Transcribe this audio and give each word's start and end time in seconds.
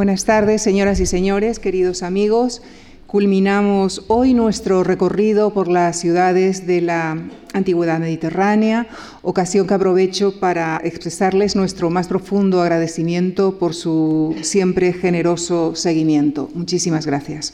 Buenas 0.00 0.24
tardes, 0.24 0.62
señoras 0.62 0.98
y 1.00 1.04
señores, 1.04 1.58
queridos 1.58 2.02
amigos. 2.02 2.62
Culminamos 3.06 4.06
hoy 4.08 4.32
nuestro 4.32 4.82
recorrido 4.82 5.52
por 5.52 5.68
las 5.68 6.00
ciudades 6.00 6.66
de 6.66 6.80
la 6.80 7.22
antigüedad 7.52 8.00
mediterránea, 8.00 8.86
ocasión 9.20 9.66
que 9.66 9.74
aprovecho 9.74 10.40
para 10.40 10.80
expresarles 10.82 11.54
nuestro 11.54 11.90
más 11.90 12.08
profundo 12.08 12.62
agradecimiento 12.62 13.58
por 13.58 13.74
su 13.74 14.34
siempre 14.40 14.94
generoso 14.94 15.76
seguimiento. 15.76 16.48
Muchísimas 16.54 17.04
gracias. 17.04 17.52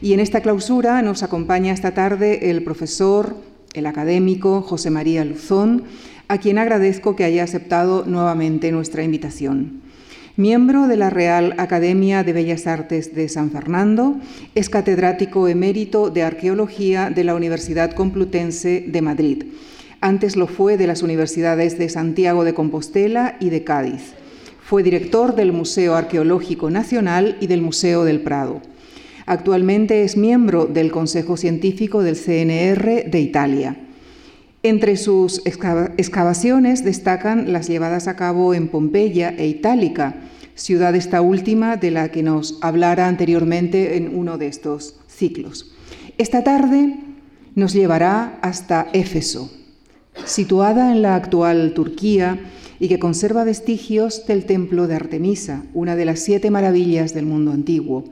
Y 0.00 0.14
en 0.14 0.20
esta 0.20 0.40
clausura 0.40 1.02
nos 1.02 1.22
acompaña 1.22 1.74
esta 1.74 1.92
tarde 1.92 2.48
el 2.48 2.64
profesor, 2.64 3.36
el 3.74 3.84
académico 3.84 4.62
José 4.62 4.88
María 4.88 5.26
Luzón, 5.26 5.84
a 6.28 6.38
quien 6.38 6.56
agradezco 6.56 7.16
que 7.16 7.24
haya 7.24 7.44
aceptado 7.44 8.06
nuevamente 8.06 8.72
nuestra 8.72 9.02
invitación. 9.02 9.84
Miembro 10.38 10.86
de 10.86 10.98
la 10.98 11.08
Real 11.08 11.54
Academia 11.56 12.22
de 12.22 12.34
Bellas 12.34 12.66
Artes 12.66 13.14
de 13.14 13.26
San 13.30 13.50
Fernando, 13.50 14.16
es 14.54 14.68
catedrático 14.68 15.48
emérito 15.48 16.10
de 16.10 16.24
Arqueología 16.24 17.08
de 17.08 17.24
la 17.24 17.34
Universidad 17.34 17.92
Complutense 17.92 18.84
de 18.86 19.00
Madrid. 19.00 19.44
Antes 20.02 20.36
lo 20.36 20.46
fue 20.46 20.76
de 20.76 20.86
las 20.86 21.02
universidades 21.02 21.78
de 21.78 21.88
Santiago 21.88 22.44
de 22.44 22.52
Compostela 22.52 23.38
y 23.40 23.48
de 23.48 23.64
Cádiz. 23.64 24.12
Fue 24.60 24.82
director 24.82 25.34
del 25.34 25.54
Museo 25.54 25.94
Arqueológico 25.94 26.68
Nacional 26.68 27.38
y 27.40 27.46
del 27.46 27.62
Museo 27.62 28.04
del 28.04 28.20
Prado. 28.20 28.60
Actualmente 29.24 30.04
es 30.04 30.18
miembro 30.18 30.66
del 30.66 30.92
Consejo 30.92 31.38
Científico 31.38 32.02
del 32.02 32.14
CNR 32.14 33.10
de 33.10 33.20
Italia. 33.20 33.85
Entre 34.66 34.96
sus 34.96 35.42
excavaciones 35.46 36.84
destacan 36.84 37.52
las 37.52 37.68
llevadas 37.68 38.08
a 38.08 38.16
cabo 38.16 38.52
en 38.52 38.66
Pompeya 38.66 39.28
e 39.28 39.46
Itálica, 39.46 40.16
ciudad 40.56 40.96
esta 40.96 41.20
última 41.20 41.76
de 41.76 41.92
la 41.92 42.08
que 42.08 42.24
nos 42.24 42.58
hablara 42.62 43.06
anteriormente 43.06 43.96
en 43.96 44.18
uno 44.18 44.38
de 44.38 44.48
estos 44.48 44.96
ciclos. 45.06 45.72
Esta 46.18 46.42
tarde 46.42 46.96
nos 47.54 47.74
llevará 47.74 48.40
hasta 48.42 48.88
Éfeso, 48.92 49.52
situada 50.24 50.90
en 50.90 51.00
la 51.00 51.14
actual 51.14 51.72
Turquía 51.72 52.40
y 52.80 52.88
que 52.88 52.98
conserva 52.98 53.44
vestigios 53.44 54.26
del 54.26 54.46
templo 54.46 54.88
de 54.88 54.96
Artemisa, 54.96 55.62
una 55.74 55.94
de 55.94 56.06
las 56.06 56.18
siete 56.18 56.50
maravillas 56.50 57.14
del 57.14 57.26
mundo 57.26 57.52
antiguo. 57.52 58.02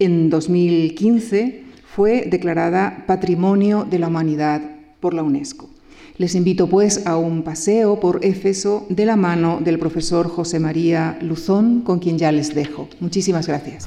En 0.00 0.30
2015 0.30 1.62
fue 1.94 2.26
declarada 2.28 3.04
Patrimonio 3.06 3.86
de 3.88 4.00
la 4.00 4.08
Humanidad 4.08 4.62
por 4.98 5.14
la 5.14 5.22
UNESCO. 5.22 5.75
Les 6.18 6.34
invito 6.34 6.66
pues 6.66 7.06
a 7.06 7.18
un 7.18 7.42
paseo 7.42 8.00
por 8.00 8.24
Éfeso 8.24 8.86
de 8.88 9.04
la 9.04 9.16
mano 9.16 9.58
del 9.60 9.78
profesor 9.78 10.30
José 10.30 10.58
María 10.58 11.18
Luzón, 11.20 11.82
con 11.82 11.98
quien 11.98 12.16
ya 12.16 12.32
les 12.32 12.54
dejo. 12.54 12.88
Muchísimas 13.00 13.46
gracias. 13.46 13.86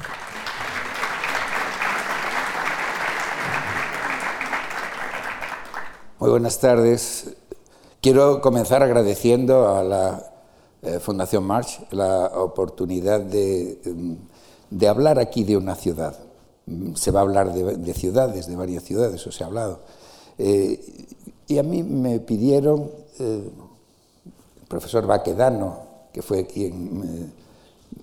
Muy 6.20 6.30
buenas 6.30 6.60
tardes. 6.60 7.34
Quiero 8.00 8.40
comenzar 8.40 8.84
agradeciendo 8.84 9.74
a 9.74 9.82
la 9.82 10.32
eh, 10.82 11.00
Fundación 11.00 11.42
March 11.42 11.80
la 11.90 12.26
oportunidad 12.26 13.20
de, 13.22 13.80
de, 14.70 14.88
hablar 14.88 15.18
aquí 15.18 15.42
de 15.42 15.56
una 15.56 15.74
ciudad. 15.74 16.16
Se 16.94 17.10
va 17.10 17.20
a 17.20 17.22
hablar 17.22 17.52
de, 17.52 17.94
ciudades, 17.94 18.46
de 18.46 18.54
varias 18.54 18.84
ciudades, 18.84 19.26
os 19.26 19.40
he 19.40 19.42
hablado. 19.44 19.80
Eh, 20.38 20.78
y 21.50 21.58
a 21.58 21.64
mí 21.64 21.82
me 21.82 22.20
pidieron, 22.20 22.90
eh, 23.18 23.50
el 24.60 24.66
profesor 24.68 25.04
Baquedano, 25.04 25.78
que 26.12 26.22
fue 26.22 26.46
quien 26.46 27.32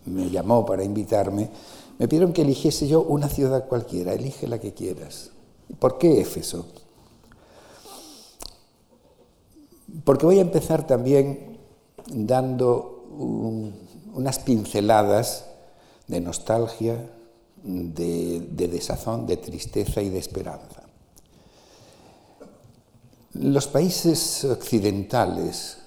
me, 0.05 0.29
llamó 0.29 0.65
para 0.65 0.83
invitarme, 0.83 1.49
me 1.97 2.07
pidieron 2.07 2.33
que 2.33 2.41
eligiese 2.41 2.87
yo 2.87 3.01
una 3.01 3.29
ciudad 3.29 3.67
cualquiera, 3.67 4.13
elige 4.13 4.47
la 4.47 4.59
que 4.59 4.73
quieras. 4.73 5.31
¿Por 5.79 5.97
qué 5.97 6.19
Éfeso? 6.19 6.65
Porque 10.03 10.25
voy 10.25 10.39
a 10.39 10.41
empezar 10.41 10.85
también 10.85 11.57
dando 12.09 13.05
unas 14.13 14.39
pinceladas 14.39 15.45
de 16.07 16.19
nostalgia, 16.19 16.97
de 17.63 18.67
desazón, 18.71 19.25
de 19.25 19.37
tristeza 19.37 20.01
y 20.01 20.09
de 20.09 20.19
esperanza. 20.19 20.86
Los 23.39 23.67
países 23.67 24.45
occidentales 24.45 25.77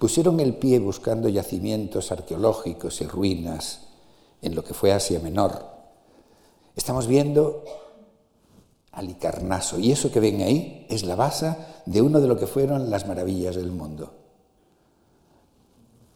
pusieron 0.00 0.40
el 0.40 0.56
pie 0.56 0.80
buscando 0.80 1.28
yacimientos 1.28 2.10
arqueológicos 2.10 3.00
y 3.00 3.06
ruinas 3.06 3.80
en 4.40 4.56
lo 4.56 4.64
que 4.64 4.74
fue 4.74 4.92
Asia 4.92 5.20
Menor. 5.20 5.64
Estamos 6.74 7.06
viendo 7.06 7.62
Alicarnaso 8.90 9.78
y 9.78 9.92
eso 9.92 10.10
que 10.10 10.18
ven 10.18 10.42
ahí 10.42 10.86
es 10.90 11.04
la 11.04 11.14
base 11.14 11.54
de 11.86 12.02
uno 12.02 12.20
de 12.20 12.26
lo 12.26 12.36
que 12.36 12.48
fueron 12.48 12.90
las 12.90 13.06
maravillas 13.06 13.54
del 13.54 13.70
mundo 13.70 14.14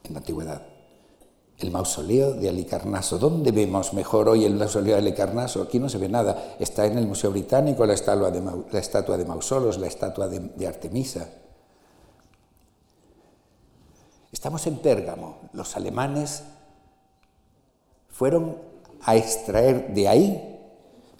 en 0.03 0.15
la 0.15 0.19
antigüedad 0.19 0.75
el 1.59 1.71
mausoleo 1.71 2.34
de 2.34 2.49
Alicarnaso. 2.49 3.19
¿Dónde 3.19 3.50
vemos 3.50 3.94
mejor 3.94 4.28
hoy 4.28 4.44
el 4.44 4.55
mausoleo 4.55 4.94
de 4.94 5.00
Alicarnaso? 5.00 5.62
Aquí 5.62 5.78
no 5.78 5.89
se 5.89 5.99
ve 5.99 6.09
nada. 6.09 6.56
Está 6.59 6.87
en 6.87 6.99
el 6.99 7.06
Museo 7.06 7.31
Británico 7.31 7.87
la 7.87 7.94
estatua 7.94 8.31
de, 8.31 9.25
Mausolos, 9.25 9.78
la 9.78 9.87
estatua 9.87 10.28
de, 10.28 10.67
Artemisa. 10.67 11.28
Estamos 14.31 14.67
en 14.67 14.77
Pérgamo. 14.78 15.39
Los 15.55 15.77
alemanes 15.77 16.43
fueron 18.11 18.59
a 19.03 19.17
extraer 19.17 19.94
de 19.94 20.09
ahí 20.09 20.59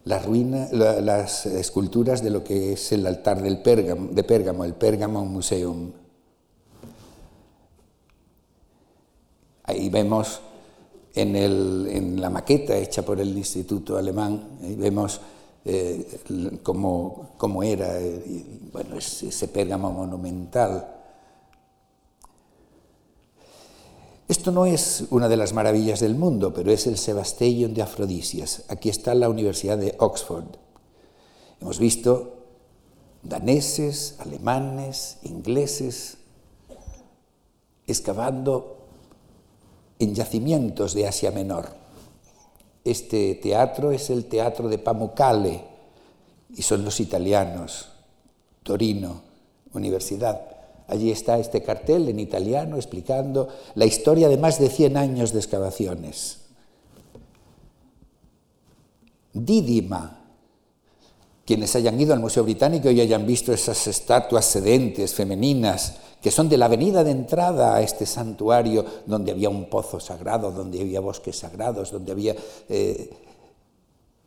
las, 0.05 0.27
las 0.73 1.47
esculturas 1.47 2.23
de 2.23 2.31
lo 2.31 2.45
que 2.45 2.75
es 2.75 2.93
el 2.93 3.07
altar 3.07 3.41
del 3.41 3.63
de 3.63 4.25
Pérgamo, 4.25 4.65
el 4.65 4.75
Pérgamo 4.75 5.25
Museum. 5.25 5.93
Ahí 9.67 9.89
vemos 9.89 10.41
en, 11.15 12.21
la 12.21 12.31
maqueta 12.31 12.77
hecha 12.77 13.03
por 13.03 13.21
el 13.21 13.37
Instituto 13.37 13.97
Alemán, 13.97 14.59
ahí 14.63 14.77
vemos 14.77 15.21
eh, 15.65 16.21
cómo, 16.63 17.63
era 17.63 17.99
bueno, 18.73 18.97
ese 18.97 19.49
Pérgamo 19.49 19.91
monumental. 19.91 20.93
Esto 24.29 24.51
no 24.51 24.67
es 24.67 25.05
una 25.11 25.29
de 25.29 25.37
las 25.37 25.53
maravillas 25.53 26.01
del 26.01 26.17
mundo, 26.17 26.53
pero 26.53 26.71
es 26.71 26.87
el 26.87 26.99
Sebastellón 26.99 27.75
de 27.75 27.83
Afrodisias. 27.83 28.65
Aquí 28.69 28.89
está 28.89 29.15
la 29.15 29.29
Universidad 29.29 29.79
de 29.79 29.95
Oxford. 29.99 30.57
Hemos 31.61 31.79
visto 31.79 32.35
daneses, 33.23 34.17
alemanes, 34.19 35.19
ingleses, 35.23 36.19
excavando 37.87 38.76
en 39.99 40.15
yacimientos 40.15 40.95
de 40.95 41.07
Asia 41.07 41.31
Menor. 41.31 41.69
Este 42.85 43.35
teatro 43.37 43.91
es 43.91 44.11
el 44.11 44.27
teatro 44.27 44.69
de 44.69 44.79
Pamukkale 44.79 45.65
y 46.55 46.63
son 46.63 46.85
los 46.85 47.01
italianos, 47.01 47.89
Torino, 48.63 49.23
Universidad. 49.73 50.41
Allí 50.89 51.11
está 51.11 51.39
este 51.39 51.63
cartel 51.63 52.09
en 52.09 52.21
italiano 52.21 52.77
explicando 52.77 53.49
la 53.75 53.87
historia 53.87 54.29
de 54.29 54.37
más 54.37 54.61
de 54.61 54.69
100 54.69 54.97
años 54.97 55.33
de 55.33 55.41
excavaciones. 55.41 56.39
Dídima, 59.33 60.21
quienes 61.45 61.75
hayan 61.77 62.01
ido 62.01 62.15
al 62.15 62.21
Museo 62.21 62.45
Británico 62.45 62.91
y 62.91 63.01
hayan 63.01 63.27
visto 63.27 63.53
esas 63.53 63.87
estatuas 63.87 64.45
sedentes 64.45 65.15
femeninas 65.15 65.97
que 66.21 66.31
son 66.31 66.49
de 66.49 66.57
la 66.57 66.67
avenida 66.67 67.05
de 67.05 67.11
entrada 67.11 67.75
a 67.75 67.83
este 67.83 68.07
santuario 68.07 68.85
donde 69.07 69.33
había 69.33 69.49
un 69.49 69.69
pozo 69.69 70.01
sagrado, 70.01 70.51
donde 70.51 70.81
había 70.81 71.01
bosques 71.01 71.39
sagrados, 71.39 71.91
donde 71.91 72.13
había... 72.13 72.35
Eh, 72.69 73.11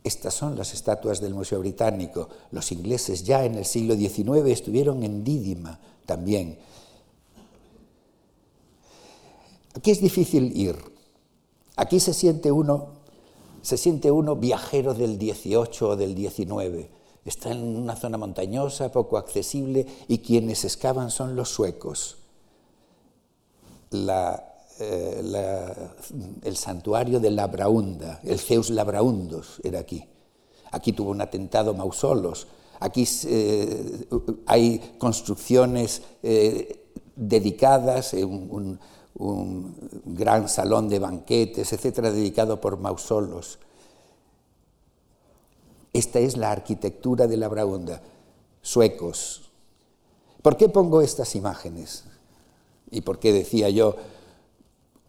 estas 0.02 0.32
son 0.32 0.56
las 0.56 0.72
estatuas 0.72 1.20
del 1.20 1.34
Museo 1.34 1.58
Británico. 1.58 2.28
Los 2.52 2.72
ingleses 2.72 3.22
ya 3.22 3.44
en 3.44 3.56
el 3.56 3.66
siglo 3.66 3.94
XIX 3.94 4.50
estuvieron 4.50 5.02
en 5.02 5.22
Dídima 5.22 5.78
también. 6.06 6.58
Aquí 9.74 9.90
es 9.90 10.00
difícil 10.00 10.56
ir. 10.56 10.76
Aquí 11.76 12.00
se 12.00 12.14
siente 12.14 12.50
uno, 12.50 12.88
se 13.60 13.76
siente 13.76 14.10
uno 14.10 14.36
viajero 14.36 14.94
del 14.94 15.18
18 15.18 15.88
o 15.90 15.96
del 15.96 16.14
19 16.14 16.99
está 17.24 17.50
en 17.50 17.76
una 17.76 17.96
zona 17.96 18.18
montañosa, 18.18 18.90
poco 18.92 19.18
accesible, 19.18 19.86
y 20.08 20.18
quienes 20.18 20.64
excavan 20.64 21.10
son 21.10 21.36
los 21.36 21.50
suecos. 21.50 22.18
Eh, 23.92 25.74
el 26.42 26.56
santuario 26.56 27.20
de 27.20 27.30
Labraunda, 27.30 28.20
el 28.24 28.38
Zeus 28.38 28.70
Labraundos 28.70 29.60
era 29.62 29.80
aquí. 29.80 30.02
Aquí 30.70 30.92
tuvo 30.92 31.10
un 31.10 31.20
atentado 31.20 31.74
Mausolos. 31.74 32.46
Aquí 32.78 33.06
eh, 33.26 34.06
hay 34.46 34.94
construcciones 34.98 36.02
eh, 36.22 36.86
dedicadas, 37.14 38.14
un, 38.14 38.78
un 39.18 39.76
gran 40.06 40.48
salón 40.48 40.88
de 40.88 40.98
banquetes, 40.98 41.72
etcétera, 41.72 42.10
dedicado 42.10 42.60
por 42.60 42.78
mausolos. 42.78 43.58
Esta 45.92 46.20
es 46.20 46.36
la 46.36 46.52
arquitectura 46.52 47.26
de 47.26 47.36
la 47.36 47.48
Braunda, 47.48 48.00
suecos. 48.62 49.50
¿Por 50.42 50.56
qué 50.56 50.68
pongo 50.68 51.02
estas 51.02 51.34
imágenes? 51.34 52.04
¿Y 52.90 53.00
por 53.00 53.18
qué 53.18 53.32
decía 53.32 53.68
yo 53.70 53.96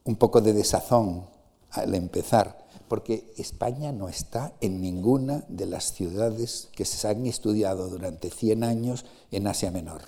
un 0.03 0.15
poco 0.15 0.41
de 0.41 0.53
desazón 0.53 1.25
al 1.69 1.93
empezar? 1.93 2.65
Porque 2.87 3.31
España 3.37 3.91
no 3.91 4.09
está 4.09 4.53
en 4.59 4.81
ninguna 4.81 5.45
de 5.47 5.67
las 5.67 5.93
ciudades 5.93 6.69
que 6.73 6.83
se 6.85 7.07
han 7.07 7.25
estudiado 7.25 7.87
durante 7.87 8.29
100 8.29 8.63
años 8.63 9.05
en 9.29 9.47
Asia 9.47 9.71
Menor. 9.71 10.01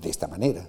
De 0.00 0.10
esta 0.10 0.28
manera, 0.28 0.68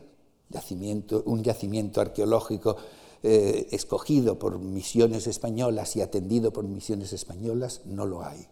un 1.26 1.44
yacimiento 1.44 2.02
arqueológico 2.02 2.78
eh, 3.22 3.68
escogido 3.72 4.40
por 4.40 4.60
misiones 4.60 5.28
españolas 5.28 5.96
y 5.96 6.02
atendido 6.02 6.54
por 6.54 6.64
misiones 6.64 7.12
españolas, 7.12 7.82
no 7.86 8.06
lo 8.06 8.24
hay. 8.24 8.48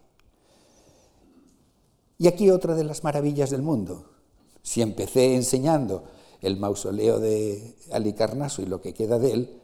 Y 2.20 2.26
aquí 2.26 2.50
otra 2.50 2.74
de 2.74 2.82
las 2.82 3.04
maravillas 3.04 3.50
del 3.50 3.62
mundo. 3.62 4.06
Si 4.60 4.82
empecé 4.82 5.36
enseñando 5.36 6.02
el 6.40 6.56
mausoleo 6.56 7.20
de 7.20 7.76
Alicarnaso 7.92 8.60
y 8.60 8.66
lo 8.66 8.80
que 8.80 8.92
queda 8.92 9.20
de 9.20 9.32
él, 9.32 9.60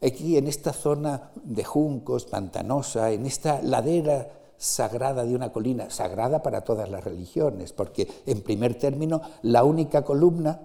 aquí 0.00 0.38
en 0.38 0.46
esta 0.46 0.72
zona 0.72 1.30
de 1.44 1.62
juncos, 1.62 2.24
pantanosa, 2.24 3.12
en 3.12 3.26
esta 3.26 3.60
ladera 3.60 4.30
sagrada 4.56 5.24
de 5.26 5.34
una 5.34 5.52
colina, 5.52 5.90
sagrada 5.90 6.42
para 6.42 6.62
todas 6.62 6.88
las 6.88 7.04
religiones, 7.04 7.74
porque 7.74 8.08
en 8.24 8.40
primer 8.40 8.76
término 8.78 9.20
la 9.42 9.64
única 9.64 10.02
columna, 10.02 10.58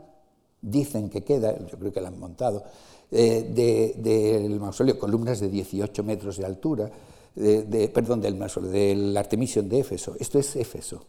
dicen 0.62 1.10
que 1.10 1.26
queda, 1.26 1.58
yo 1.68 1.78
creo 1.78 1.92
que 1.92 2.02
la 2.02 2.08
han 2.08 2.20
montado, 2.20 2.64
eh, 3.12 3.94
del 3.98 4.58
mausoleo, 4.58 4.98
columnas 4.98 5.42
de 5.42 5.50
18 5.50 6.02
metros 6.02 6.38
de 6.38 6.46
altura, 6.46 6.90
de, 7.36 7.92
perdón, 7.94 8.22
del 8.22 8.36
mausoleo, 8.36 8.72
del 8.72 9.18
Artemision 9.18 9.68
de 9.68 9.80
Éfeso. 9.80 10.16
Esto 10.18 10.40
es 10.40 10.56
Éfeso 10.56 11.04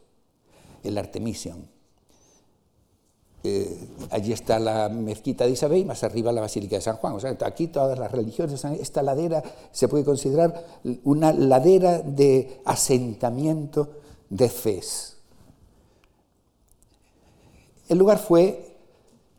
el 0.87 0.99
Artemision. 0.99 1.69
Eh, 3.45 3.89
allí 4.11 4.33
está 4.33 4.59
la 4.59 4.89
mezquita 4.89 5.45
de 5.45 5.53
Isabel 5.53 5.79
y 5.79 5.85
más 5.85 6.03
arriba 6.03 6.33
la 6.33 6.41
Basílica 6.41 6.77
de 6.77 6.83
San 6.83 6.97
Juan. 6.97 7.15
O 7.15 7.21
sea, 7.21 7.37
aquí 7.45 7.69
todas 7.69 7.99
las 7.99 8.11
religiones, 8.11 8.65
esta 8.65 9.03
ladera 9.03 9.43
se 9.71 9.87
puede 9.87 10.05
considerar 10.05 10.65
una 11.05 11.33
ladera 11.33 12.01
de 12.01 12.61
asentamiento 12.65 13.89
de 14.31 14.49
Fes. 14.49 15.17
El 17.89 17.99
lugar 17.99 18.19
fue 18.19 18.77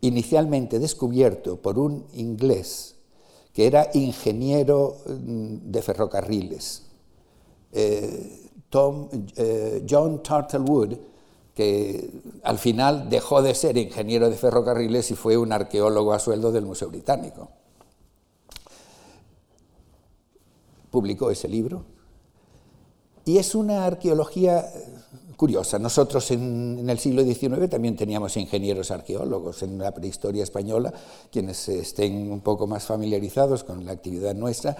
inicialmente 0.00 0.78
descubierto 0.78 1.56
por 1.56 1.78
un 1.78 2.06
inglés 2.14 2.94
que 3.52 3.66
era 3.66 3.90
ingeniero 3.92 4.98
mm, 5.06 5.70
de 5.70 5.82
ferrocarriles, 5.82 6.84
eh, 7.72 8.48
eh, 9.36 9.86
John 9.88 10.22
Turtlewood, 10.22 10.94
que 11.58 12.08
al 12.44 12.56
final 12.56 13.10
dejó 13.10 13.42
de 13.42 13.52
ser 13.52 13.76
ingeniero 13.78 14.30
de 14.30 14.36
ferrocarriles 14.36 15.10
y 15.10 15.16
fue 15.16 15.36
un 15.36 15.52
arqueólogo 15.52 16.12
a 16.12 16.20
sueldo 16.20 16.52
del 16.52 16.64
Museo 16.64 16.88
Británico. 16.88 17.48
Publicó 20.92 21.32
ese 21.32 21.48
libro 21.48 21.84
y 23.24 23.38
es 23.38 23.56
una 23.56 23.86
arqueología 23.86 24.70
curiosa. 25.36 25.80
Nosotros 25.80 26.30
en, 26.30 26.88
el 26.88 26.98
siglo 27.00 27.24
XIX 27.24 27.68
también 27.68 27.96
teníamos 27.96 28.36
ingenieros 28.36 28.92
arqueólogos 28.92 29.64
en 29.64 29.78
la 29.78 29.92
prehistoria 29.92 30.44
española. 30.44 30.94
Quienes 31.32 31.68
estén 31.70 32.30
un 32.30 32.40
poco 32.40 32.68
más 32.68 32.86
familiarizados 32.86 33.64
con 33.64 33.84
la 33.84 33.90
actividad 33.90 34.36
nuestra 34.36 34.76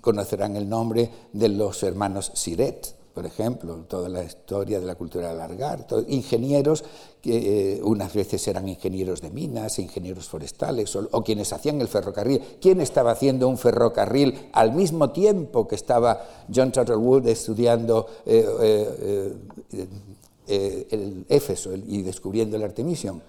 conocerán 0.00 0.56
el 0.56 0.66
nombre 0.66 1.10
de 1.34 1.50
los 1.50 1.82
hermanos 1.82 2.32
Siret, 2.32 3.01
por 3.12 3.26
ejemplo, 3.26 3.76
toda 3.88 4.08
la 4.08 4.24
historia 4.24 4.80
de 4.80 4.86
la 4.86 4.94
cultura 4.94 5.28
del 5.28 5.36
alargar, 5.36 5.86
ingenieros 6.08 6.82
que 7.20 7.76
eh, 7.76 7.80
unas 7.82 8.12
veces 8.14 8.46
eran 8.48 8.68
ingenieros 8.68 9.20
de 9.20 9.30
minas, 9.30 9.78
ingenieros 9.78 10.28
forestales, 10.28 10.96
o, 10.96 11.22
quienes 11.22 11.52
hacían 11.52 11.80
el 11.80 11.88
ferrocarril. 11.88 12.40
¿Quién 12.60 12.80
estaba 12.80 13.12
haciendo 13.12 13.48
un 13.48 13.58
ferrocarril 13.58 14.48
al 14.52 14.72
mismo 14.72 15.10
tiempo 15.10 15.68
que 15.68 15.74
estaba 15.74 16.26
John 16.52 16.72
Charterwood 16.72 17.28
estudiando 17.28 18.06
eh, 18.24 19.34
eh, 20.48 20.86
el 20.90 21.26
Éfeso 21.28 21.74
y 21.74 22.02
descubriendo 22.02 22.56
el 22.56 22.62
Artemision? 22.62 23.22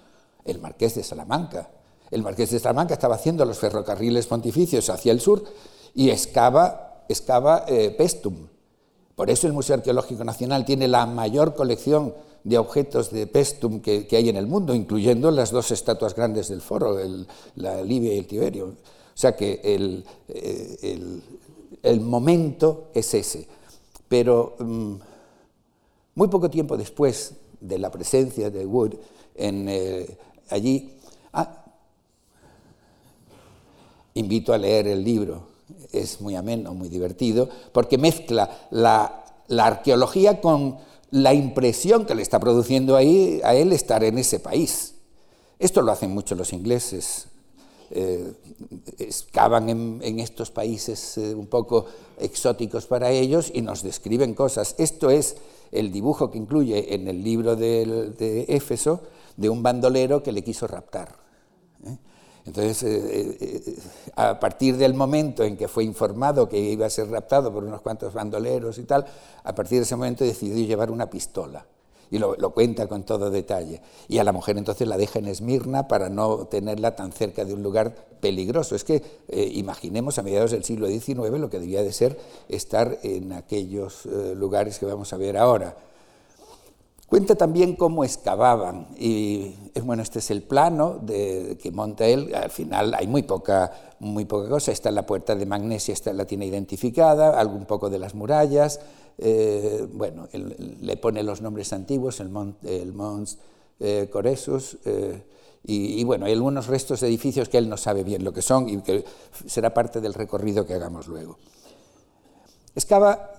El 0.46 0.60
marqués 0.60 0.96
de 0.96 1.04
Salamanca. 1.04 1.70
El 2.10 2.24
marqués 2.24 2.52
de 2.52 2.60
Salamanca 2.60 2.94
estaba 2.94 3.16
haciendo 3.16 3.44
los 3.44 3.60
ferrocarriles 3.60 4.28
pontificios 4.28 4.90
hacia 4.90 5.12
el 5.12 5.20
sur 5.20 5.44
y 5.94 6.10
excava, 6.10 7.04
excava 7.10 7.66
Pestum 7.98 8.53
por 9.16 9.30
eso 9.30 9.48
el 9.48 9.54
Museo 9.54 9.76
Arqueológico 9.76 10.24
Nacional 10.24 10.66
tiene 10.66 10.88
la 10.88 11.06
mayor 11.06 11.54
colección 11.54 12.14
de 12.44 12.58
objetos 12.58 13.12
de 13.12 13.28
Pestum 13.28 13.80
que, 13.80 14.08
hay 14.12 14.30
en 14.30 14.38
el 14.38 14.48
mundo, 14.48 14.74
incluyendo 14.74 15.32
las 15.32 15.52
dos 15.52 15.72
estatuas 15.72 16.16
grandes 16.16 16.50
del 16.50 16.62
foro, 16.62 16.98
la 17.56 17.82
Libia 17.84 18.14
y 18.14 18.20
el 18.20 18.28
Tiberio. 18.28 18.66
O 18.66 18.76
sea 19.18 19.36
que 19.36 19.62
el, 19.64 20.04
eh, 20.28 22.00
momento 22.02 22.90
es 22.94 23.14
ese. 23.14 23.48
Pero 24.08 24.56
mm, 24.60 24.94
muy 26.16 26.28
poco 26.28 26.50
tiempo 26.50 26.76
después 26.76 27.34
de 27.62 27.78
la 27.78 27.92
presencia 27.92 28.50
de 28.50 28.66
Wood 28.66 28.96
en, 29.36 29.70
eh, 29.70 30.18
allí, 30.50 30.98
ah, 31.34 31.64
invito 34.16 34.54
a 34.54 34.58
leer 34.58 34.88
el 34.88 35.04
libro 35.04 35.53
es 35.94 36.20
muy 36.20 36.36
ameno, 36.36 36.74
muy 36.74 36.90
divertido, 36.90 37.48
porque 37.72 37.98
mezcla 37.98 38.68
la, 38.72 39.24
arqueología 39.58 40.42
con 40.42 40.78
la 41.12 41.34
impresión 41.34 42.06
que 42.06 42.16
le 42.16 42.22
está 42.22 42.40
produciendo 42.40 42.96
ahí 42.96 43.40
a 43.44 43.54
él 43.56 43.72
estar 43.72 44.04
en 44.04 44.18
ese 44.18 44.40
país. 44.40 44.96
Esto 45.60 45.82
lo 45.82 45.92
hacen 45.92 46.12
mucho 46.12 46.36
los 46.36 46.52
ingleses. 46.52 47.28
Eh, 47.92 48.34
excavan 48.98 49.70
en, 49.70 50.20
estos 50.20 50.50
países 50.50 51.16
eh, 51.20 51.36
un 51.36 51.46
poco 51.46 51.86
exóticos 52.20 52.88
para 52.88 53.12
ellos 53.12 53.52
y 53.54 53.62
nos 53.62 53.84
describen 53.84 54.34
cosas. 54.34 54.74
Esto 54.80 55.12
es 55.12 55.38
el 55.72 55.92
dibujo 55.92 56.32
que 56.32 56.40
incluye 56.40 56.96
en 56.96 57.08
el 57.08 57.24
libro 57.24 57.56
de 57.56 58.46
Éfeso 58.48 59.02
de 59.38 59.50
un 59.50 59.62
bandolero 59.62 60.24
que 60.24 60.32
le 60.32 60.44
quiso 60.44 60.66
raptar. 60.68 61.23
Entonces, 62.46 62.84
eh, 62.84 63.38
eh, 63.40 63.64
eh, 63.68 63.76
a 64.16 64.40
partir 64.40 64.76
del 64.76 64.94
momento 64.94 65.44
en 65.44 65.56
que 65.56 65.68
fue 65.68 65.86
informado 65.86 66.50
que 66.50 66.60
iba 66.60 66.86
a 66.86 66.90
ser 66.90 67.10
raptado 67.10 67.54
por 67.54 67.64
unos 67.64 67.82
cuantos 67.82 68.14
bandoleros 68.14 68.78
y 68.78 68.84
tal, 68.84 69.06
a 69.44 69.56
partir 69.56 69.80
de 69.80 69.84
ese 69.84 69.96
momento 69.96 70.26
decidió 70.26 70.66
llevar 70.66 70.92
una 70.92 71.10
pistola. 71.10 71.66
Y 72.12 72.20
lo, 72.20 72.36
cuenta 72.54 72.86
con 72.86 73.04
todo 73.04 73.32
detalle. 73.32 73.82
Y 74.08 74.20
a 74.20 74.24
la 74.24 74.32
mujer 74.32 74.58
entonces 74.60 74.88
la 74.88 74.98
deja 74.98 75.18
en 75.18 75.28
Esmirna 75.28 75.88
para 75.88 76.10
no 76.10 76.46
tenerla 76.46 76.96
tan 76.96 77.12
cerca 77.12 77.44
de 77.44 77.56
un 77.56 77.64
lugar 77.64 77.96
peligroso. 78.20 78.76
Es 78.76 78.84
que 78.84 79.02
imaginemos 79.32 80.20
a 80.20 80.22
mediados 80.22 80.52
del 80.52 80.64
siglo 80.64 80.86
XIX 80.86 81.40
lo 81.40 81.50
que 81.50 81.60
debía 81.60 81.82
de 81.82 81.92
ser 81.92 82.20
estar 82.50 83.00
en 83.02 83.34
aquellos 83.34 84.06
lugares 84.36 84.78
que 84.78 84.86
vamos 84.86 85.12
a 85.12 85.18
ver 85.18 85.38
ahora. 85.38 85.76
Cuenta 87.14 87.36
también 87.36 87.76
cómo 87.76 88.04
excavaban 88.04 88.88
y 88.98 89.54
bueno, 89.84 90.02
este 90.02 90.18
es 90.18 90.32
el 90.32 90.42
plano 90.42 91.00
que 91.06 91.72
monta 91.72 92.08
él, 92.08 92.34
al 92.34 92.50
final 92.50 92.96
hay 92.96 93.06
muy 93.06 93.22
poca, 93.22 93.72
muy 94.00 94.26
poca 94.26 94.50
cosa, 94.50 94.72
está 94.72 94.90
la 94.90 95.06
puerta 95.06 95.36
de 95.36 95.46
magnesia, 95.46 95.94
esta 95.94 96.12
la 96.12 96.26
tiene 96.26 96.48
identificada, 96.48 97.40
algún 97.40 97.66
poco 97.66 97.92
de 97.92 98.00
las 98.00 98.16
murallas, 98.16 98.80
eh, 99.20 99.88
bueno, 99.94 100.28
le 100.32 100.98
pone 100.98 101.22
los 101.22 101.40
nombres 101.40 101.72
antiguos, 101.72 102.20
el, 102.20 102.30
Mons 102.30 103.38
eh, 103.80 104.10
Coresus, 104.12 104.80
eh, 104.84 105.22
y, 105.66 106.02
y, 106.02 106.04
bueno, 106.06 106.26
hay 106.26 106.34
algunos 106.34 106.66
restos 106.66 107.02
de 107.02 107.10
edificios 107.10 107.48
que 107.48 107.60
él 107.60 107.70
no 107.70 107.78
sabe 107.78 108.04
bien 108.04 108.24
lo 108.24 108.34
que 108.34 108.42
son 108.42 108.68
y 108.68 108.82
que 108.82 109.06
será 109.46 109.72
parte 109.72 110.02
del 110.02 110.16
recorrido 110.16 110.66
que 110.66 110.74
hagamos 110.74 111.08
luego. 111.08 111.38
Excava 112.74 113.34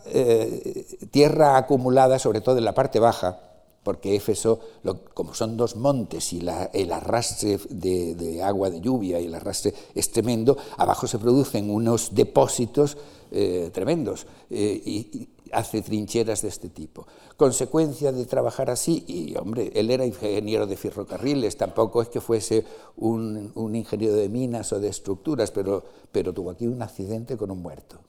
tierra 1.11 1.57
acumulada, 1.57 2.21
sobre 2.21 2.41
todo 2.41 2.59
en 2.59 2.65
la 2.65 2.73
parte 2.73 3.01
baja, 3.01 3.51
porque 3.85 4.17
Éfeso, 4.17 4.59
como 5.13 5.35
son 5.35 5.57
dos 5.57 5.77
montes 5.77 6.33
y 6.33 6.41
el 6.73 6.93
arrastre 6.93 7.59
de, 7.69 8.43
agua 8.43 8.71
de 8.71 8.81
lluvia 8.81 9.21
y 9.21 9.27
el 9.27 9.35
arrastre 9.35 9.75
es 9.95 10.11
tremendo, 10.11 10.57
abajo 10.79 11.07
se 11.07 11.19
producen 11.19 11.71
unos 11.71 12.15
depósitos 12.15 12.97
eh, 13.31 13.71
tremendos 13.73 14.27
eh, 14.51 14.83
y, 14.85 15.29
hace 15.53 15.83
trincheras 15.83 16.43
de 16.43 16.49
este 16.49 16.69
tipo. 16.69 17.07
Consecuencia 17.37 18.11
de 18.11 18.27
trabajar 18.27 18.71
así, 18.71 19.05
y 19.07 19.37
hombre, 19.37 19.71
él 19.75 19.91
era 19.91 20.05
ingeniero 20.05 20.67
de 20.67 20.77
ferrocarriles, 20.77 21.57
tampoco 21.57 22.03
es 22.03 22.09
que 22.09 22.21
fuese 22.21 22.65
un, 22.97 23.53
ingeniero 23.73 24.15
de 24.15 24.29
minas 24.29 24.73
o 24.73 24.81
de 24.81 24.89
estructuras, 24.89 25.53
pero, 25.53 25.85
pero 26.11 26.33
tuvo 26.33 26.51
aquí 26.51 26.67
un 26.67 26.83
accidente 26.83 27.37
con 27.37 27.53
un 27.53 27.63
muerto, 27.63 28.01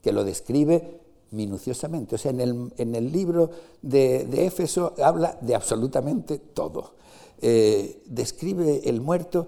que 0.00 0.12
lo 0.12 0.22
describe 0.22 1.05
minuciosamente. 1.36 2.16
O 2.16 2.18
sea, 2.18 2.32
en 2.32 2.94
el, 2.94 3.12
libro 3.12 3.50
de, 3.82 4.46
Éfeso 4.46 4.94
habla 5.02 5.38
de 5.40 5.54
absolutamente 5.54 6.38
todo. 6.38 6.94
Eh, 7.40 8.02
describe 8.06 8.88
el 8.88 9.00
muerto 9.00 9.46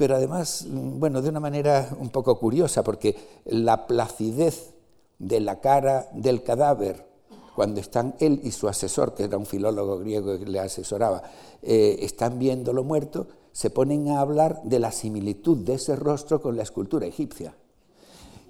pero 0.00 0.16
además, 0.16 0.66
bueno, 0.70 1.20
de 1.20 1.28
una 1.28 1.40
manera 1.40 1.94
un 1.98 2.08
poco 2.08 2.38
curiosa, 2.38 2.82
porque 2.82 3.14
la 3.44 3.86
placidez 3.86 4.72
de 5.18 5.40
la 5.40 5.60
cara 5.60 6.08
del 6.14 6.42
cadáver, 6.42 7.06
cuando 7.54 7.80
están 7.80 8.14
él 8.18 8.40
y 8.42 8.50
su 8.52 8.66
asesor, 8.66 9.14
que 9.14 9.24
era 9.24 9.36
un 9.36 9.44
filólogo 9.44 9.98
griego 9.98 10.38
que 10.38 10.46
le 10.46 10.58
asesoraba, 10.58 11.22
eh, 11.60 11.98
están 12.00 12.38
viéndolo 12.38 12.82
muerto, 12.82 13.26
se 13.52 13.68
ponen 13.68 14.08
a 14.08 14.22
hablar 14.22 14.62
de 14.62 14.78
la 14.78 14.90
similitud 14.90 15.58
de 15.58 15.74
ese 15.74 15.96
rostro 15.96 16.40
con 16.40 16.56
la 16.56 16.62
escultura 16.62 17.04
egipcia. 17.04 17.54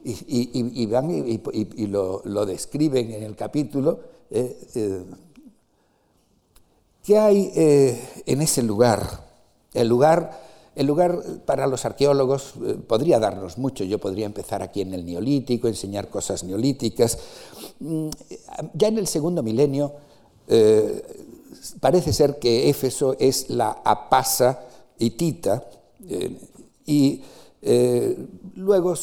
Y, 0.04 0.86
van 0.86 1.10
y, 1.10 1.86
lo, 1.86 2.46
describen 2.46 3.12
en 3.12 3.22
el 3.22 3.36
capítulo. 3.36 4.00
Eh, 4.30 4.58
eh, 4.74 5.04
¿Qué 7.02 7.18
hay 7.18 7.50
en 8.26 8.42
ese 8.42 8.62
lugar? 8.62 9.28
El 9.72 9.88
lugar 9.88 10.50
el 10.76 10.86
lugar 10.86 11.22
para 11.44 11.66
los 11.66 11.84
arqueólogos 11.84 12.54
eh, 12.64 12.74
podría 12.86 13.18
darnos 13.18 13.58
mucho. 13.58 13.84
Yo 13.84 13.98
podría 13.98 14.26
empezar 14.26 14.62
aquí 14.62 14.80
en 14.80 14.94
el 14.94 15.04
neolítico, 15.04 15.68
enseñar 15.68 16.08
cosas 16.08 16.44
neolíticas. 16.44 17.18
Mm, 17.80 18.08
ya 18.74 18.88
en 18.88 18.98
el 18.98 19.06
segundo 19.06 19.42
milenio 19.42 19.92
eh, 20.48 21.02
parece 21.80 22.12
ser 22.12 22.38
que 22.38 22.70
Éfeso 22.70 23.16
es 23.18 23.50
la 23.50 23.82
apasa 23.84 24.60
hitita 24.98 25.64
eh, 27.62 28.16
luego 28.56 28.94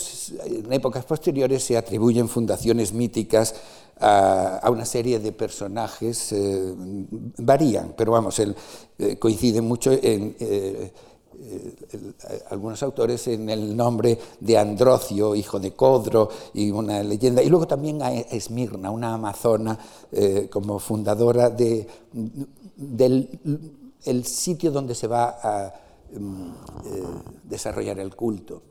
en 0.46 0.74
épocas 0.74 1.06
posteriores 1.06 1.64
se 1.64 1.78
atribuyen 1.78 2.28
fundaciones 2.28 2.94
míticas 2.94 3.56
a, 4.00 4.68
una 4.70 4.86
serie 4.86 5.20
de 5.20 5.32
personajes, 5.32 6.34
varían, 7.38 7.96
pero 7.98 8.12
vamos, 8.12 8.38
él, 8.40 8.56
coincide 9.20 9.62
mucho 9.62 9.92
en 9.92 10.36
eh, 11.40 11.76
eh, 11.90 12.42
algunos 12.50 12.82
autores 12.82 13.28
en 13.28 13.48
el 13.52 13.78
nombre 13.78 14.18
de 14.40 14.58
Androcio, 14.58 15.36
hijo 15.36 15.60
de 15.60 15.74
Codro, 15.74 16.30
y 16.56 16.72
una 16.72 17.04
leyenda. 17.04 17.44
Y 17.44 17.50
luego 17.50 17.68
también 17.68 18.02
a 18.02 18.12
Esmirna, 18.12 18.90
una 18.90 19.14
amazona, 19.14 19.78
eh, 20.12 20.48
como 20.52 20.80
fundadora 20.80 21.52
de, 21.52 21.88
del 22.76 23.40
el 24.04 24.26
sitio 24.26 24.72
donde 24.72 24.96
se 24.96 25.06
va 25.06 25.38
a 25.44 25.74
mm, 26.12 26.52
desarrollar 27.44 28.00
el 28.00 28.16
culto 28.16 28.62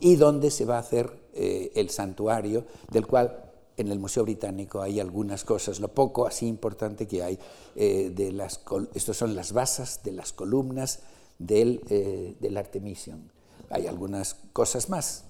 y 0.00 0.16
donde 0.16 0.50
se 0.50 0.64
va 0.64 0.76
a 0.76 0.80
hacer 0.80 1.24
el 1.34 1.90
santuario, 1.90 2.64
del 2.90 3.06
cual 3.06 3.50
en 3.76 3.90
el 3.90 3.98
Museo 3.98 4.22
Británico 4.22 4.80
hay 4.80 5.00
algunas 5.00 5.44
cosas, 5.44 5.80
lo 5.80 5.88
poco 5.88 6.26
así 6.26 6.46
importante 6.46 7.08
que 7.08 7.22
hay, 7.22 7.38
de 7.74 8.32
las, 8.32 8.60
estos 8.94 9.16
son 9.16 9.34
las 9.34 9.52
basas 9.52 10.02
de 10.04 10.12
las 10.12 10.32
columnas 10.32 11.00
del, 11.38 11.82
eh, 11.88 12.36
del 12.40 12.56
Artemision. 12.56 13.30
Hay 13.70 13.86
algunas 13.86 14.36
cosas 14.52 14.88
más, 14.88 15.24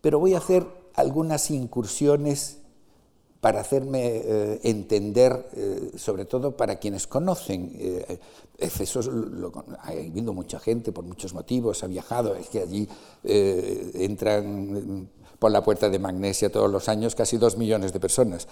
pero 0.00 0.18
voy 0.18 0.34
a 0.34 0.38
hacer 0.38 0.66
algunas 0.94 1.50
incursiones 1.50 2.57
para 3.40 3.60
hacerme 3.60 4.16
eh, 4.16 4.60
entender, 4.64 5.48
eh, 5.54 5.92
sobre 5.96 6.24
todo 6.24 6.56
para 6.56 6.76
quienes 6.76 7.06
conocen. 7.06 7.70
Eh, 7.78 8.18
ha 9.80 9.88
habido 9.88 10.32
mucha 10.32 10.58
gente 10.58 10.90
por 10.90 11.04
muchos 11.04 11.32
motivos, 11.32 11.84
ha 11.84 11.86
viajado, 11.86 12.34
es 12.34 12.48
que 12.48 12.60
allí 12.60 12.88
entran 13.22 15.08
por 15.38 15.52
la 15.52 15.62
puerta 15.62 15.88
de 15.88 16.00
Magnesia 16.00 16.50
todos 16.50 16.68
los 16.68 16.88
años 16.88 17.14
casi 17.14 17.36
dos 17.36 17.56
millones 17.56 17.92
de 17.92 18.00
personas. 18.00 18.48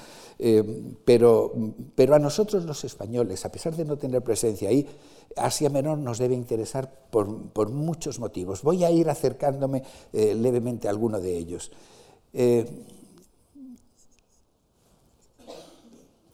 pero, 1.04 1.52
pero 1.96 2.14
a 2.14 2.20
nosotros 2.20 2.64
los 2.64 2.84
españoles, 2.84 3.44
a 3.44 3.50
pesar 3.50 3.74
de 3.74 3.84
no 3.84 3.96
tener 3.96 4.22
presencia 4.22 4.68
ahí, 4.68 4.86
Asia 5.34 5.70
Menor 5.70 5.98
nos 5.98 6.18
debe 6.18 6.36
interesar 6.36 6.88
por 7.10 7.68
muchos 7.70 8.20
motivos. 8.20 8.62
Voy 8.62 8.84
a 8.84 8.92
ir 8.92 9.10
acercándome 9.10 9.82
levemente 10.12 10.86
a 10.86 10.92
alguno 10.92 11.20
de 11.20 11.36
ellos. 11.36 11.72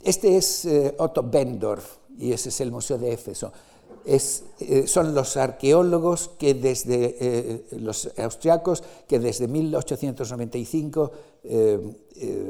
Este 0.02 0.36
es 0.36 0.64
eh, 0.64 0.94
Otto 0.98 1.22
Bendorf 1.22 1.98
y 2.18 2.32
ese 2.32 2.48
es 2.48 2.60
el 2.60 2.72
Museo 2.72 2.98
de 2.98 3.12
Éfeso. 3.12 3.52
Eh, 4.04 4.18
son 4.88 5.14
los 5.14 5.36
arqueólogos 5.36 6.30
que 6.36 6.54
desde 6.54 7.16
eh, 7.20 7.66
los 7.78 8.10
austriacos 8.18 8.82
que 9.06 9.20
desde 9.20 9.46
1895 9.46 11.12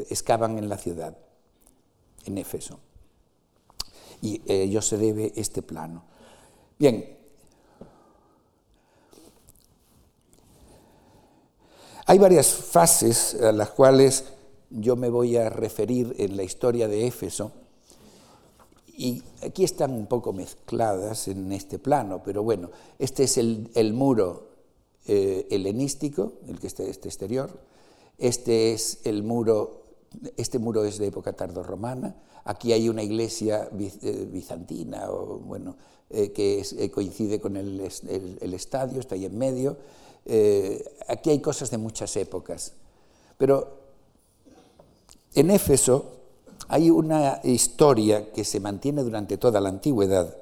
excavan 0.08 0.56
en 0.56 0.68
la 0.68 0.78
ciudad, 0.78 1.16
en 2.24 2.38
Éfeso. 2.38 2.78
Y 4.22 4.40
ellos 4.46 4.86
se 4.86 4.96
debe 4.96 5.32
este 5.36 5.60
plano. 5.60 6.04
Bien. 6.78 7.18
Hay 12.06 12.18
varias 12.18 12.48
fases 12.48 13.34
a 13.34 13.52
las 13.52 13.70
cuales 13.70 14.24
yo 14.72 14.96
me 14.96 15.08
voy 15.08 15.36
a 15.36 15.50
referir 15.50 16.14
en 16.18 16.36
la 16.36 16.42
historia 16.42 16.88
de 16.88 17.06
Éfeso, 17.06 17.52
y 18.96 19.22
aquí 19.42 19.64
están 19.64 19.92
un 19.92 20.06
poco 20.06 20.32
mezcladas 20.32 21.28
en 21.28 21.50
este 21.52 21.78
plano, 21.78 22.22
pero 22.24 22.42
bueno, 22.42 22.70
este 22.98 23.24
es 23.24 23.38
el, 23.38 23.92
muro 23.94 24.48
eh, 25.06 25.46
helenístico, 25.50 26.34
el 26.46 26.60
que 26.60 26.66
está 26.66 26.82
este 26.82 27.08
exterior, 27.08 27.50
este 28.18 28.72
es 28.72 29.00
el 29.04 29.22
muro, 29.22 29.82
este 30.36 30.58
muro 30.58 30.84
es 30.84 30.98
de 30.98 31.06
época 31.06 31.32
tardorromana, 31.32 32.14
aquí 32.44 32.72
hay 32.72 32.88
una 32.88 33.02
iglesia 33.02 33.68
eh, 33.78 34.28
bizantina, 34.30 35.10
o, 35.10 35.38
bueno, 35.38 35.76
eh, 36.10 36.30
que 36.32 36.90
coincide 36.92 37.40
con 37.40 37.56
el, 37.56 37.80
el, 38.40 38.54
estadio, 38.54 39.00
está 39.00 39.14
ahí 39.14 39.24
en 39.24 39.38
medio, 39.38 39.78
aquí 41.08 41.30
hay 41.30 41.40
cosas 41.40 41.70
de 41.70 41.78
muchas 41.78 42.14
épocas, 42.16 42.74
pero 43.38 43.81
en 45.34 45.50
Éfeso 45.50 46.12
hay 46.68 46.90
una 46.90 47.40
historia 47.44 48.32
que 48.32 48.44
se 48.44 48.60
mantiene 48.60 49.02
durante 49.02 49.36
toda 49.36 49.60
la 49.60 49.68
antigüedad, 49.68 50.36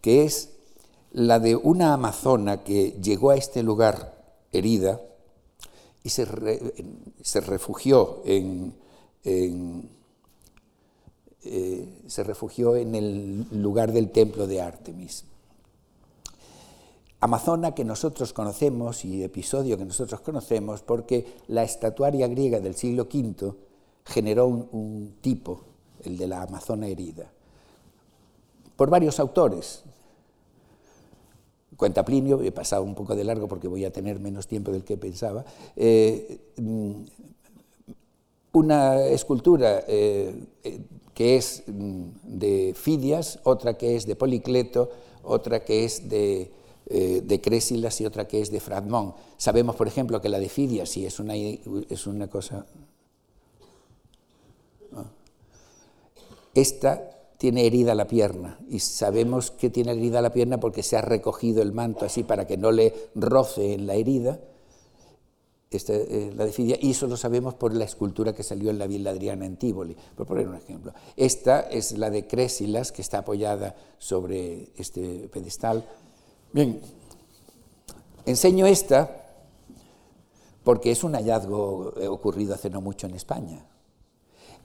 que 0.00 0.24
es 0.24 0.50
la 1.12 1.38
de 1.38 1.56
una 1.56 1.92
amazona 1.92 2.62
que 2.62 2.92
llegó 3.02 3.30
a 3.30 3.36
este 3.36 3.62
lugar 3.62 4.14
herida 4.52 5.00
y 6.04 6.10
se, 6.10 6.24
refugió 7.40 8.22
en, 8.24 8.74
eh, 9.24 9.88
se 12.06 12.24
refugió 12.24 12.76
en 12.76 12.94
el 12.94 13.46
lugar 13.50 13.92
del 13.92 14.10
templo 14.10 14.46
de 14.46 14.60
Artemis. 14.60 15.24
Amazona 17.20 17.74
que 17.74 17.84
nosotros 17.84 18.32
conocemos 18.32 19.04
y 19.04 19.22
episodio 19.22 19.78
que 19.78 19.84
nosotros 19.84 20.20
conocemos 20.20 20.82
porque 20.82 21.24
la 21.46 21.62
estatuaria 21.62 22.26
griega 22.26 22.58
del 22.58 22.74
siglo 22.74 23.04
V 23.04 23.54
generó 24.04 24.46
un, 24.46 25.14
tipo, 25.20 25.62
el 26.04 26.16
de 26.16 26.26
la 26.26 26.42
Amazona 26.42 26.88
herida, 26.88 27.30
por 28.76 28.90
varios 28.90 29.20
autores. 29.20 29.82
Cuenta 31.76 32.04
Plinio, 32.04 32.42
he 32.42 32.52
pasado 32.52 32.82
un 32.82 32.94
poco 32.94 33.16
de 33.16 33.24
largo 33.24 33.48
porque 33.48 33.68
voy 33.68 33.84
a 33.84 33.92
tener 33.92 34.20
menos 34.20 34.46
tiempo 34.46 34.70
del 34.70 34.84
que 34.84 34.96
pensaba, 34.96 35.44
eh, 35.76 36.38
mm, 36.56 36.92
una 38.52 39.04
escultura 39.06 39.84
eh, 39.88 40.34
que 41.14 41.36
es 41.36 41.64
mm, 41.66 42.02
de 42.24 42.74
Fidias, 42.76 43.40
otra 43.44 43.74
que 43.74 43.96
es 43.96 44.06
de 44.06 44.16
Policleto, 44.16 44.90
otra 45.24 45.64
que 45.64 45.84
es 45.84 46.08
de, 46.08 46.50
eh, 46.86 47.22
de 47.24 47.92
y 47.98 48.06
otra 48.06 48.26
que 48.26 48.40
es 48.40 48.50
de 48.50 48.60
Fradmón. 48.60 49.14
Sabemos, 49.36 49.76
por 49.76 49.86
ejemplo, 49.86 50.20
que 50.20 50.28
la 50.28 50.38
de 50.38 50.48
Fidias, 50.48 50.90
si 50.90 51.06
es 51.06 51.18
una, 51.18 51.34
es 51.36 52.06
una 52.06 52.28
cosa 52.28 52.66
Esta 56.54 57.12
tiene 57.38 57.66
herida 57.66 57.94
la 57.94 58.06
pierna 58.06 58.58
y 58.68 58.78
sabemos 58.78 59.50
que 59.50 59.70
tiene 59.70 59.92
herida 59.92 60.22
la 60.22 60.32
pierna 60.32 60.60
porque 60.60 60.82
se 60.82 60.96
ha 60.96 61.02
recogido 61.02 61.62
el 61.62 61.72
manto 61.72 62.04
así 62.04 62.22
para 62.22 62.46
que 62.46 62.56
no 62.56 62.70
le 62.70 62.94
roce 63.14 63.74
en 63.74 63.86
la 63.86 63.94
herida. 63.94 64.38
Este, 65.70 66.30
la 66.36 66.44
de 66.44 66.78
y 66.80 66.90
eso 66.90 67.06
lo 67.06 67.16
sabemos 67.16 67.54
por 67.54 67.74
la 67.74 67.84
escultura 67.84 68.34
que 68.34 68.42
salió 68.42 68.70
en 68.70 68.78
la 68.78 68.86
Villa 68.86 69.10
Adriana 69.10 69.46
en 69.46 69.56
Tívoli, 69.56 69.96
por 70.14 70.26
poner 70.26 70.46
un 70.46 70.54
ejemplo. 70.54 70.92
Esta 71.16 71.62
es 71.62 71.96
la 71.96 72.10
de 72.10 72.26
Crésilas, 72.26 72.92
que 72.92 73.00
está 73.00 73.18
apoyada 73.18 73.74
sobre 73.98 74.68
este 74.76 75.30
pedestal. 75.32 75.84
Bien, 76.52 76.80
enseño 78.26 78.66
esta 78.66 79.24
porque 80.62 80.90
es 80.90 81.02
un 81.02 81.14
hallazgo 81.14 81.94
ocurrido 82.10 82.54
hace 82.54 82.68
no 82.68 82.82
mucho 82.82 83.06
en 83.06 83.14
España 83.14 83.66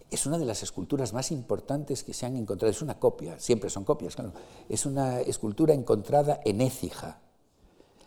es 0.10 0.26
una 0.26 0.38
de 0.38 0.46
las 0.46 0.64
esculturas 0.64 1.14
más 1.14 1.32
importantes 1.32 2.04
que 2.04 2.14
se 2.14 2.26
han 2.26 2.36
encontrado. 2.36 2.72
Es 2.72 2.82
una 2.82 3.00
copia, 3.00 3.38
siempre 3.40 3.70
son 3.70 3.84
copias, 3.84 4.16
claro. 4.16 4.32
Es 4.70 4.86
una 4.86 5.20
escultura 5.22 5.74
encontrada 5.74 6.40
en 6.46 6.62
Écija, 6.62 7.20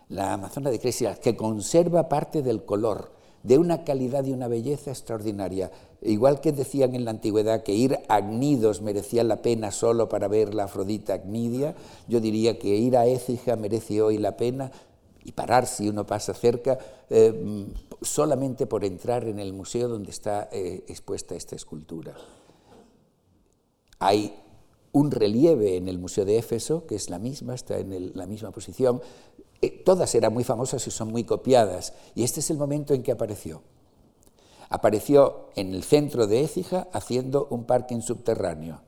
la 0.08 0.32
Amazona 0.32 0.70
de 0.70 0.78
Crésilas, 0.78 1.18
que 1.18 1.36
conserva 1.36 2.08
parte 2.08 2.42
del 2.42 2.64
color, 2.64 3.12
de 3.42 3.58
una 3.58 3.84
calidad 3.84 4.24
y 4.24 4.32
una 4.32 4.48
belleza 4.48 4.90
extraordinaria. 4.90 5.70
Igual 6.02 6.40
que 6.40 6.52
decían 6.52 6.94
en 6.94 7.04
la 7.04 7.10
antigüedad 7.10 7.62
que 7.62 7.72
ir 7.72 7.98
a 8.08 8.16
Agnidos 8.16 8.80
merecía 8.80 9.24
la 9.24 9.42
pena 9.42 9.70
solo 9.70 10.08
para 10.08 10.28
ver 10.28 10.54
la 10.54 10.64
Afrodita 10.64 11.14
Agnidia, 11.14 11.74
yo 12.08 12.20
diría 12.20 12.58
que 12.58 12.68
ir 12.68 12.96
a 12.96 13.06
Écija 13.06 13.56
merece 13.56 14.02
hoy 14.02 14.18
la 14.18 14.36
pena 14.36 14.72
y 15.24 15.32
parar 15.32 15.66
si 15.66 15.88
uno 15.88 16.06
pasa 16.06 16.32
cerca, 16.32 16.78
eh, 17.10 17.66
solamente 18.02 18.66
por 18.66 18.84
entrar 18.84 19.26
en 19.26 19.38
el 19.38 19.52
museo 19.52 19.88
donde 19.88 20.10
está 20.10 20.48
eh, 20.52 20.84
expuesta 20.88 21.34
esta 21.34 21.56
escultura. 21.56 22.14
Hay 23.98 24.34
un 24.92 25.10
relieve 25.10 25.76
en 25.76 25.88
el 25.88 25.98
Museo 25.98 26.24
de 26.24 26.38
Éfeso, 26.38 26.86
que 26.86 26.96
es 26.96 27.10
la 27.10 27.18
misma, 27.18 27.54
está 27.54 27.78
en 27.78 28.12
la 28.14 28.26
misma 28.26 28.50
posición. 28.50 29.00
Eh, 29.60 29.82
todas 29.84 30.14
eran 30.14 30.32
muy 30.32 30.42
famosas 30.42 30.86
y 30.86 30.90
son 30.90 31.12
muy 31.12 31.24
copiadas, 31.24 31.92
y 32.14 32.24
este 32.24 32.40
es 32.40 32.50
el 32.50 32.56
momento 32.56 32.94
en 32.94 33.02
que 33.02 33.12
apareció. 33.12 33.62
Apareció 34.68 35.50
en 35.56 35.74
el 35.74 35.82
centro 35.82 36.26
de 36.26 36.42
Écija 36.42 36.88
haciendo 36.92 37.46
un 37.50 37.64
parking 37.64 38.00
subterráneo 38.00 38.80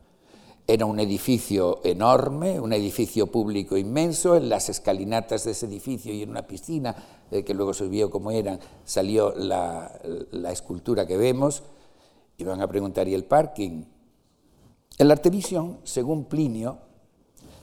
era 0.67 0.87
un 0.87 1.01
edificio 1.01 1.81
enorme, 1.85 2.61
un 2.61 2.73
edificio 2.73 3.27
público 3.27 3.77
inmenso, 3.77 4.37
en 4.37 4.49
las 4.49 4.69
escalinatas 4.69 5.45
de 5.45 5.51
ese 5.51 5.67
edificio 5.67 6.13
y 6.13 6.23
en 6.23 6.31
una 6.31 6.47
piscina, 6.47 6.95
que 7.41 7.55
luego 7.55 7.73
se 7.73 7.89
vio 7.89 8.11
cómo 8.11 8.31
eran, 8.31 8.61
salió 8.85 9.35
la, 9.35 9.91
escultura 10.51 11.07
que 11.07 11.17
vemos, 11.17 11.63
y 12.37 12.45
van 12.45 12.61
a 12.61 12.69
preguntar, 12.69 13.09
¿y 13.09 13.15
el 13.15 13.25
parking? 13.25 13.85
El 14.99 15.11
Artevisión, 15.11 15.79
según 15.85 16.25
Plinio, 16.25 16.79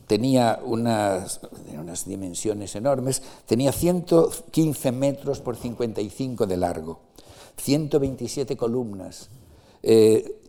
tenía 0.08 0.60
unas, 0.66 1.40
unas, 1.80 2.06
dimensiones 2.06 2.76
enormes, 2.76 3.22
tenía 3.46 3.72
115 3.72 4.92
metros 4.92 5.40
por 5.40 5.56
55 5.56 6.48
de 6.48 6.58
largo, 6.58 7.00
127 7.58 8.58
columnas, 8.58 9.30
eh, 9.84 10.40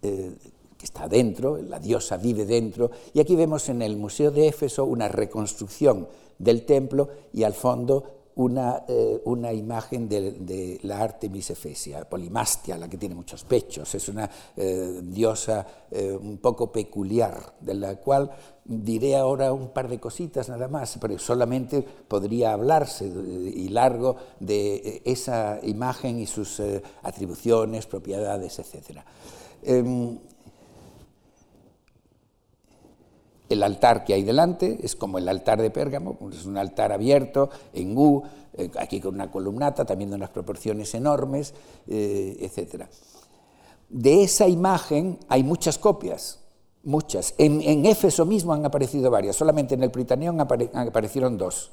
eh, 0.02 0.36
que 0.76 0.84
está 0.84 1.08
dentro, 1.08 1.56
la 1.56 1.80
diosa 1.80 2.16
vive 2.16 2.46
dentro, 2.46 2.90
y 3.12 3.18
aquí 3.18 3.34
vemos 3.34 3.68
en 3.68 3.82
el 3.82 3.96
Museo 3.96 4.30
de 4.30 4.46
Éfeso 4.46 4.84
una 4.84 5.08
reconstrucción 5.08 6.06
del 6.38 6.64
templo 6.64 7.08
y 7.32 7.42
al 7.42 7.54
fondo 7.54 8.18
una, 8.38 8.84
eh, 8.86 9.20
una 9.24 9.52
imagen 9.52 10.08
de, 10.08 10.78
la 10.82 11.00
Artemis 11.00 11.50
Efesia, 11.50 12.08
Polimastia, 12.08 12.78
la 12.78 12.88
que 12.88 12.96
tiene 12.96 13.16
muchos 13.16 13.42
pechos, 13.42 13.92
es 13.96 14.08
una 14.08 14.30
eh, 14.56 15.00
diosa 15.02 15.66
eh, 15.90 16.12
un 16.12 16.38
poco 16.38 16.70
peculiar, 16.70 17.54
de 17.60 17.74
la 17.74 17.96
cual 17.96 18.30
diré 18.64 19.16
ahora 19.16 19.52
un 19.52 19.70
par 19.70 19.88
de 19.88 19.98
cositas 19.98 20.48
nada 20.48 20.68
más, 20.68 20.98
pero 21.00 21.18
solamente 21.18 21.82
podría 21.82 22.52
hablarse 22.52 23.06
y 23.06 23.68
largo 23.70 24.14
de 24.38 25.02
esa 25.04 25.58
imagen 25.64 26.20
y 26.20 26.26
sus 26.26 26.62
atribuciones, 27.02 27.86
propiedades, 27.86 28.58
etc. 28.60 29.00
El 33.48 33.62
altar 33.62 34.04
que 34.04 34.14
hay 34.14 34.22
delante 34.22 34.78
es 34.82 34.94
como 34.94 35.18
el 35.18 35.28
altar 35.28 35.62
de 35.62 35.70
Pérgamo, 35.70 36.18
es 36.32 36.44
un 36.44 36.58
altar 36.58 36.92
abierto 36.92 37.48
en 37.72 37.96
U, 37.96 38.22
eh, 38.54 38.70
aquí 38.78 39.00
con 39.00 39.14
una 39.14 39.30
columnata, 39.30 39.84
también 39.84 40.10
de 40.10 40.16
unas 40.16 40.30
proporciones 40.30 40.94
enormes, 40.94 41.54
eh, 41.86 42.36
etc. 42.40 42.84
De 43.88 44.22
esa 44.22 44.48
imagen 44.48 45.18
hay 45.28 45.42
muchas 45.42 45.78
copias, 45.78 46.40
muchas. 46.82 47.34
En, 47.38 47.86
Éfeso 47.86 48.26
mismo 48.26 48.52
han 48.52 48.66
aparecido 48.66 49.10
varias, 49.10 49.36
solamente 49.36 49.74
en 49.74 49.82
el 49.82 49.90
Pritanión 49.90 50.38
aparecieron 50.40 51.38
dos. 51.38 51.70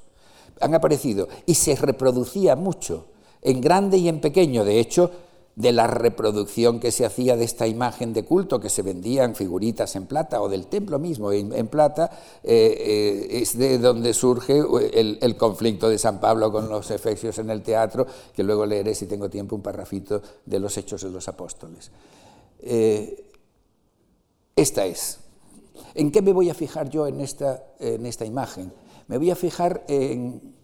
Han 0.61 0.73
aparecido 0.73 1.27
y 1.45 1.55
se 1.55 1.75
reproducía 1.75 2.55
mucho, 2.55 3.07
en 3.41 3.59
grande 3.59 3.97
y 3.97 4.07
en 4.07 4.21
pequeño. 4.21 4.63
De 4.63 4.79
hecho, 4.79 5.11
de 5.55 5.71
la 5.71 5.87
reproducción 5.87 6.79
que 6.79 6.91
se 6.91 7.05
hacía 7.05 7.37
de 7.37 7.45
esta 7.45 7.65
imagen 7.65 8.11
de 8.13 8.25
culto, 8.25 8.59
que 8.59 8.69
se 8.69 8.81
vendían 8.81 9.35
figuritas 9.35 9.95
en 9.95 10.05
plata, 10.05 10.41
o 10.41 10.49
del 10.49 10.67
templo 10.67 10.99
mismo 10.99 11.31
en, 11.31 11.67
plata, 11.67 12.11
eh, 12.43 13.27
eh, 13.31 13.41
es 13.41 13.57
de 13.57 13.77
donde 13.77 14.13
surge 14.13 14.61
el, 14.93 15.37
conflicto 15.37 15.87
de 15.87 15.97
San 15.97 16.19
Pablo 16.19 16.51
con 16.51 16.67
los 16.67 16.91
efesios 16.91 17.39
en 17.39 17.49
el 17.49 17.61
teatro, 17.61 18.05
que 18.33 18.43
luego 18.43 18.65
leeré, 18.65 18.93
si 18.93 19.05
tengo 19.05 19.29
tiempo, 19.29 19.55
un 19.55 19.61
parrafito 19.61 20.21
de 20.45 20.59
los 20.59 20.77
Hechos 20.77 21.01
de 21.03 21.09
los 21.09 21.27
Apóstoles. 21.29 21.89
Eh, 22.59 23.25
esta 24.55 24.85
es. 24.85 25.19
¿En 25.93 26.11
qué 26.11 26.21
me 26.21 26.33
voy 26.33 26.49
a 26.49 26.53
fijar 26.53 26.89
yo 26.89 27.07
en 27.07 27.21
esta, 27.21 27.63
en 27.79 28.05
esta 28.05 28.25
imagen? 28.25 28.73
Me 29.07 29.17
voy 29.17 29.31
a 29.31 29.35
fijar 29.35 29.85
en 29.87 30.55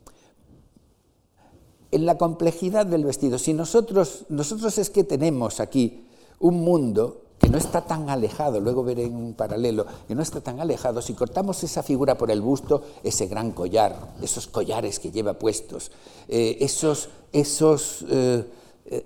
en 1.92 2.06
la 2.06 2.18
complejidad 2.18 2.86
del 2.86 3.06
vestido. 3.06 3.38
Si 3.38 3.54
nosotros, 3.54 4.26
nosotros 4.30 4.78
es 4.78 4.90
que 4.90 5.04
tenemos 5.04 5.60
aquí 5.60 6.06
un 6.40 6.62
mundo 6.62 7.22
que 7.38 7.50
no 7.50 7.58
está 7.58 7.82
tan 7.82 8.10
alejado, 8.10 8.60
luego 8.60 8.84
veré 8.84 9.06
en 9.06 9.16
un 9.16 9.34
paralelo, 9.34 9.86
que 10.08 10.14
no 10.14 10.22
está 10.22 10.42
tan 10.42 10.60
alejado, 10.60 11.02
si 11.02 11.14
cortamos 11.14 11.64
esa 11.64 11.82
figura 11.82 12.16
por 12.16 12.30
el 12.30 12.40
busto, 12.40 12.84
ese 13.04 13.26
gran 13.26 13.52
collar, 13.52 14.14
esos 14.22 14.46
collares 14.46 15.00
que 15.00 15.12
lleva 15.12 15.34
puestos, 15.34 15.92
eh, 16.28 16.58
esos, 16.60 17.10
esos 17.34 18.06
eh, 18.10 18.46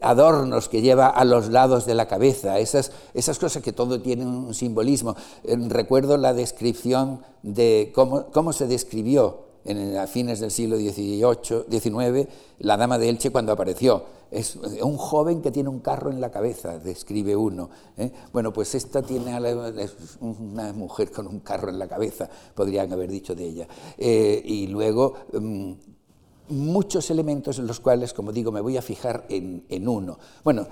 adornos 0.02 0.68
que 0.68 0.82
lleva 0.82 1.08
a 1.08 1.24
los 1.24 1.48
lados 1.48 1.86
de 1.86 1.96
la 1.96 2.10
cabeza, 2.10 2.60
esas, 2.60 2.92
esas 3.14 3.40
cosas 3.40 3.64
que 3.64 3.72
todo 3.72 4.02
tiene 4.02 4.26
un 4.26 4.54
simbolismo. 4.54 5.16
Eh, 5.46 5.56
recuerdo 5.70 6.18
la 6.18 6.34
descripción 6.34 7.22
de 7.42 7.94
cómo, 7.96 8.26
cómo 8.34 8.52
se 8.52 8.68
describió 8.68 9.46
en, 9.66 9.98
a 9.98 10.08
fines 10.08 10.40
del 10.40 10.52
siglo 10.52 10.78
XVIII, 10.78 11.66
XIX, 11.70 12.30
la 12.60 12.78
dama 12.78 12.98
de 12.98 13.10
Elche 13.10 13.32
cuando 13.32 13.52
apareció. 13.52 14.06
Es 14.32 14.56
un 14.56 14.98
joven 14.98 15.42
que 15.42 15.52
tiene 15.52 15.70
un 15.70 15.80
carro 15.80 16.12
en 16.12 16.20
la 16.20 16.32
cabeza, 16.32 16.80
describe 16.80 17.36
uno. 17.36 17.70
¿eh? 17.98 18.12
Bueno, 18.34 18.52
pues 18.52 18.76
esta 18.76 19.02
tiene 19.02 19.38
una 20.20 20.74
mujer 20.74 21.12
con 21.12 21.28
un 21.28 21.40
carro 21.40 21.70
en 21.70 21.80
la 21.80 21.88
cabeza, 21.88 22.30
podrían 22.54 22.92
haber 22.92 23.10
dicho 23.10 23.36
de 23.36 23.46
ella. 23.46 23.68
Eh, 23.98 24.42
y 24.44 24.68
luego 24.68 25.14
mm, 25.34 25.72
muchos 26.50 27.10
elementos 27.12 27.60
en 27.60 27.68
los 27.68 27.80
cuales, 27.80 28.14
como 28.14 28.32
digo, 28.32 28.52
me 28.52 28.62
voy 28.62 28.78
a 28.78 28.82
fijar 28.82 29.26
en, 29.30 29.66
en 29.70 29.88
uno. 29.88 30.18
Bueno, 30.44 30.68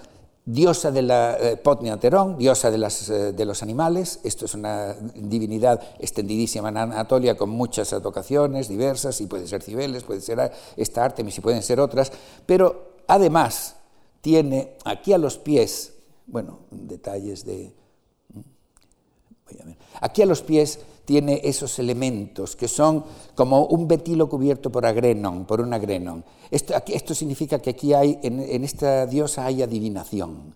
diosa 0.45 0.91
de 0.91 1.01
la 1.01 1.37
eh, 1.39 1.57
Potnia 1.57 1.97
Terón, 1.97 2.37
diosa 2.37 2.69
de, 2.69 2.77
las, 2.77 3.09
eh, 3.09 3.31
de, 3.31 3.45
los 3.45 3.63
animales. 3.63 4.19
Esto 4.23 4.45
es 4.45 4.53
una 4.53 4.93
divinidad 5.15 5.81
extendidísima 5.99 6.69
en 6.69 6.77
Anatolia 6.77 7.35
con 7.37 7.49
muchas 7.49 7.93
advocaciones 7.93 8.67
diversas, 8.67 9.21
y 9.21 9.27
puede 9.27 9.47
ser 9.47 9.61
Cibeles, 9.61 10.03
puede 10.03 10.21
ser 10.21 10.51
esta 10.75 11.05
Artemis 11.05 11.37
y 11.37 11.41
pueden 11.41 11.63
ser 11.63 11.79
otras, 11.79 12.11
pero 12.45 12.93
además 13.07 13.75
tiene 14.21 14.75
aquí 14.85 15.13
a 15.13 15.17
los 15.17 15.37
pies, 15.37 15.93
bueno, 16.27 16.59
detalles 16.71 17.45
de... 17.45 17.73
Ver, 18.29 19.77
aquí 20.01 20.21
a 20.21 20.25
los 20.25 20.41
pies 20.41 20.79
tiene 21.05 21.41
esos 21.43 21.79
elementos 21.79 22.55
que 22.55 22.67
son 22.67 23.03
como 23.35 23.65
un 23.65 23.87
betilo 23.87 24.29
cubierto 24.29 24.71
por 24.71 24.85
agrenon, 24.85 25.45
por 25.45 25.61
un 25.61 25.73
agrenon. 25.73 26.23
Esto, 26.49 27.13
significa 27.13 27.59
que 27.59 27.71
aquí 27.71 27.93
hay, 27.93 28.19
en, 28.23 28.63
esta 28.63 29.05
diosa 29.05 29.45
hay 29.45 29.61
adivinación. 29.61 30.55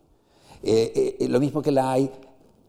lo 0.63 1.39
mismo 1.39 1.61
que 1.61 1.71
la 1.71 1.91
hay 1.91 2.11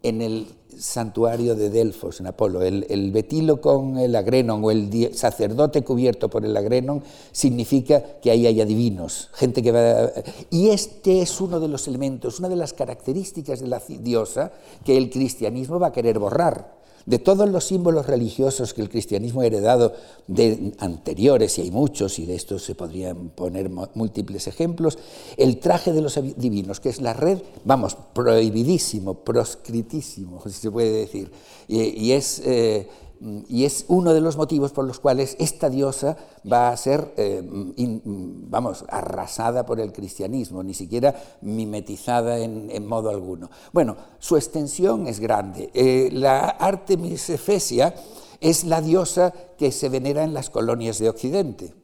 en 0.02 0.22
el 0.22 0.46
santuario 0.76 1.54
de 1.54 1.70
Delfos, 1.70 2.20
en 2.20 2.28
Apolo. 2.28 2.62
El, 2.62 3.10
betilo 3.12 3.60
con 3.60 3.98
el 3.98 4.14
agrenon 4.14 4.64
o 4.64 4.70
el 4.70 5.14
sacerdote 5.14 5.82
cubierto 5.82 6.28
por 6.28 6.44
el 6.44 6.56
agrenon 6.56 7.02
significa 7.32 8.02
que 8.20 8.30
ahí 8.30 8.46
hay 8.46 8.60
adivinos, 8.60 9.30
gente 9.34 9.62
que 9.62 9.72
va... 9.72 10.12
Y 10.50 10.68
este 10.68 11.22
es 11.22 11.40
uno 11.40 11.58
de 11.58 11.68
los 11.68 11.88
elementos, 11.88 12.38
una 12.38 12.48
de 12.48 12.56
las 12.56 12.72
características 12.72 13.60
de 13.60 13.66
la 13.66 13.82
diosa 13.88 14.52
que 14.84 14.96
el 14.96 15.10
cristianismo 15.10 15.78
va 15.78 15.88
a 15.88 15.92
querer 15.92 16.18
borrar 16.18 16.77
de 17.08 17.18
todos 17.18 17.48
los 17.48 17.64
símbolos 17.64 18.06
religiosos 18.06 18.74
que 18.74 18.82
el 18.82 18.90
cristianismo 18.90 19.40
ha 19.40 19.46
heredado 19.46 19.94
de 20.26 20.74
anteriores, 20.78 21.58
y 21.58 21.62
hay 21.62 21.70
muchos, 21.70 22.18
y 22.18 22.26
de 22.26 22.34
estos 22.34 22.62
se 22.62 22.74
podrían 22.74 23.30
poner 23.30 23.70
múltiples 23.94 24.46
ejemplos, 24.46 24.98
el 25.38 25.58
traje 25.58 25.94
de 25.94 26.02
los 26.02 26.20
divinos, 26.36 26.80
que 26.80 26.90
es 26.90 27.00
la 27.00 27.14
red, 27.14 27.38
vamos, 27.64 27.96
prohibidísimo, 28.12 29.14
proscritísimo, 29.14 30.42
si 30.44 30.52
se 30.52 30.70
puede 30.70 30.92
decir, 30.92 31.30
y, 31.66 32.12
es... 32.12 32.42
Eh, 32.44 32.86
y 33.20 33.64
es 33.64 33.84
uno 33.88 34.14
de 34.14 34.20
los 34.20 34.36
motivos 34.36 34.72
por 34.72 34.84
los 34.84 35.00
cuales 35.00 35.36
esta 35.38 35.68
diosa 35.68 36.16
va 36.50 36.68
a 36.68 36.76
ser, 36.76 37.12
eh, 37.16 37.42
vamos, 37.44 38.84
arrasada 38.88 39.66
por 39.66 39.80
el 39.80 39.92
cristianismo, 39.92 40.62
ni 40.62 40.74
siquiera 40.74 41.14
mimetizada 41.40 42.38
en, 42.38 42.86
modo 42.86 43.10
alguno. 43.10 43.50
Bueno, 43.72 43.96
su 44.18 44.36
extensión 44.36 45.06
es 45.06 45.20
grande. 45.20 45.70
Eh, 45.74 46.10
la 46.12 46.48
Artemis 46.48 47.30
Efesia 47.30 47.94
es 48.40 48.64
la 48.64 48.80
diosa 48.80 49.32
que 49.56 49.72
se 49.72 49.88
venera 49.88 50.22
en 50.22 50.34
las 50.34 50.50
colonias 50.50 50.98
de 50.98 51.08
Occidente. 51.08 51.74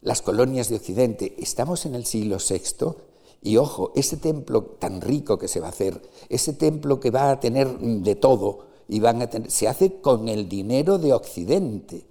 Las 0.00 0.22
colonias 0.22 0.68
de 0.68 0.76
Occidente, 0.76 1.34
estamos 1.38 1.86
en 1.86 1.94
el 1.94 2.04
siglo 2.04 2.38
VI, 2.38 2.94
y 3.40 3.56
ojo, 3.56 3.92
ese 3.94 4.16
templo 4.16 4.62
tan 4.62 5.00
rico 5.00 5.38
que 5.38 5.48
se 5.48 5.60
va 5.60 5.66
a 5.66 5.70
hacer, 5.70 6.02
ese 6.28 6.52
templo 6.52 6.98
que 6.98 7.10
va 7.10 7.30
a 7.30 7.40
tener 7.40 7.78
de 7.78 8.14
todo, 8.16 8.67
y 8.88 9.00
van 9.00 9.22
a 9.22 9.28
tener, 9.28 9.50
se 9.50 9.68
hace 9.68 10.00
con 10.00 10.28
el 10.28 10.48
dinero 10.48 10.98
de 10.98 11.12
Occidente. 11.12 12.06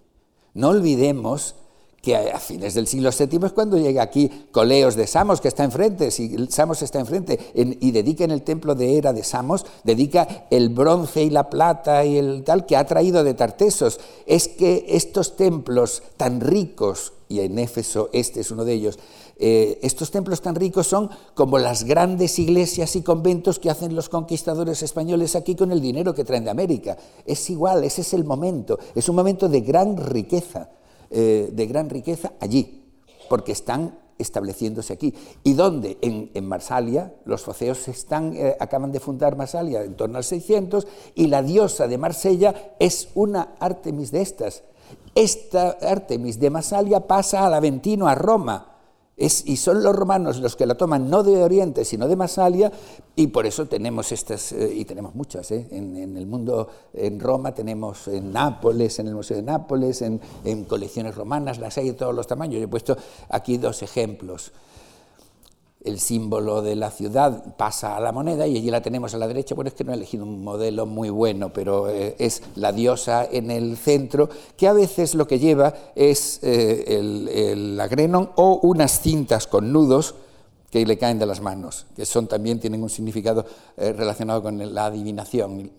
No 0.54 0.70
olvidemos 0.70 1.56
que 2.02 2.16
a 2.16 2.40
fines 2.40 2.74
del 2.74 2.88
siglo 2.88 3.10
VII 3.12 3.48
es 3.48 3.52
cuando 3.52 3.78
llega 3.78 4.02
aquí 4.02 4.30
Coleos 4.52 4.96
de 4.96 5.08
Samos, 5.08 5.42
que 5.42 5.48
está 5.48 5.64
enfrente, 5.64 6.12
si 6.12 6.48
Samos 6.48 6.82
está 6.82 7.00
enfrente, 7.00 7.38
y 7.54 7.92
dedica 7.92 8.24
en 8.24 8.32
el 8.32 8.44
templo 8.44 8.76
de 8.76 8.98
Hera 8.98 9.14
de 9.14 9.24
Samos, 9.24 9.66
dedica 9.84 10.48
el 10.50 10.70
bronce 10.70 11.24
y 11.24 11.30
la 11.30 11.50
plata 11.50 12.06
y 12.06 12.18
el 12.18 12.44
tal 12.44 12.66
que 12.66 12.78
ha 12.78 12.86
traído 12.86 13.24
de 13.24 13.34
Tartesos. 13.34 14.00
Es 14.26 14.48
que 14.48 14.86
estos 14.88 15.36
templos 15.36 16.04
tan 16.16 16.40
ricos, 16.40 17.14
y 17.28 17.42
en 17.42 17.60
Éfeso 17.60 18.10
este 18.14 18.40
es 18.42 18.52
uno 18.52 18.64
de 18.64 18.74
ellos, 18.74 19.00
eh, 19.40 19.80
estos 19.84 20.10
templos 20.10 20.42
tan 20.42 20.56
ricos 20.56 20.88
son 20.88 21.10
como 21.36 21.60
las 21.60 21.84
grandes 21.84 22.40
iglesias 22.40 22.96
y 22.96 23.04
conventos 23.04 23.60
que 23.60 23.70
hacen 23.70 23.96
los 23.96 24.10
conquistadores 24.10 24.82
españoles 24.82 25.36
aquí 25.36 25.56
con 25.56 25.72
el 25.72 25.82
dinero 25.82 26.14
que 26.14 26.24
traen 26.24 26.46
de 26.46 26.52
América. 26.52 26.98
Es 27.26 27.50
igual, 27.50 27.84
ese 27.84 28.02
es 28.02 28.14
el 28.14 28.24
momento, 28.24 28.80
es 28.96 29.08
un 29.10 29.16
momento 29.16 29.48
de 29.48 29.62
gran 29.62 29.98
riqueza, 29.98 30.70
eh, 31.12 31.50
de 31.52 31.68
gran 31.68 31.90
riqueza 31.90 32.34
allí, 32.40 32.84
porque 33.30 33.52
están 33.52 34.00
estableciéndose 34.18 34.94
aquí. 34.94 35.14
¿Y 35.44 35.54
dónde? 35.54 35.98
En, 36.02 36.48
Marsalia, 36.48 37.14
los 37.26 37.44
foceos 37.44 37.88
están, 37.88 38.34
eh, 38.36 38.58
acaban 38.60 38.92
de 38.92 39.00
fundar 39.00 39.36
Marsalia 39.36 39.84
en 39.84 39.96
torno 39.96 40.18
al 40.18 40.24
600 40.24 40.88
y 41.14 41.28
la 41.28 41.44
diosa 41.44 41.88
de 41.88 42.00
Marsella 42.00 42.74
es 42.80 43.10
una 43.14 43.56
Artemis 43.60 44.12
de 44.12 44.22
estas. 44.22 44.64
Esta 45.14 45.78
Artemis 45.82 46.40
de 46.40 46.50
Masalia 46.50 47.06
pasa 47.06 47.46
al 47.46 47.54
Aventino, 47.54 48.08
a 48.08 48.16
Roma, 48.16 48.77
y 49.18 49.58
son 49.58 49.82
los 49.82 49.96
romanos 49.96 50.40
los 50.40 50.56
que 50.56 50.68
la 50.68 50.76
toman 50.76 51.10
no 51.10 51.24
de 51.24 51.42
Oriente, 51.44 51.84
sino 51.86 52.08
de 52.08 52.16
Masalia, 52.16 52.72
y 53.16 53.28
por 53.28 53.48
eso 53.48 53.66
tenemos 53.66 54.12
estas, 54.12 54.52
eh, 54.52 54.72
y 54.76 54.86
tenemos 54.86 55.16
muchas, 55.16 55.50
¿eh? 55.50 55.68
en, 55.72 56.16
el 56.16 56.28
mundo, 56.28 56.70
en 56.94 57.20
Roma 57.20 57.52
tenemos 57.52 58.08
en 58.08 58.32
Nápoles, 58.32 59.00
en 59.00 59.08
el 59.08 59.16
Museo 59.16 59.38
de 59.38 59.44
Nápoles, 59.44 60.04
en, 60.04 60.22
en 60.46 60.66
colecciones 60.66 61.16
romanas, 61.16 61.58
las 61.58 61.78
hay 61.80 61.88
de 61.88 61.94
todos 61.94 62.14
los 62.14 62.28
tamaños. 62.28 62.60
Yo 62.60 62.66
he 62.66 62.68
puesto 62.68 62.96
aquí 63.30 63.58
dos 63.58 63.82
ejemplos 63.82 64.52
el 65.88 66.00
símbolo 66.00 66.62
de 66.62 66.76
la 66.76 66.92
ciudad 66.92 67.56
pasa 67.56 67.96
a 67.96 68.00
la 68.00 68.12
moneda 68.12 68.46
y 68.46 68.58
allí 68.58 68.70
la 68.70 68.82
tenemos 68.82 69.14
a 69.14 69.18
la 69.18 69.28
derecha. 69.28 69.56
Bueno, 69.56 69.70
es 69.70 69.74
que 69.74 69.84
no 69.84 69.92
he 69.92 69.96
elegido 69.96 70.24
un 70.26 70.44
modelo 70.44 70.86
muy 70.86 71.10
bueno, 71.10 71.52
pero 71.54 71.90
eh, 71.90 72.16
es 72.20 72.44
la 72.56 72.72
diosa 72.72 73.26
en 73.26 73.50
el 73.52 73.78
centro, 73.78 74.30
que 74.56 74.68
a 74.68 74.74
veces 74.74 75.16
lo 75.16 75.28
que 75.28 75.40
lleva 75.40 75.74
es 75.96 76.40
eh, 76.44 76.98
el, 77.00 77.80
agrenon 77.80 78.32
o 78.36 78.60
unas 78.64 79.02
cintas 79.02 79.48
con 79.48 79.72
nudos 79.72 80.16
que 80.70 80.86
le 80.86 80.98
caen 80.98 81.20
de 81.20 81.26
las 81.26 81.42
manos, 81.42 81.86
que 81.96 82.06
son 82.06 82.28
también 82.28 82.60
tienen 82.60 82.84
un 82.84 82.90
significado 82.90 83.46
eh, 83.78 83.94
relacionado 83.94 84.44
con 84.44 84.74
la 84.74 84.86
adivinación. 84.88 85.72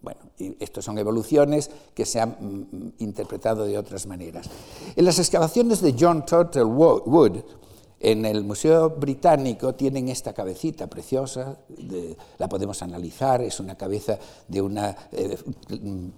Bueno, 0.00 0.20
y 0.38 0.56
estos 0.60 0.84
son 0.84 0.98
evoluciones 0.98 1.70
que 1.94 2.06
se 2.06 2.20
han 2.20 2.30
mm, 2.30 3.02
interpretado 3.02 3.64
de 3.64 3.76
otras 3.76 4.06
maneras. 4.06 4.48
En 4.96 5.04
las 5.04 5.18
excavaciones 5.18 5.80
de 5.82 5.94
John 5.98 6.24
Turtle 6.24 6.64
Wood, 6.64 7.42
en 8.04 8.26
el 8.26 8.44
Museo 8.44 8.90
Británico 8.90 9.74
tienen 9.74 10.10
esta 10.10 10.34
cabecita 10.34 10.88
preciosa, 10.88 11.56
la 12.36 12.48
podemos 12.50 12.82
analizar, 12.82 13.40
es 13.40 13.60
una 13.60 13.76
cabeza 13.76 14.18
de 14.46 14.60
una 14.60 14.94
eh, 15.10 15.38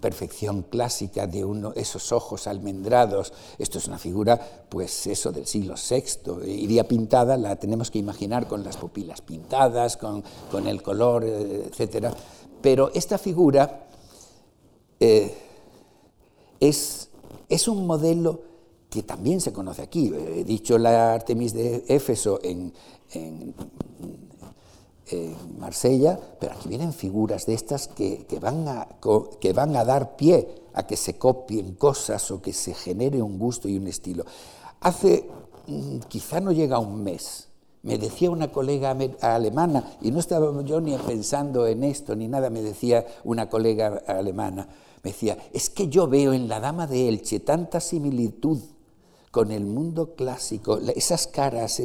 perfección 0.01 0.63
clásica, 0.63 1.27
de 1.27 1.45
uno, 1.45 1.71
esos 1.77 2.11
ojos 2.11 2.45
almendrados. 2.47 3.31
Esto 3.57 3.77
es 3.77 3.87
una 3.87 3.97
figura, 3.97 4.37
pues 4.67 5.07
eso, 5.07 5.31
del 5.31 5.47
siglo 5.47 5.75
VI. 5.75 6.45
Iría 6.45 6.85
pintada, 6.85 7.37
la 7.37 7.55
tenemos 7.55 7.89
que 7.89 7.99
imaginar 7.99 8.49
con 8.49 8.65
las 8.65 8.75
pupilas 8.75 9.21
pintadas, 9.21 9.95
con, 9.95 10.23
el 10.67 10.83
color, 10.83 11.23
eh, 11.23 11.71
etc. 11.71 12.13
Pero 12.61 12.91
esta 12.93 13.17
figura 13.17 13.87
eh, 14.99 15.33
es, 16.59 17.09
es 17.47 17.67
un 17.69 17.87
modelo 17.87 18.41
que 18.89 19.03
también 19.03 19.41
se 19.41 19.53
conoce 19.53 19.81
aquí. 19.81 20.11
He 20.13 20.43
dicho 20.43 20.77
la 20.77 21.13
Artemis 21.13 21.53
de 21.53 21.83
Éfeso 21.87 22.39
en, 22.43 22.73
Marsella, 25.57 26.19
pero 26.39 26.53
aquí 26.53 26.67
vienen 26.67 26.91
figuras 26.91 27.45
de 27.45 27.53
estas 27.53 27.87
que, 27.87 28.25
van 28.41 28.67
a, 28.67 28.87
que 29.39 29.53
van 29.53 29.75
a 29.77 29.85
dar 29.85 30.17
pie 30.17 30.47
a 30.73 30.85
que 30.85 30.97
se 30.97 31.17
copien 31.17 31.75
cosas 31.75 32.29
o 32.29 32.41
que 32.41 32.51
se 32.51 32.73
genere 32.73 33.21
un 33.21 33.39
gusto 33.39 33.69
y 33.69 33.77
un 33.77 33.87
estilo. 33.87 34.25
Hace, 34.81 35.29
mm, 35.67 35.99
quizá 36.09 36.41
no 36.41 36.51
llega 36.51 36.77
un 36.79 37.03
mes, 37.03 37.47
me 37.83 37.97
decía 37.97 38.29
una 38.29 38.51
colega 38.51 38.95
alemana, 39.21 39.97
y 40.01 40.11
no 40.11 40.19
estaba 40.19 40.51
yo 40.63 40.81
ni 40.81 40.95
pensando 40.97 41.65
en 41.67 41.83
esto 41.83 42.15
ni 42.15 42.27
nada, 42.27 42.49
me 42.49 42.61
decía 42.61 43.05
una 43.23 43.49
colega 43.49 44.03
alemana, 44.07 44.67
me 45.03 45.11
decía, 45.11 45.37
es 45.53 45.69
que 45.69 45.87
yo 45.87 46.07
veo 46.07 46.33
en 46.33 46.49
la 46.49 46.59
Dama 46.59 46.85
de 46.85 47.07
Elche 47.07 47.39
tanta 47.39 47.79
similitud 47.79 48.59
con 49.31 49.51
el 49.51 49.65
mundo 49.65 50.15
clásico, 50.15 50.79
esas 50.95 51.27
caras, 51.27 51.81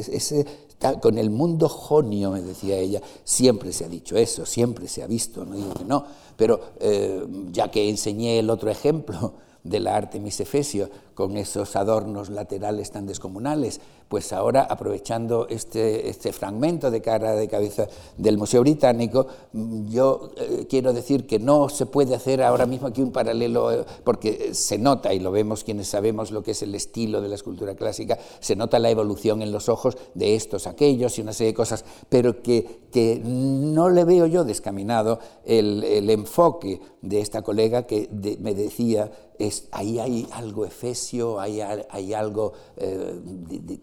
con 1.01 1.17
el 1.17 1.29
mundo 1.29 1.69
jonio, 1.69 2.31
me 2.31 2.41
decía 2.41 2.77
ella, 2.77 3.01
siempre 3.23 3.71
se 3.71 3.85
ha 3.85 3.89
dicho 3.89 4.17
eso, 4.17 4.45
siempre 4.45 4.87
se 4.87 5.03
ha 5.03 5.07
visto, 5.07 5.45
no 5.45 5.55
digo 5.55 5.73
que 5.73 5.85
no, 5.85 6.05
pero 6.35 6.59
eh, 6.79 7.25
ya 7.51 7.69
que 7.69 7.89
enseñé 7.89 8.39
el 8.39 8.49
otro 8.49 8.69
ejemplo 8.69 9.33
de 9.63 9.79
la 9.79 9.95
Artemis 9.95 10.39
Efesio, 10.39 10.89
con 11.13 11.37
esos 11.37 11.75
adornos 11.75 12.29
laterales 12.29 12.91
tan 12.91 13.05
descomunales, 13.05 13.79
pues 14.13 14.31
ahora, 14.31 14.67
aprovechando 14.69 15.47
este, 15.49 16.07
este 16.07 16.31
fragmento 16.33 16.91
de 16.91 17.01
cara 17.01 17.33
de 17.33 17.47
cabeza 17.47 17.87
del 18.15 18.37
Museo 18.37 18.61
Británico, 18.61 19.25
mm, 19.53 19.89
yo 19.89 20.29
eh, 20.37 20.67
quiero 20.69 20.93
decir 20.93 21.25
que 21.25 21.39
no 21.39 21.67
se 21.67 21.87
puede 21.87 22.13
hacer 22.13 22.43
ahora 22.43 22.67
mismo 22.67 22.89
aquí 22.89 23.01
un 23.01 23.11
paralelo, 23.11 23.71
eh, 23.71 23.83
porque 24.03 24.53
se 24.53 24.77
nota, 24.77 25.15
y 25.15 25.19
lo 25.19 25.31
vemos 25.31 25.63
quienes 25.63 25.87
sabemos 25.87 26.29
lo 26.29 26.43
que 26.43 26.51
es 26.51 26.61
el 26.61 26.75
estilo 26.75 27.21
de 27.21 27.29
la 27.29 27.33
escultura 27.33 27.73
clásica, 27.73 28.19
se 28.39 28.55
nota 28.55 28.77
la 28.77 28.91
evolución 28.91 29.41
en 29.41 29.51
los 29.51 29.67
ojos 29.67 29.97
de 30.13 30.35
estos, 30.35 30.67
aquellos 30.67 31.17
y 31.17 31.21
una 31.21 31.33
serie 31.33 31.53
de 31.53 31.55
cosas, 31.55 31.83
pero 32.07 32.43
que, 32.43 32.81
que 32.91 33.19
no 33.19 33.89
le 33.89 34.03
veo 34.03 34.27
yo 34.27 34.43
descaminado 34.43 35.17
el, 35.43 36.07
enfoque 36.11 36.79
de 37.01 37.19
esta 37.19 37.41
colega 37.41 37.87
que 37.87 38.07
me 38.39 38.53
decía, 38.53 39.11
es, 39.39 39.67
ahí 39.71 39.99
hay 39.99 40.27
algo 40.31 40.65
efesio, 40.65 41.39
hay, 41.39 41.61
hay 41.61 42.13
algo 42.13 42.53
eh, 42.77 43.19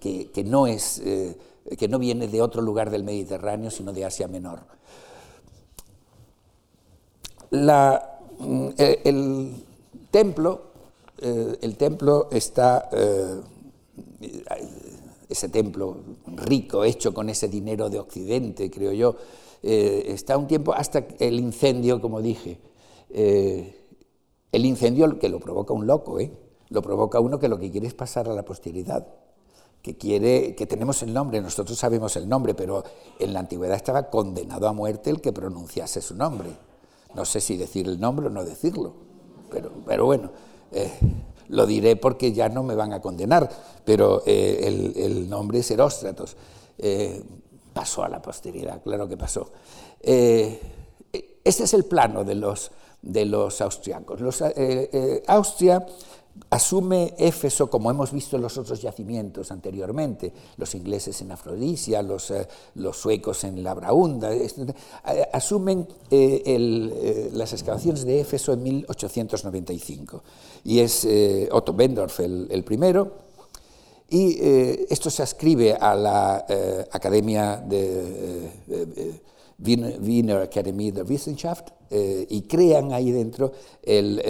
que 0.00 0.19
que, 0.26 0.44
no 0.44 0.66
es, 0.66 1.00
eh, 1.04 1.36
que 1.78 1.88
no 1.88 1.98
viene 1.98 2.28
de 2.28 2.42
otro 2.42 2.62
lugar 2.62 2.90
del 2.90 3.04
Mediterráneo, 3.04 3.70
sino 3.70 3.92
de 3.92 4.04
Asia 4.04 4.28
Menor. 4.28 4.60
Mm, 7.50 8.68
eh, 8.78 9.00
el 9.04 9.64
templo, 10.10 10.62
eh, 11.18 11.58
el 11.60 11.76
templo 11.76 12.28
está, 12.30 12.88
ese 15.28 15.48
templo 15.48 15.96
rico, 16.36 16.84
hecho 16.84 17.12
con 17.12 17.28
ese 17.28 17.48
dinero 17.48 17.90
de 17.90 17.98
Occidente, 17.98 18.70
creo 18.70 18.92
yo, 18.92 19.16
está 19.62 20.38
un 20.38 20.46
tiempo 20.46 20.72
hasta 20.72 21.06
el 21.18 21.38
incendio, 21.38 22.00
como 22.00 22.22
dije. 22.22 22.58
el 23.10 24.64
incendio 24.64 25.18
que 25.18 25.28
lo 25.28 25.38
provoca 25.38 25.74
un 25.74 25.86
loco, 25.86 26.18
lo 26.70 26.82
provoca 26.82 27.20
uno 27.20 27.38
que 27.38 27.48
lo 27.48 27.58
que 27.58 27.70
quiere 27.70 27.86
es 27.86 27.94
pasar 27.94 28.28
a 28.28 28.32
la 28.32 28.44
posteridad 28.44 29.06
que 29.82 29.96
quiere, 29.96 30.54
que 30.54 30.66
tenemos 30.66 31.02
el 31.02 31.12
nombre, 31.12 31.40
nosotros 31.40 31.78
sabemos 31.78 32.14
el 32.16 32.28
nombre, 32.28 32.54
pero 32.54 32.84
en 33.18 33.32
la 33.32 33.40
antigüedad 33.40 33.76
estaba 33.76 34.10
condenado 34.10 34.68
a 34.68 34.72
muerte 34.72 35.10
el 35.10 35.20
que 35.20 35.32
pronunciase 35.32 36.02
su 36.02 36.14
nombre. 36.14 36.50
No 37.14 37.24
sé 37.24 37.40
si 37.40 37.56
decir 37.56 37.88
el 37.88 37.98
nombre 37.98 38.26
o 38.26 38.30
no 38.30 38.44
decirlo, 38.44 38.92
pero, 39.50 39.72
pero 39.86 40.04
bueno, 40.04 40.30
eh, 40.72 40.92
lo 41.48 41.66
diré 41.66 41.96
porque 41.96 42.32
ya 42.32 42.48
no 42.48 42.62
me 42.62 42.74
van 42.74 42.92
a 42.92 43.00
condenar, 43.00 43.50
pero 43.84 44.22
eh, 44.26 44.94
el, 44.96 45.28
nombre 45.28 45.60
es 45.60 45.70
Heróstratos. 45.70 46.36
Eh, 46.78 47.22
pasó 47.72 48.04
a 48.04 48.08
la 48.08 48.20
posteridad, 48.20 48.82
claro 48.82 49.08
que 49.08 49.16
pasó. 49.16 49.50
este 50.00 50.60
es 51.44 51.74
el 51.74 51.84
plano 51.84 52.22
de 52.22 52.34
los, 52.34 52.70
de 53.00 53.24
los 53.24 53.60
austriacos. 53.60 54.20
Austria 55.26 55.86
asume 56.50 57.14
Éfeso, 57.18 57.70
como 57.70 57.90
hemos 57.90 58.12
visto 58.12 58.36
en 58.36 58.42
los 58.42 58.56
otros 58.58 58.80
yacimientos 58.82 59.50
anteriormente, 59.50 60.32
los 60.56 60.74
ingleses 60.74 61.20
en 61.20 61.32
Afrodisia, 61.32 62.02
los, 62.02 62.30
eh, 62.30 62.46
los 62.74 62.96
suecos 62.96 63.44
en 63.44 63.62
Labraunda, 63.62 64.34
eh, 64.34 64.48
asumen 65.32 65.86
eh, 66.10 67.30
las 67.32 67.52
excavaciones 67.52 68.04
de 68.04 68.20
Éfeso 68.20 68.52
en 68.52 68.62
1895. 68.62 70.22
Y 70.64 70.80
es 70.80 71.06
Otto 71.52 71.72
Bendorf 71.72 72.20
el, 72.20 72.64
primero, 72.64 73.30
y 74.08 74.38
esto 74.90 75.08
se 75.08 75.22
ascribe 75.22 75.74
a 75.74 75.94
la 75.94 76.44
Academia 76.90 77.56
de 77.56 78.50
Wiener 79.58 80.38
Academy 80.38 80.90
der 80.90 81.06
Wissenschaft 81.08 81.70
y 81.90 82.42
crean 82.42 82.92
ahí 82.92 83.10
dentro 83.10 83.52
el 83.82 84.20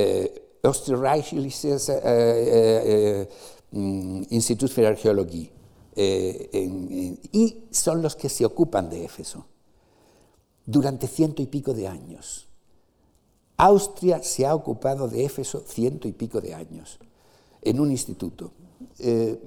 Österreichisches 0.62 1.88
äh, 1.88 3.28
Institut 3.72 4.70
für 4.70 4.88
Arqueología, 4.88 5.48
y 5.96 7.64
son 7.70 8.02
los 8.02 8.16
que 8.16 8.28
se 8.28 8.44
ocupan 8.44 8.88
de 8.90 9.04
Éfeso 9.04 9.46
durante 10.66 11.06
ciento 11.06 11.42
y 11.42 11.46
pico 11.46 11.74
de 11.74 11.86
años. 11.86 12.46
Austria 13.56 14.22
se 14.22 14.46
ha 14.46 14.54
ocupado 14.54 15.08
de 15.08 15.24
Éfeso 15.24 15.60
ciento 15.66 16.08
y 16.08 16.12
pico 16.12 16.40
de 16.40 16.54
años 16.54 16.98
en 17.62 17.80
un 17.80 17.90
instituto. 17.90 18.52
Eh, 18.98 19.38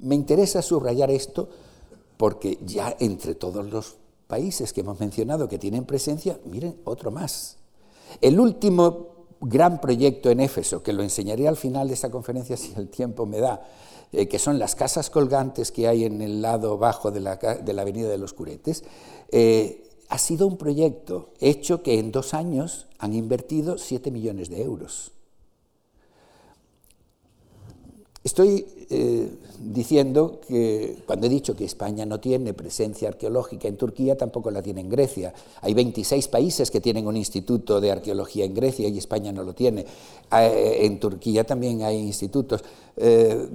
me 0.00 0.14
interesa 0.14 0.62
subrayar 0.62 1.10
esto 1.10 1.48
porque 2.16 2.58
ya 2.64 2.96
entre 2.98 3.34
todos 3.34 3.70
los 3.70 3.96
países 4.26 4.72
que 4.72 4.80
hemos 4.80 4.98
mencionado 5.00 5.48
que 5.48 5.58
tienen 5.58 5.84
presencia, 5.84 6.38
miren, 6.44 6.80
otro 6.84 7.10
más. 7.10 7.58
El 8.20 8.40
último 8.40 9.17
gran 9.40 9.80
proyecto 9.80 10.30
en 10.30 10.40
Éfeso, 10.40 10.82
que 10.82 10.92
lo 10.92 11.02
enseñaré 11.02 11.48
al 11.48 11.56
final 11.56 11.88
de 11.88 11.94
esta 11.94 12.10
conferencia 12.10 12.56
si 12.56 12.72
el 12.76 12.88
tiempo 12.88 13.26
me 13.26 13.38
da, 13.38 13.62
eh, 14.12 14.26
que 14.26 14.38
son 14.38 14.58
las 14.58 14.74
casas 14.74 15.10
colgantes 15.10 15.70
que 15.70 15.86
hay 15.86 16.04
en 16.04 16.22
el 16.22 16.42
lado 16.42 16.78
bajo 16.78 17.10
de 17.10 17.20
la, 17.20 17.38
Avenida 17.80 18.08
de 18.08 18.18
los 18.18 18.32
Curetes, 18.32 18.84
eh, 19.30 19.84
ha 20.08 20.18
sido 20.18 20.46
un 20.46 20.56
proyecto 20.56 21.30
hecho 21.38 21.82
que 21.82 21.98
en 21.98 22.10
dos 22.10 22.32
años 22.34 22.86
han 22.98 23.12
invertido 23.12 23.76
7 23.76 24.10
millones 24.10 24.48
de 24.48 24.62
euros. 24.62 25.12
Estoy 28.24 28.66
eh, 28.90 29.30
diciendo 29.60 30.40
que 30.46 30.98
cuando 31.06 31.26
he 31.26 31.30
dicho 31.30 31.56
que 31.56 31.64
España 31.64 32.06
no 32.06 32.20
tiene 32.20 32.54
presencia 32.54 33.08
arqueológica 33.08 33.68
en 33.68 33.76
Turquía, 33.76 34.16
tampoco 34.16 34.50
la 34.50 34.62
tiene 34.62 34.80
en 34.80 34.88
Grecia. 34.88 35.32
Hay 35.60 35.74
26 35.74 36.28
países 36.28 36.70
que 36.70 36.80
tienen 36.80 37.06
un 37.06 37.16
instituto 37.16 37.80
de 37.80 37.90
arqueología 37.90 38.44
en 38.44 38.54
Grecia 38.54 38.88
y 38.88 38.98
España 38.98 39.32
no 39.32 39.42
lo 39.42 39.54
tiene. 39.54 39.84
Eh, 40.32 40.78
en 40.82 41.00
Turquía 41.00 41.44
también 41.44 41.82
hay 41.82 41.98
institutos. 41.98 42.62
Eh, 42.96 43.48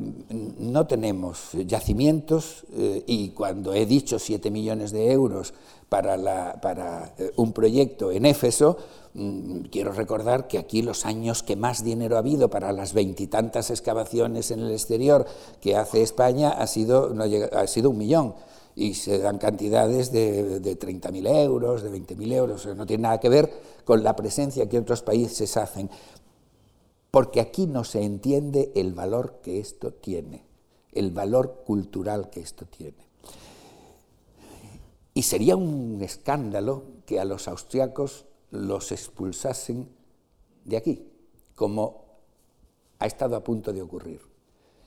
no 0.59 0.87
tenemos 0.87 1.51
yacimientos 1.65 2.65
y 3.05 3.29
cuando 3.29 3.73
he 3.73 3.85
dicho 3.85 4.19
7 4.19 4.49
millones 4.51 4.91
de 4.91 5.11
euros 5.11 5.53
para, 5.89 6.61
para 6.61 7.13
un 7.35 7.51
proyecto 7.51 8.11
en 8.11 8.25
Éfeso, 8.25 8.77
Mm, 9.15 9.65
quiero 9.71 9.91
recordar 9.91 10.47
que 10.47 10.57
aquí 10.57 10.81
los 10.81 11.05
años 11.05 11.43
que 11.43 11.55
más 11.55 11.83
dinero 11.83 12.15
ha 12.15 12.19
habido 12.19 12.49
para 12.49 12.71
las 12.71 12.93
veintitantas 12.93 13.69
excavaciones 13.69 14.49
en 14.49 14.61
el 14.61 14.71
exterior 14.71 15.27
que 15.61 15.75
hace 15.75 15.92
España 16.01 16.49
ha 16.49 16.67
sido, 16.67 17.13
ha 17.53 17.67
sido 17.67 17.89
un 17.89 17.97
millón 17.97 18.35
y 18.75 18.95
se 18.95 19.19
dan 19.19 19.37
cantidades 19.37 20.11
de, 20.11 20.59
de 20.59 20.79
30.000 20.79 21.27
euros, 21.43 21.83
de 21.83 21.91
20.000 21.91 22.33
euros, 22.33 22.65
no 22.75 22.85
tiene 22.85 23.03
nada 23.03 23.19
que 23.19 23.29
ver 23.29 23.51
con 23.85 24.03
la 24.03 24.15
presencia 24.15 24.67
que 24.67 24.79
otros 24.79 25.03
países 25.03 25.57
hacen, 25.57 25.89
porque 27.11 27.39
aquí 27.39 27.67
no 27.67 27.83
se 27.83 28.01
entiende 28.01 28.71
el 28.75 28.93
valor 28.93 29.39
que 29.43 29.59
esto 29.59 29.91
tiene, 29.93 30.43
el 30.93 31.11
valor 31.11 31.63
cultural 31.65 32.29
que 32.29 32.39
esto 32.39 32.65
tiene. 32.65 33.03
Y 35.13 35.21
sería 35.21 35.55
un 35.55 35.99
escándalo 36.01 36.83
que 37.05 37.19
a 37.19 37.25
los 37.25 37.47
austriacos 37.47 38.25
los 38.49 38.91
expulsasen 38.91 39.87
de 40.65 40.77
aquí, 40.77 41.07
como 41.55 42.03
ha 42.97 43.05
estado 43.05 43.35
a 43.35 43.43
punto 43.43 43.73
de 43.73 43.81
ocurrir. 43.81 44.32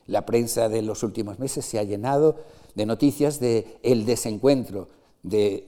La 0.06 0.24
prensa 0.26 0.68
de 0.68 0.82
los 0.82 1.02
últimos 1.02 1.38
meses 1.38 1.64
se 1.64 1.78
ha 1.78 1.84
llenado 1.84 2.36
de 2.74 2.86
noticias 2.86 3.40
de 3.40 3.78
el 3.82 4.04
desencuentro 4.06 4.88
de, 5.22 5.64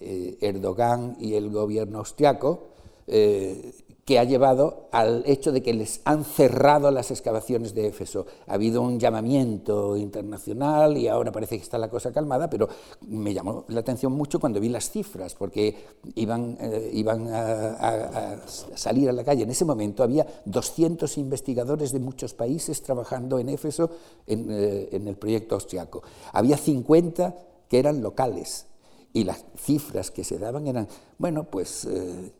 eh, 0.00 0.38
Erdogan 0.40 1.16
y 1.20 1.34
el 1.34 1.50
gobierno 1.50 1.98
austriaco, 1.98 2.68
eh, 3.06 3.72
que 4.08 4.18
ha 4.18 4.24
llevado 4.24 4.88
al 4.90 5.22
hecho 5.26 5.52
de 5.52 5.62
que 5.62 5.74
les 5.74 6.00
han 6.06 6.24
cerrado 6.24 6.90
las 6.90 7.10
excavaciones 7.10 7.74
de 7.74 7.88
Éfeso. 7.88 8.24
Ha 8.46 8.54
habido 8.54 8.80
un 8.80 8.98
llamamiento 8.98 9.98
internacional 9.98 10.96
y 10.96 11.08
ahora 11.08 11.30
parece 11.30 11.58
que 11.58 11.62
está 11.62 11.76
la 11.76 11.90
cosa 11.90 12.10
calmada, 12.10 12.48
pero 12.48 12.70
me 13.06 13.34
llamó 13.34 13.66
la 13.68 13.80
atención 13.80 14.12
mucho 14.14 14.40
cuando 14.40 14.60
vi 14.60 14.70
las 14.70 14.90
cifras, 14.90 15.34
porque 15.34 15.76
iban, 16.14 16.56
eh, 16.58 17.04
a, 17.30 18.38
salir 18.46 19.10
a 19.10 19.12
la 19.12 19.24
calle. 19.24 19.42
En 19.42 19.50
ese 19.50 19.66
momento 19.66 20.02
había 20.02 20.26
200 20.46 21.18
investigadores 21.18 21.92
de 21.92 21.98
muchos 21.98 22.32
países 22.32 22.82
trabajando 22.82 23.38
en 23.38 23.50
Éfeso 23.50 23.90
en, 24.26 24.46
eh, 24.50 24.88
el 24.90 25.16
proyecto 25.18 25.54
austriaco. 25.54 26.02
Había 26.32 26.56
50 26.56 27.36
que 27.68 27.78
eran 27.78 28.00
locales 28.00 28.68
y 29.12 29.24
las 29.24 29.44
cifras 29.54 30.10
que 30.10 30.24
se 30.24 30.38
daban 30.38 30.66
eran, 30.66 30.88
bueno, 31.18 31.44
pues... 31.44 31.84
Eh, 31.84 32.32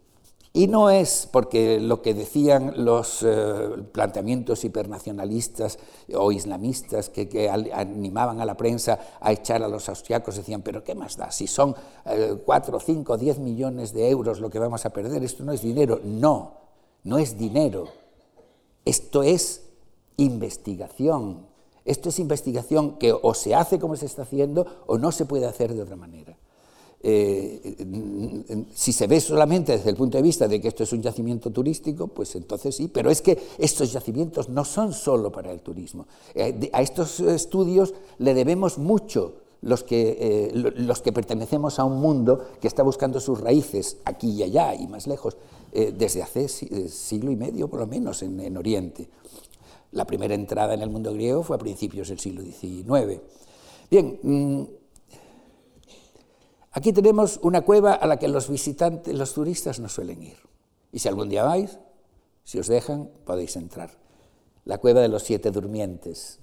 y 0.59 0.67
no 0.67 0.91
es 0.91 1.29
porque 1.31 1.79
lo 1.79 2.03
que 2.03 2.15
decían 2.15 2.85
los 2.85 3.23
eh, 3.23 3.69
planteamientos 3.93 4.65
hipernacionalistas 4.65 5.79
o 6.13 6.33
islamistas 6.33 7.11
que, 7.11 7.49
animaban 7.49 8.41
a 8.41 8.45
la 8.45 8.57
prensa 8.57 8.99
a 9.21 9.31
echar 9.31 9.63
a 9.63 9.69
los 9.69 9.89
austriacos, 9.89 10.35
decían, 10.35 10.63
pero 10.63 10.83
¿qué 10.83 10.97
más 10.97 11.17
da? 11.17 11.31
Si 11.31 11.47
son 11.47 11.77
4, 12.45 12.81
5, 12.81 13.17
10 13.19 13.39
millones 13.39 13.93
de 13.93 14.11
euros 14.11 14.41
lo 14.41 14.51
que 14.51 14.59
vamos 14.59 14.85
a 14.85 14.91
perder, 14.91 15.23
esto 15.23 15.45
no 15.45 15.53
es 15.53 15.63
dinero. 15.63 16.01
No, 16.03 16.55
no 17.05 17.19
es 17.19 17.39
dinero. 17.39 17.87
Esto 18.85 19.23
es 19.23 19.63
investigación. 20.17 21.47
Esto 21.85 22.09
es 22.09 22.19
investigación 22.19 22.99
que 22.99 23.13
o 23.13 23.33
se 23.33 23.55
hace 23.55 23.79
como 23.79 23.95
se 23.95 24.07
está 24.07 24.23
haciendo 24.23 24.67
o 24.89 24.99
no 24.99 25.13
se 25.13 25.25
puede 25.25 25.47
hacer 25.47 25.73
de 25.73 25.83
otra 25.83 25.95
manera. 25.95 26.37
Eh, 27.01 28.67
si 28.75 28.93
se 28.93 29.07
ve 29.07 29.21
solamente 29.21 29.77
desde 29.77 29.91
el 29.91 29.97
punto 29.97 30.19
de 30.19 30.23
vista 30.23 30.49
de 30.49 30.61
que 30.61 30.69
esto 30.69 30.83
es 30.83 30.93
un 30.93 31.03
yacimiento 31.03 31.51
turístico, 31.51 32.09
pues 32.09 32.35
entonces 32.35 32.75
sí, 32.75 32.89
pero 32.89 33.11
es 33.11 33.23
que 33.23 33.39
estos 33.59 33.93
yacimientos 33.93 34.49
no 34.49 34.65
son 34.65 34.93
solo 34.93 35.31
para 35.31 35.53
el 35.53 35.61
turismo. 35.61 36.07
Eh, 36.35 36.71
a 36.73 36.83
estos 36.83 37.21
estudios 37.21 37.95
le 38.19 38.35
debemos 38.35 38.79
mucho 38.79 39.35
los 39.61 39.85
que, 39.85 40.17
eh, 40.21 40.73
los 40.77 41.01
que 41.01 41.13
pertenecemos 41.13 41.79
a 41.79 41.85
un 41.85 42.01
mundo 42.01 42.45
que 42.61 42.69
está 42.69 42.83
buscando 42.83 43.21
sus 43.21 43.41
raíces 43.41 43.99
aquí 44.05 44.31
y 44.31 44.43
allá 44.43 44.75
y 44.75 44.87
más 44.87 45.07
lejos, 45.07 45.37
desde 45.71 46.23
hace 46.23 46.49
siglo 46.49 47.31
y 47.31 47.37
medio 47.37 47.69
por 47.69 47.81
lo 47.81 47.87
menos 47.87 48.23
en, 48.23 48.41
en 48.41 48.57
Oriente. 48.57 49.07
La 49.93 50.07
primera 50.07 50.35
entrada 50.35 50.75
en 50.75 50.83
el 50.83 50.91
mundo 50.91 51.13
griego 51.13 51.43
fue 51.43 51.57
a 51.57 51.59
principios 51.59 52.09
del 52.09 52.19
siglo 52.19 52.43
XIX. 52.43 53.21
Bien, 53.91 54.19
mm, 54.23 54.63
Aquí 56.73 56.93
tenemos 56.93 57.41
una 57.43 57.63
cueva 57.63 57.95
a 57.95 58.07
la 58.07 58.19
que 58.19 58.29
los 58.29 58.49
visitantes, 58.49 59.15
los 59.15 59.33
turistas 59.33 59.81
no 59.81 59.89
suelen 59.89 60.23
ir. 60.23 60.37
Y 60.93 60.99
si 60.99 61.09
algún 61.09 61.29
día 61.29 61.45
vais, 61.45 61.79
si 62.45 62.59
os 62.59 62.67
dejan, 62.67 63.11
podéis 63.25 63.57
entrar. 63.57 63.91
La 64.65 64.79
cueva 64.79 65.01
de 65.01 65.09
los 65.09 65.23
siete 65.23 65.51
durmientes. 65.51 66.41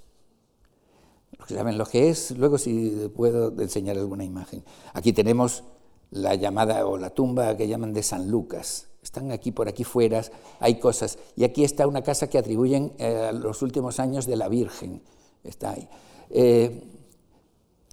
Los 1.38 1.48
que 1.48 1.56
saben 1.56 1.78
lo 1.78 1.86
que 1.86 2.10
es, 2.10 2.32
luego 2.32 2.58
si 2.58 3.12
puedo 3.16 3.50
enseñar 3.62 3.98
alguna 3.98 4.24
imagen. 4.24 4.64
Aquí 4.94 5.14
tenemos 5.14 5.64
la 6.12 6.36
llamada 6.36 6.86
o 6.88 6.98
la 6.98 7.10
tumba 7.10 7.56
que 7.58 7.68
llaman 7.68 7.94
de 7.94 8.04
San 8.04 8.30
Lucas. 8.30 8.88
Están 9.04 9.32
aquí 9.32 9.52
por 9.52 9.68
aquí 9.68 9.84
fuera, 9.84 10.24
hay 10.60 10.80
cosas. 10.80 11.20
Y 11.36 11.44
aquí 11.44 11.64
está 11.64 11.88
una 11.88 12.02
casa 12.02 12.28
que 12.28 12.38
atribuyen 12.38 12.94
a 13.00 13.04
eh, 13.04 13.34
los 13.34 13.62
últimos 13.62 14.00
años 14.00 14.26
de 14.26 14.36
la 14.36 14.48
Virgen. 14.48 15.02
Está 15.44 15.72
ahí. 15.72 15.88
Eh, 16.32 16.84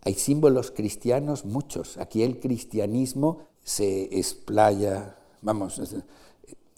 hay 0.02 0.14
símbolos 0.14 0.70
cristianos, 0.70 1.44
muchos. 1.44 1.96
Aquí 1.96 2.22
el 2.22 2.38
cristianismo 2.38 3.46
se 3.64 4.18
explaya, 4.18 5.16
vamos, 5.40 5.80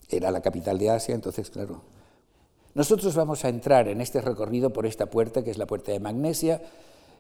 era 0.09 0.31
la 0.31 0.41
capital 0.41 0.79
de 0.79 0.91
Asia, 0.91 1.15
entonces, 1.15 1.51
claro. 1.51 1.83
Nosotros 2.75 3.15
vamos 3.15 3.45
a 3.45 3.49
entrar 3.49 3.89
en 3.89 4.01
este 4.01 4.21
recorrido 4.21 4.73
por 4.73 4.87
esta 4.87 5.07
puerta, 5.07 5.43
que 5.43 5.51
es 5.51 5.59
la 5.59 5.67
puerta 5.67 5.93
de 5.93 6.01
Magnesia, 6.01 6.61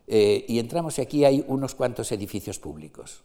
Eh, 0.07 0.45
y 0.49 0.59
entramos 0.59 0.99
y 0.99 1.01
aquí 1.01 1.25
hay 1.25 1.43
unos 1.49 1.75
cuantos 1.75 2.13
edificios 2.13 2.59
públicos 2.59 3.23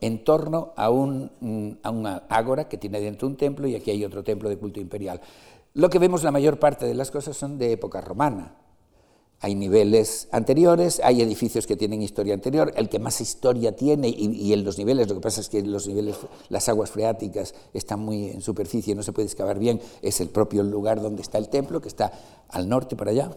en 0.00 0.24
torno 0.24 0.72
a, 0.74 0.88
un, 0.88 1.78
a 1.82 1.90
una 1.90 2.22
ágora 2.30 2.66
que 2.66 2.78
tiene 2.78 2.98
dentro 2.98 3.28
un 3.28 3.36
templo 3.36 3.68
y 3.68 3.74
aquí 3.74 3.90
hay 3.90 4.02
otro 4.06 4.24
templo 4.24 4.48
de 4.48 4.56
culto 4.56 4.80
imperial. 4.80 5.20
Lo 5.74 5.90
que 5.90 5.98
vemos 5.98 6.24
la 6.24 6.30
mayor 6.30 6.58
parte 6.58 6.86
de 6.86 6.94
las 6.94 7.10
cosas 7.10 7.36
son 7.36 7.58
de 7.58 7.72
época 7.72 8.00
romana. 8.00 8.56
Hay 9.44 9.54
niveles 9.54 10.26
anteriores, 10.32 11.02
hay 11.04 11.20
edificios 11.20 11.66
que 11.66 11.76
tienen 11.76 12.00
historia 12.00 12.32
anterior, 12.32 12.72
el 12.76 12.88
que 12.88 12.98
más 12.98 13.20
historia 13.20 13.76
tiene 13.76 14.08
y, 14.08 14.54
en 14.54 14.64
los 14.64 14.78
niveles, 14.78 15.06
lo 15.06 15.16
que 15.16 15.20
pasa 15.20 15.42
es 15.42 15.50
que 15.50 15.60
los 15.60 15.86
niveles, 15.86 16.16
las 16.48 16.66
aguas 16.70 16.90
freáticas 16.90 17.54
están 17.74 18.00
muy 18.00 18.30
en 18.30 18.40
superficie, 18.40 18.94
no 18.94 19.02
se 19.02 19.12
puede 19.12 19.26
excavar 19.26 19.58
bien, 19.58 19.82
es 20.00 20.22
el 20.22 20.30
propio 20.30 20.62
lugar 20.62 21.02
donde 21.02 21.20
está 21.20 21.36
el 21.36 21.50
templo, 21.50 21.82
que 21.82 21.88
está 21.88 22.10
al 22.48 22.70
norte 22.70 22.96
para 22.96 23.10
allá, 23.10 23.36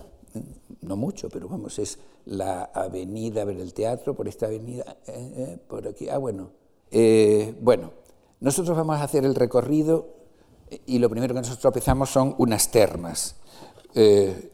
no 0.79 0.95
mucho, 0.95 1.27
pero 1.27 1.49
vamos, 1.49 1.77
es 1.77 1.99
la 2.23 2.63
avenida, 2.73 3.41
a 3.41 3.45
ver 3.45 3.59
el 3.59 3.73
teatro, 3.73 4.15
por 4.15 4.29
esta 4.29 4.45
avenida, 4.45 4.95
eh, 5.07 5.33
eh, 5.35 5.57
por 5.67 5.85
aquí, 5.89 6.07
ah, 6.07 6.19
bueno. 6.19 6.51
Eh, 6.89 7.53
bueno, 7.59 7.91
nosotros 8.39 8.77
vamos 8.77 8.95
a 8.95 9.03
hacer 9.03 9.25
el 9.25 9.35
recorrido 9.35 10.07
y 10.85 10.99
lo 10.99 11.09
primero 11.09 11.33
que 11.33 11.41
nosotros 11.41 11.59
tropezamos 11.59 12.09
son 12.09 12.33
unas 12.37 12.71
termas. 12.71 13.35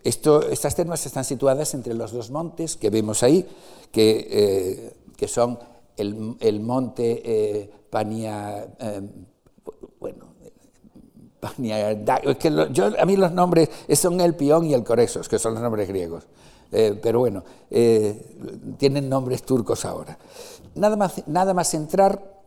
Esto, 0.03 0.49
estas 0.49 0.75
termas 0.75 1.05
están 1.05 1.23
situadas 1.23 1.73
entre 1.73 1.93
los 1.93 2.11
dos 2.11 2.31
montes 2.31 2.77
que 2.77 2.89
vemos 2.89 3.23
ahí, 3.23 3.45
que, 3.91 4.93
que 5.17 5.27
son 5.27 5.59
el, 5.97 6.59
monte 6.61 7.69
Pania, 7.89 8.67
bueno, 9.99 10.33
yo, 12.71 12.91
a 12.97 13.05
mí 13.05 13.15
los 13.17 13.31
nombres 13.31 13.69
son 13.93 14.21
el 14.21 14.35
Pión 14.35 14.65
y 14.65 14.73
el 14.73 14.83
Coresos, 14.83 15.27
que 15.27 15.39
son 15.39 15.53
los 15.53 15.63
nombres 15.63 15.87
griegos. 15.87 16.25
Eh, 16.75 16.99
pero 16.99 17.19
bueno, 17.19 17.43
eh, 17.69 18.35
tienen 18.77 19.07
nombres 19.07 19.43
turcos 19.43 19.85
ahora. 19.85 20.17
Nada 20.73 20.95
más, 20.95 21.27
nada 21.27 21.53
más 21.53 21.71
entrar, 21.75 22.41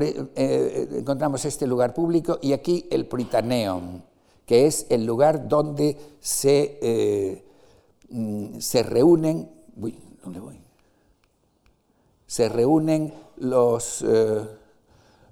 eh, 0.00 0.88
encontramos 0.98 1.44
este 1.44 1.64
lugar 1.68 1.94
público 1.94 2.40
y 2.42 2.52
aquí 2.52 2.88
el 2.90 3.06
Pritaneum, 3.06 4.00
que 4.46 4.66
es 4.66 4.86
el 4.90 5.06
lugar 5.06 5.48
donde 5.48 5.96
se, 6.20 7.42
mm, 8.10 8.58
se 8.58 8.82
reúnen. 8.82 9.50
Uy, 9.76 9.98
¿dónde 10.22 10.40
voy? 10.40 10.60
Se 12.26 12.48
reúnen 12.48 13.12
los. 13.36 14.04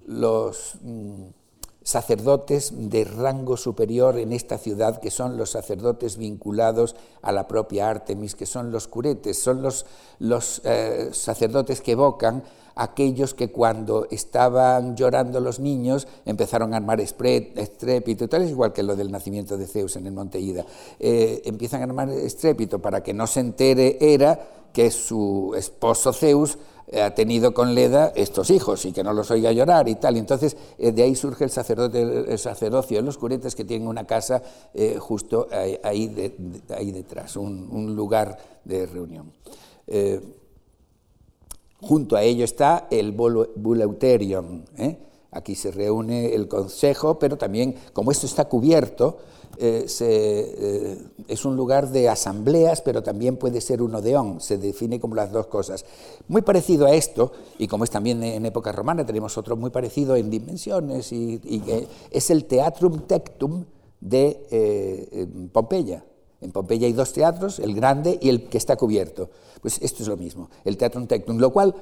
los 0.07 0.75
mm, 0.83 1.42
sacerdotes 1.83 2.73
de 2.91 3.05
rango 3.05 3.57
superior 3.57 4.19
en 4.19 4.33
esta 4.33 4.59
ciudad, 4.59 5.01
que 5.01 5.11
son 5.11 5.37
los 5.37 5.51
sacerdotes 5.51 6.17
vinculados 6.17 6.97
a 7.23 7.33
la 7.33 7.49
propia 7.49 7.91
Artemis, 7.91 8.35
que 8.35 8.47
son 8.47 8.71
los 8.71 8.89
curetes, 8.89 9.43
son 9.43 9.63
los, 9.63 9.87
los 10.19 10.61
eh, 10.65 11.11
sacerdotes 11.13 11.81
que 11.81 11.93
evocan 11.93 12.43
aquellos 12.75 13.35
que 13.35 13.51
cuando 13.51 14.07
estaban 14.11 14.97
llorando 14.97 15.41
los 15.41 15.61
niños 15.61 16.09
empezaron 16.25 16.73
a 16.73 16.79
armar 16.79 17.01
estrépito, 17.01 18.29
tal 18.29 18.43
es 18.43 18.51
igual 18.51 18.73
que 18.73 18.83
lo 18.83 18.97
del 18.97 19.11
nacimiento 19.11 19.57
de 19.57 19.67
Zeus 19.67 19.97
en 19.97 20.07
el 20.07 20.13
monte 20.13 20.41
Ida, 20.41 20.65
eh, 20.99 21.43
empiezan 21.45 21.83
a 21.83 21.85
armar 21.85 22.09
estrépito 22.11 22.81
para 22.81 23.03
que 23.03 23.13
no 23.13 23.27
se 23.27 23.41
entere 23.41 23.99
era 24.01 24.41
que 24.73 24.91
su 24.91 25.53
esposo 25.57 26.13
Zeus 26.13 26.57
ha 27.01 27.15
tenido 27.15 27.55
con 27.55 27.75
Leda 27.75 28.13
estos 28.15 28.51
hijos 28.51 28.85
y 28.85 28.93
que 28.93 29.03
no 29.03 29.13
los 29.13 29.31
oiga 29.31 29.53
llorar 29.53 29.89
y 29.89 29.95
tal. 29.95 30.17
entonces 30.17 30.57
eh, 30.79 30.93
de 30.93 31.03
ahí 31.03 31.15
surge 31.15 31.45
el, 31.45 31.51
sacerdote, 31.51 32.37
sacerdocio 32.39 32.99
de 32.99 33.03
los 33.03 33.19
curetes 33.19 33.55
que 33.55 33.65
tienen 33.65 33.89
una 33.89 34.07
casa 34.07 34.43
eh, 34.75 34.97
justo 34.99 35.49
ahí, 35.83 36.09
detrás, 36.09 37.37
un, 37.37 37.95
lugar 37.97 38.39
de 38.65 38.87
reunión. 38.87 39.33
Eh, 39.87 40.21
junto 41.81 42.17
a 42.17 42.23
ello 42.23 42.45
está 42.45 42.87
el 42.91 43.13
Buleuterium. 43.13 44.65
Aquí 45.31 45.55
se 45.55 45.71
reúne 45.71 46.35
el 46.35 46.47
consejo, 46.47 47.19
pero 47.19 47.39
también, 47.39 47.75
como 47.95 48.11
esto 48.11 48.27
está 48.27 48.45
cubierto, 48.45 49.19
eh, 49.65 49.87
eh, 50.01 50.99
es 51.29 51.45
un 51.45 51.55
lugar 51.55 51.91
de 51.91 52.09
asambleas, 52.09 52.81
pero 52.81 53.03
también 53.03 53.37
puede 53.37 53.61
ser 53.61 53.81
un 53.81 53.95
odeón, 53.95 54.41
se 54.41 54.59
define 54.59 54.99
como 54.99 55.15
las 55.15 55.31
dos 55.31 55.47
cosas. 55.47 55.85
Muy 56.27 56.43
parecido 56.43 56.87
a 56.87 56.95
esto, 56.95 57.33
y 57.59 57.69
como 57.69 57.85
es 57.85 57.91
también 57.91 58.25
en 58.25 58.45
época 58.45 58.73
romana, 58.73 59.07
tenemos 59.07 59.39
otro 59.39 59.57
muy 59.57 59.71
parecido 59.71 60.17
en 60.17 60.31
dimensiones, 60.31 61.13
y, 61.13 61.41
es 62.11 62.31
el 62.31 62.47
Teatrum 62.47 63.07
Tectum 63.07 63.65
de 64.01 64.47
eh, 64.51 65.27
Pompeya. 65.53 66.05
En 66.41 66.51
Pompeya 66.51 66.89
hay 66.89 66.93
dos 66.93 67.13
teatros, 67.13 67.61
el 67.61 67.75
grande 67.75 68.19
y 68.21 68.31
el 68.31 68.49
que 68.49 68.59
está 68.59 68.75
cubierto. 68.75 69.31
Pues 69.61 69.79
esto 69.81 70.03
es 70.03 70.09
lo 70.09 70.17
mismo, 70.17 70.51
el 70.65 70.77
Teatrum 70.77 71.07
Tectum, 71.07 71.39
lo 71.39 71.53
cual 71.53 71.73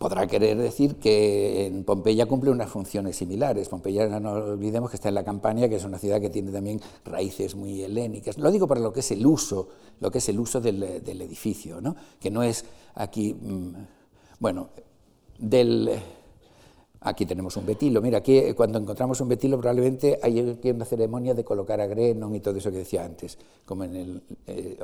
podrá 0.00 0.26
querer 0.26 0.56
decir 0.56 0.96
que 0.96 1.66
en 1.66 1.84
Pompeya 1.84 2.24
cumple 2.24 2.50
unas 2.50 2.70
funciones 2.70 3.16
similares. 3.16 3.68
Pompeya, 3.68 4.08
no 4.18 4.32
olvidemos 4.32 4.88
que 4.88 4.96
está 4.96 5.10
en 5.10 5.14
la 5.14 5.24
Campania, 5.24 5.68
que 5.68 5.76
es 5.76 5.84
una 5.84 5.98
ciudad 5.98 6.18
que 6.22 6.30
tiene 6.30 6.50
también 6.50 6.80
raíces 7.04 7.54
muy 7.54 7.82
helénicas. 7.82 8.38
Lo 8.38 8.50
digo 8.50 8.66
para 8.66 8.80
lo 8.80 8.94
que 8.94 9.00
es 9.00 9.10
el 9.10 9.26
uso, 9.26 9.68
lo 10.00 10.10
que 10.10 10.16
es 10.16 10.28
el 10.30 10.40
uso 10.40 10.58
del, 10.58 10.82
edificio, 10.82 11.82
¿no? 11.82 11.94
que 12.18 12.30
no 12.30 12.42
es 12.42 12.64
aquí, 12.94 13.34
mm, 13.34 13.72
bueno, 14.38 14.68
del... 15.38 15.90
Aquí 17.02 17.26
tenemos 17.26 17.56
un 17.58 17.66
betilo. 17.66 18.00
Mira, 18.00 18.18
aquí 18.18 18.54
cuando 18.54 18.78
encontramos 18.78 19.20
un 19.20 19.28
betilo 19.28 19.58
probablemente 19.58 20.18
hay 20.22 20.40
aquí 20.40 20.70
una 20.70 20.84
ceremonia 20.86 21.34
de 21.34 21.44
colocar 21.44 21.78
a 21.80 21.86
Grenon 21.86 22.34
y 22.34 22.40
todo 22.40 22.56
eso 22.56 22.70
que 22.70 22.78
decía 22.78 23.04
antes, 23.04 23.38
como 23.66 23.84
en 23.84 23.96
el 23.96 24.22
eh. 24.46 24.78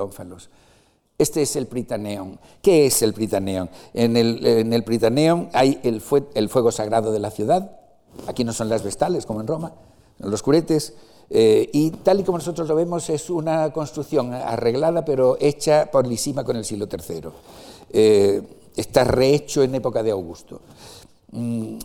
Este 1.19 1.43
es 1.43 1.57
el 1.57 1.67
Pritaneón. 1.67 2.39
¿Qué 2.61 2.87
es 2.87 3.01
el 3.03 3.15
Pritaneón? 3.15 3.71
En 3.95 4.17
el, 4.17 4.45
en 4.47 5.49
hay 5.53 5.81
el, 5.83 6.01
fuego 6.51 6.71
sagrado 6.71 7.11
de 7.13 7.19
la 7.19 7.31
ciudad. 7.31 7.79
Aquí 8.27 8.45
no 8.45 8.53
son 8.53 8.69
las 8.69 8.83
vestales, 8.83 9.25
como 9.25 9.41
en 9.41 9.47
Roma, 9.47 9.73
los 10.19 10.43
curetes. 10.43 10.95
Eh, 11.31 11.71
y 11.73 11.91
tal 11.91 12.21
y 12.21 12.23
como 12.23 12.39
nosotros 12.39 12.69
lo 12.69 12.75
vemos, 12.75 13.09
es 13.09 13.31
una 13.31 13.73
construcción 13.73 14.33
arreglada, 14.33 15.05
pero 15.05 15.39
hecha 15.41 15.91
por 15.91 16.07
Lisima 16.07 16.45
con 16.45 16.57
el 16.57 16.65
siglo 16.65 16.87
III. 16.91 17.31
Eh, 17.91 18.43
está 18.77 19.05
rehecho 19.05 19.63
en 19.63 19.75
época 19.75 20.03
de 20.03 20.11
Augusto. 20.11 20.61
Mm, 21.33 21.79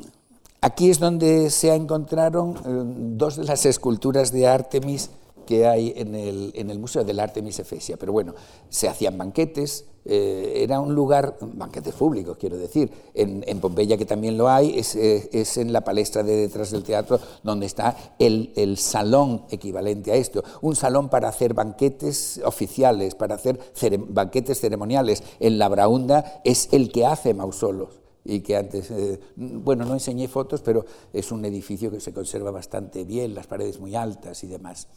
aquí 0.60 0.89
es 0.89 1.00
donde 1.00 1.50
se 1.50 1.74
encontraron 1.74 2.56
eh, 2.58 3.15
dos 3.15 3.38
de 3.38 3.46
las 3.46 3.65
esculturas 3.65 4.32
de 4.32 4.48
Artemis 4.48 5.10
que 5.45 5.65
hay 5.65 5.93
en 5.95 6.15
el, 6.15 6.51
en 6.56 6.69
el 6.69 6.80
Museo 6.80 7.04
del 7.04 7.19
Artemis 7.19 7.60
Efesia. 7.60 7.97
Pero 7.97 8.12
bueno, 8.12 8.34
se 8.69 8.88
hacían 8.88 9.17
banquetes, 9.17 9.86
eh, 10.04 10.63
era 10.63 10.80
un 10.80 10.95
lugar, 10.95 11.38
banquetes 11.41 11.93
públicos 11.93 12.36
quiero 12.39 12.58
decir, 12.58 12.89
en, 13.13 13.43
en 13.45 13.60
Pompeya 13.60 13.97
que 13.97 14.06
también 14.06 14.36
lo 14.36 14.49
hay, 14.49 14.80
es, 14.80 14.95
es, 14.95 15.58
en 15.58 15.71
la 15.71 15.82
palestra 15.82 16.23
de 16.23 16.38
detrás 16.38 16.71
del 16.71 16.84
teatro 16.84 17.19
donde 17.43 17.67
está 17.67 17.95
el, 18.17 18.51
el, 18.56 18.77
salón 18.77 19.45
equivalente 19.51 20.12
a 20.12 20.15
esto, 20.15 20.43
un 20.62 20.75
salón 20.75 21.10
para 21.10 21.30
hacer 21.30 21.54
banquetes 21.54 22.41
oficiales, 22.43 23.13
para 23.13 23.36
hacer 23.36 23.60
banquetes 24.08 24.60
ceremoniales. 24.60 25.21
En 25.39 25.60
la 25.60 25.69
Braunda 25.69 26.41
es 26.43 26.69
el 26.71 26.91
que 26.91 27.06
hace 27.06 27.36
mausolos 27.36 28.01
y 28.23 28.41
que 28.41 28.56
antes, 28.56 28.91
eh, 28.91 29.19
bueno, 29.36 29.86
no 29.86 29.93
enseñé 29.93 30.27
fotos, 30.27 30.62
pero 30.62 30.86
es 31.13 31.32
un 31.32 31.43
edificio 31.45 31.91
que 31.91 31.99
se 31.99 32.13
conserva 32.13 32.51
bastante 32.51 33.04
bien, 33.04 33.34
las 33.34 33.47
paredes 33.47 33.80
muy 33.80 33.95
altas 33.95 34.43
y 34.43 34.47
demás. 34.47 34.88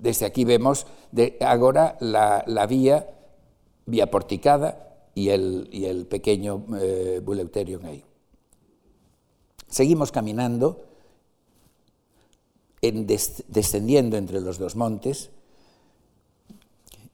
Desde 0.00 0.26
aquí 0.26 0.44
vemos 0.44 0.86
de 1.12 1.36
ahora 1.40 1.96
la, 2.00 2.42
la 2.46 2.66
vía, 2.66 3.06
vía 3.86 4.10
porticada 4.10 4.90
y 5.14 5.28
el, 5.28 5.68
y 5.70 5.84
el 5.84 6.06
pequeño 6.06 6.64
eh, 6.80 7.22
ahí. 7.84 8.04
Seguimos 9.68 10.10
caminando, 10.10 10.84
en 12.80 13.06
descendiendo 13.06 14.16
entre 14.16 14.40
los 14.40 14.58
dos 14.58 14.74
montes, 14.74 15.30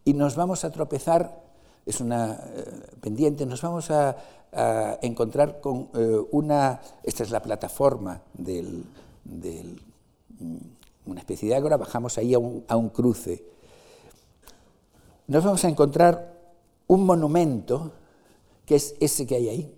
y 0.04 0.14
nos 0.14 0.36
vamos 0.36 0.64
a 0.64 0.70
tropezar, 0.70 1.42
es 1.84 2.00
una 2.00 2.34
eh, 2.34 2.64
pendiente, 3.00 3.44
nos 3.46 3.62
vamos 3.62 3.90
a, 3.90 4.16
encontrar 5.02 5.60
con 5.60 5.90
eh, 5.92 6.18
una, 6.30 6.80
esta 7.02 7.24
es 7.24 7.30
la 7.30 7.42
plataforma 7.42 8.22
del, 8.32 8.84
del 9.22 9.78
una 11.06 11.20
especie 11.20 11.48
de 11.48 11.54
ágora, 11.54 11.76
bajamos 11.76 12.18
ahí 12.18 12.34
a 12.34 12.38
un, 12.38 12.88
cruce. 12.90 13.44
Nos 15.26 15.44
vamos 15.44 15.64
a 15.64 15.68
encontrar 15.68 16.36
un 16.86 17.04
monumento, 17.04 17.92
que 18.64 18.76
es 18.76 18.94
ese 19.00 19.26
que 19.26 19.36
hay 19.36 19.48
ahí. 19.48 19.72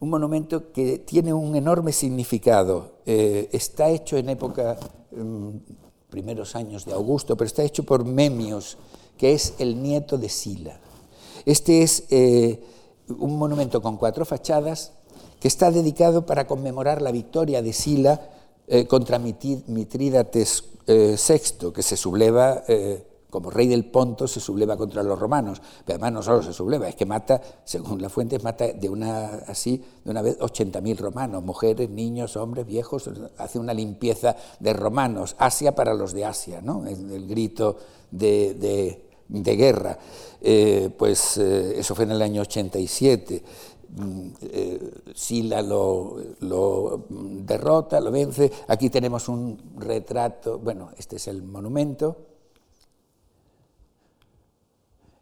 Un 0.00 0.10
monumento 0.10 0.72
que 0.72 0.98
tiene 0.98 1.32
un 1.32 1.56
enorme 1.56 1.92
significado. 1.92 2.98
Eh, 3.04 3.48
está 3.52 3.88
hecho 3.88 4.16
en 4.16 4.28
época, 4.28 4.78
mm, 5.10 5.48
primeros 6.08 6.54
años 6.54 6.84
de 6.84 6.92
Augusto, 6.92 7.36
pero 7.36 7.46
está 7.46 7.64
hecho 7.64 7.82
por 7.82 8.04
Memios, 8.04 8.78
que 9.16 9.32
es 9.32 9.54
el 9.58 9.82
nieto 9.82 10.16
de 10.16 10.28
Sila. 10.28 10.80
Este 11.44 11.82
es 11.82 12.04
eh, 12.10 12.62
un 13.08 13.36
monumento 13.38 13.82
con 13.82 13.96
cuatro 13.96 14.24
fachadas 14.24 14.92
que 15.40 15.48
está 15.48 15.70
dedicado 15.70 16.26
para 16.26 16.46
conmemorar 16.46 17.02
la 17.02 17.12
victoria 17.12 17.62
de 17.62 17.72
Sila 17.72 18.20
eh, 18.66 18.86
contra 18.86 19.18
Mitrídates 19.18 20.64
VI, 20.86 20.94
eh, 21.68 21.72
que 21.74 21.82
se 21.82 21.96
subleva 21.96 22.62
como 23.30 23.50
rey 23.50 23.68
del 23.68 23.84
Ponto 23.84 24.26
se 24.26 24.40
subleva 24.40 24.76
contra 24.76 25.02
los 25.02 25.18
romanos, 25.18 25.60
pero 25.84 25.96
además 25.96 26.12
no 26.12 26.22
solo 26.22 26.42
se 26.42 26.52
subleva, 26.52 26.88
es 26.88 26.94
que 26.94 27.04
mata, 27.04 27.40
según 27.64 28.00
las 28.00 28.12
fuentes, 28.12 28.42
mata 28.42 28.72
de 28.72 28.88
una 28.88 29.26
así 29.46 29.82
de 30.04 30.10
una 30.10 30.22
vez 30.22 30.38
80.000 30.38 30.96
romanos, 30.96 31.42
mujeres, 31.42 31.90
niños, 31.90 32.36
hombres, 32.36 32.66
viejos, 32.66 33.10
hace 33.36 33.58
una 33.58 33.74
limpieza 33.74 34.36
de 34.60 34.72
romanos, 34.72 35.36
Asia 35.38 35.74
para 35.74 35.94
los 35.94 36.12
de 36.12 36.24
Asia, 36.24 36.60
¿no? 36.62 36.86
el, 36.86 37.26
grito 37.26 37.76
de, 38.10 39.04
guerra. 39.28 39.98
Eh, 40.40 40.90
pues 40.96 41.36
eh, 41.36 41.78
eso 41.78 41.94
fue 41.94 42.04
en 42.04 42.12
el 42.12 42.22
año 42.22 42.42
87. 42.42 43.42
Eh, 44.42 44.90
Sila 45.14 45.62
lo, 45.62 46.18
lo, 46.40 47.06
derrota, 47.08 48.00
lo 48.00 48.10
vence. 48.10 48.50
Aquí 48.68 48.90
tenemos 48.90 49.28
un 49.28 49.58
retrato, 49.76 50.58
bueno, 50.58 50.90
este 50.96 51.16
es 51.16 51.28
el 51.28 51.42
monumento, 51.42 52.28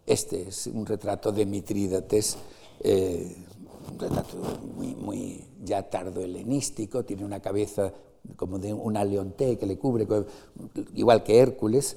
Este 0.06 0.48
es 0.48 0.68
un 0.68 0.86
retrato 0.86 1.32
de 1.32 1.44
Mitrídates, 1.44 2.36
eh, 2.78 3.36
un 3.90 3.98
retrato 3.98 4.36
muy, 4.76 4.94
muy 4.94 5.44
ya 5.64 5.82
tardo 5.82 6.22
helenístico, 6.22 7.04
tiene 7.04 7.24
una 7.24 7.40
cabeza 7.40 7.92
como 8.36 8.60
de 8.60 8.72
una 8.72 9.04
leonté 9.04 9.58
que 9.58 9.66
le 9.66 9.76
cubre, 9.76 10.06
igual 10.94 11.24
que 11.24 11.40
Hércules. 11.40 11.96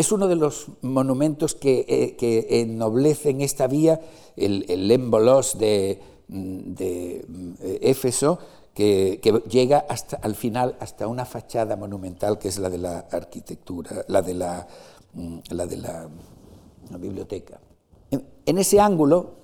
Es 0.00 0.12
uno 0.12 0.28
de 0.28 0.36
los 0.36 0.66
monumentos 0.82 1.54
que, 1.54 1.84
eh, 1.88 2.60
ennoblecen 2.60 3.40
esta 3.40 3.66
vía, 3.66 4.00
el, 4.36 4.64
el 4.68 4.88
de, 4.88 6.00
de 6.28 7.26
eh, 7.62 7.78
Éfeso, 7.82 8.38
que, 8.74 9.20
llega 9.48 9.84
hasta 9.88 10.16
al 10.16 10.34
final 10.34 10.76
hasta 10.80 11.06
una 11.06 11.24
fachada 11.24 11.76
monumental 11.76 12.38
que 12.38 12.48
es 12.48 12.58
la 12.58 12.70
de 12.70 12.78
la 12.78 13.00
arquitectura, 13.10 14.04
la 14.08 14.22
de 14.22 14.34
la 14.34 14.66
Mm, 15.14 15.38
la 15.50 15.66
de 15.66 15.76
la, 15.76 16.08
biblioteca. 16.98 17.60
En, 18.10 18.58
ese 18.58 18.80
ángulo 18.80 19.34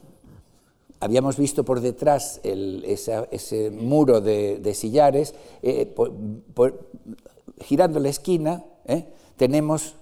habíamos 1.01 1.37
visto 1.37 1.65
por 1.65 1.81
detrás 1.81 2.41
ese 2.43 3.71
muro 3.71 4.21
de, 4.21 4.75
sillares, 4.75 5.35
eh, 5.63 5.95
girando 7.61 8.01
la 8.01 8.09
esquina 8.09 8.65
eh, 8.85 9.07
tenemos 9.37 9.95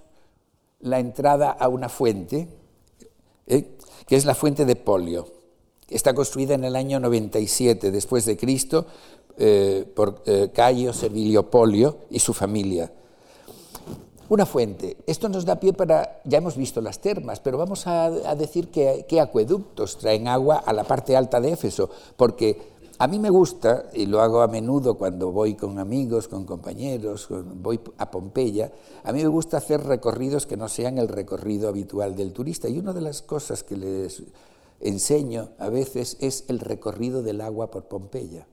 la 0.85 0.99
entrada 0.99 1.51
a 1.51 1.67
una 1.67 1.89
fuente, 1.89 2.47
eh, 3.47 3.75
que 4.07 4.15
es 4.15 4.25
la 4.25 4.35
fuente 4.35 4.65
de 4.65 4.75
Polio. 4.75 5.27
Está 5.89 6.13
construida 6.13 6.55
en 6.55 6.63
el 6.63 6.75
año 6.75 6.99
97 6.99 7.91
después 7.91 8.25
de 8.25 8.37
Cristo 8.37 8.87
por 9.93 10.23
Cayo 10.53 10.93
Servilio 10.93 11.51
Polio 11.51 11.97
y 12.09 12.19
su 12.19 12.33
familia. 12.33 12.89
Una 14.27 14.47
fuente. 14.47 14.97
Esto 15.05 15.29
nos 15.29 15.45
da 15.45 15.59
pie 15.59 15.73
para, 15.73 16.21
ya 16.23 16.39
hemos 16.39 16.57
visto 16.57 16.81
las 16.81 16.97
termas, 16.97 17.39
pero 17.39 17.59
vamos 17.59 17.85
a, 17.85 18.09
decir 18.35 18.69
que, 18.71 19.05
acueductos 19.21 19.99
traen 19.99 20.27
agua 20.27 20.63
a 20.65 20.73
la 20.73 20.83
parte 20.83 21.15
alta 21.15 21.39
de 21.39 21.51
Éfeso, 21.51 21.91
porque 22.17 22.74
a 22.97 23.07
mí 23.07 23.19
me 23.19 23.29
gusta, 23.29 23.89
y 23.93 24.05
lo 24.05 24.21
hago 24.21 24.41
a 24.41 24.47
menudo 24.47 24.97
cuando 24.97 25.31
voy 25.31 25.55
con 25.55 25.79
amigos, 25.79 26.27
con 26.27 26.45
compañeros, 26.45 27.27
voy 27.29 27.79
a 27.97 28.09
Pompeya, 28.09 28.71
a 29.03 29.11
mí 29.11 29.21
me 29.21 29.29
gusta 29.29 29.57
hacer 29.57 29.83
recorridos 29.83 30.45
que 30.45 30.57
no 30.57 30.67
sean 30.67 30.97
el 30.97 31.07
recorrido 31.07 31.67
habitual 31.67 32.15
del 32.15 32.33
turista. 32.33 32.69
Y 32.69 32.79
una 32.79 32.93
de 32.93 33.01
las 33.01 33.21
cosas 33.21 33.63
que 33.63 33.77
les 33.77 34.23
enseño 34.79 35.49
a 35.59 35.69
veces 35.69 36.17
es 36.21 36.45
el 36.47 36.59
recorrido 36.59 37.23
del 37.23 37.41
agua 37.41 37.71
por 37.71 37.85
Pompeya 37.85 38.47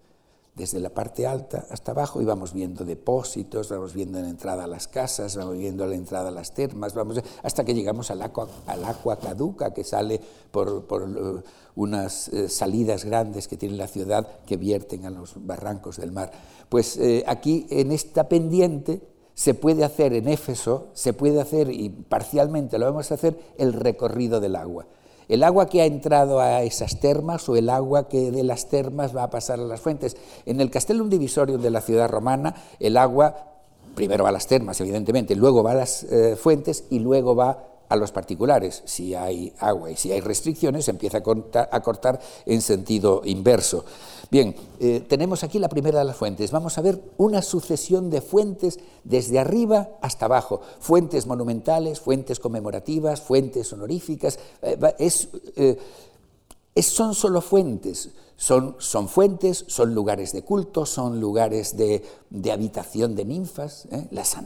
desde 0.54 0.80
la 0.80 0.90
parte 0.90 1.26
alta 1.26 1.66
hasta 1.70 1.92
abajo 1.92 2.20
y 2.20 2.26
vamos 2.26 2.52
viendo 2.52 2.84
depósitos, 2.84 3.70
vamos 3.70 3.94
viendo 3.94 4.20
la 4.20 4.28
entrada 4.28 4.64
a 4.64 4.66
las 4.66 4.86
casas, 4.86 5.34
vamos 5.36 5.56
viendo 5.56 5.86
la 5.86 5.94
entrada 5.94 6.28
a 6.28 6.32
las 6.32 6.52
termas, 6.52 6.92
vamos 6.92 7.20
hasta 7.42 7.64
que 7.64 7.74
llegamos 7.74 8.10
al 8.10 8.20
agua, 8.20 8.48
al 8.66 8.84
agua 8.84 9.18
caduca 9.18 9.72
que 9.72 9.82
sale 9.82 10.20
por, 10.50 10.86
eh, 10.90 11.42
unas 11.74 12.28
eh, 12.28 12.50
salidas 12.50 13.06
grandes 13.06 13.48
que 13.48 13.56
tiene 13.56 13.76
la 13.76 13.88
ciudad 13.88 14.28
que 14.44 14.58
vierten 14.58 15.06
a 15.06 15.10
los 15.10 15.32
barrancos 15.36 15.96
del 15.96 16.12
mar. 16.12 16.30
Pues 16.68 16.98
eh, 16.98 17.24
aquí 17.26 17.66
en 17.70 17.90
esta 17.90 18.28
pendiente 18.28 19.00
se 19.34 19.54
puede 19.54 19.84
hacer 19.84 20.12
en 20.12 20.28
Éfeso, 20.28 20.88
se 20.92 21.14
puede 21.14 21.40
hacer 21.40 21.70
y 21.70 21.88
parcialmente 21.88 22.78
lo 22.78 22.84
vamos 22.84 23.10
a 23.10 23.14
hacer 23.14 23.38
el 23.56 23.72
recorrido 23.72 24.38
del 24.38 24.56
agua 24.56 24.86
el 25.28 25.42
agua 25.42 25.66
que 25.66 25.82
ha 25.82 25.86
entrado 25.86 26.40
a 26.40 26.62
esas 26.62 27.00
termas 27.00 27.48
o 27.48 27.56
el 27.56 27.70
agua 27.70 28.08
que 28.08 28.30
de 28.30 28.42
las 28.44 28.68
termas 28.68 29.16
va 29.16 29.24
a 29.24 29.30
pasar 29.30 29.60
a 29.60 29.64
las 29.64 29.80
fuentes. 29.80 30.16
En 30.46 30.60
el 30.60 30.70
Castellum 30.70 31.08
Divisorium 31.08 31.60
de 31.60 31.70
la 31.70 31.80
ciudad 31.80 32.08
romana, 32.08 32.54
el 32.80 32.96
agua 32.96 33.52
primero 33.94 34.24
va 34.24 34.30
a 34.30 34.32
las 34.32 34.46
termas, 34.46 34.80
evidentemente, 34.80 35.36
luego 35.36 35.62
va 35.62 35.72
a 35.72 35.76
las 35.76 36.04
eh, 36.04 36.36
fuentes 36.36 36.84
y 36.90 36.98
luego 36.98 37.36
va 37.36 37.71
a 37.92 37.96
los 37.96 38.10
particulares. 38.10 38.82
Si 38.86 39.14
hay 39.14 39.52
agua 39.58 39.90
y 39.90 39.96
si 39.96 40.10
hay 40.12 40.20
restricciones, 40.20 40.86
se 40.86 40.90
empieza 40.90 41.18
a 41.18 41.80
cortar, 41.82 42.20
en 42.46 42.62
sentido 42.62 43.22
inverso. 43.24 43.84
Bien, 44.30 44.56
eh, 44.80 45.04
tenemos 45.06 45.44
aquí 45.44 45.58
la 45.58 45.68
primera 45.68 45.98
de 45.98 46.06
las 46.06 46.16
fuentes. 46.16 46.50
Vamos 46.50 46.78
a 46.78 46.80
ver 46.80 47.00
una 47.18 47.42
sucesión 47.42 48.08
de 48.08 48.22
fuentes 48.22 48.80
desde 49.04 49.38
arriba 49.38 49.90
hasta 50.00 50.24
abajo. 50.24 50.62
Fuentes 50.80 51.26
monumentales, 51.26 52.00
fuentes 52.00 52.40
conmemorativas, 52.40 53.20
fuentes 53.20 53.70
honoríficas. 53.74 54.38
Eh, 54.62 54.78
es, 54.98 55.28
son 56.80 57.14
solo 57.14 57.40
fuentes. 57.40 58.10
Son, 58.42 58.74
son, 58.78 59.08
fuentes, 59.08 59.64
son 59.68 59.94
lugares 59.94 60.32
de 60.32 60.42
culto, 60.42 60.84
son 60.84 61.20
lugares 61.20 61.76
de, 61.76 62.02
habitación 62.50 63.14
de 63.14 63.24
ninfas, 63.24 63.86
¿eh? 63.92 64.08
las 64.10 64.36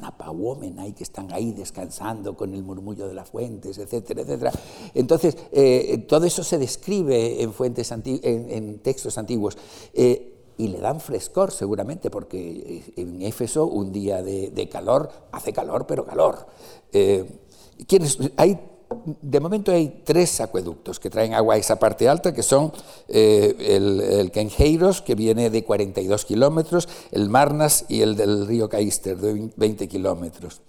hay 0.78 0.92
que 0.92 1.02
están 1.02 1.32
ahí 1.32 1.52
descansando 1.52 2.36
con 2.36 2.52
el 2.52 2.62
murmullo 2.62 3.08
de 3.08 3.14
las 3.14 3.30
fuentes, 3.30 3.78
etcétera, 3.78 4.20
etcétera. 4.20 4.52
Entonces, 4.92 5.38
eh, 5.50 6.04
todo 6.06 6.26
eso 6.26 6.44
se 6.44 6.58
describe 6.58 7.42
en, 7.42 7.54
fuentes 7.54 7.90
en, 7.90 8.80
textos 8.80 9.16
antiguos. 9.16 9.56
Eh, 9.94 10.34
y 10.58 10.68
le 10.68 10.78
dan 10.78 11.00
frescor 11.00 11.50
seguramente, 11.50 12.10
porque 12.10 12.38
eh, 12.38 12.92
en 12.96 13.22
Éfeso 13.22 13.64
un 13.64 13.92
día 13.92 14.22
de, 14.22 14.68
calor, 14.70 15.10
hace 15.32 15.54
calor, 15.54 15.86
pero 15.86 16.04
calor. 16.04 16.46
¿quiénes, 16.92 18.18
hay 18.36 18.58
de 18.88 19.40
momento 19.40 19.72
hay 19.72 20.02
tres 20.04 20.40
acueductos 20.40 21.00
que 21.00 21.10
traen 21.10 21.34
agua 21.34 21.54
a 21.54 21.58
esa 21.58 21.76
parte 21.76 22.08
alta, 22.08 22.32
que 22.32 22.42
son 22.42 22.72
eh, 23.08 23.54
el, 23.58 24.00
el 24.00 24.30
que 24.30 25.14
viene 25.14 25.50
de 25.50 25.64
42 25.64 26.24
kilómetros, 26.24 26.88
el 27.10 27.28
Marnas 27.28 27.84
y 27.88 28.02
el 28.02 28.16
del 28.16 28.46
río 28.46 28.68
Caister, 28.68 29.16
de 29.16 29.50
20 29.56 29.88
kilómetros. 29.88 30.60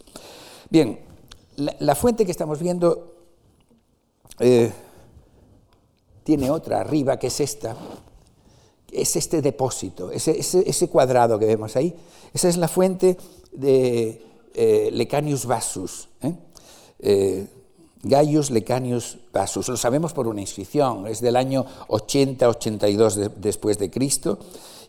Bien, 0.69 0.99
la, 1.57 1.95
fuente 1.95 2.25
que 2.25 2.31
estamos 2.31 2.59
viendo 2.59 3.13
eh, 4.39 4.71
tiene 6.23 6.49
otra 6.49 6.81
arriba, 6.81 7.17
que 7.17 7.27
es 7.27 7.39
esta, 7.39 7.75
es 8.91 9.15
este 9.15 9.41
depósito, 9.41 10.11
ese, 10.11 10.89
cuadrado 10.89 11.37
que 11.37 11.45
vemos 11.45 11.75
ahí. 11.75 11.95
Esa 12.33 12.49
es 12.49 12.57
la 12.57 12.67
fuente 12.67 13.17
de 13.51 14.21
eh, 14.53 14.89
Lecanius 14.91 15.45
Vasus. 15.45 16.09
Gaius 18.07 18.49
Lecanius 18.51 19.17
Vasus. 19.33 19.67
Lo 19.69 19.77
sabemos 19.77 20.13
por 20.13 20.27
una 20.27 20.41
inscripción, 20.41 21.07
es 21.07 21.21
del 21.21 21.35
año 21.35 21.65
80-82 21.87 23.31
después 23.35 23.77
de 23.77 23.89
Cristo 23.89 24.39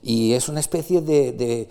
y 0.03 0.33
es 0.33 0.49
una 0.49 0.61
especie 0.61 1.01
de, 1.01 1.69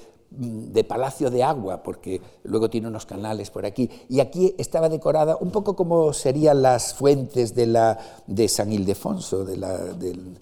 palacio 0.87 1.29
de 1.29 1.43
agua, 1.43 1.83
porque 1.83 2.21
luego 2.43 2.69
tiene 2.69 2.87
unos 2.87 3.05
canales 3.05 3.49
por 3.49 3.65
aquí. 3.65 3.89
Y 4.09 4.19
aquí 4.19 4.53
estaba 4.57 4.89
decorada 4.89 5.37
un 5.37 5.51
poco 5.51 5.75
como 5.75 6.13
serían 6.13 6.61
las 6.61 6.93
fuentes 6.93 7.55
de, 7.55 7.67
la, 7.67 7.97
de 8.27 8.47
San 8.47 8.71
Ildefonso, 8.71 9.45
de 9.45 9.57
la, 9.57 9.77
del, 9.77 10.37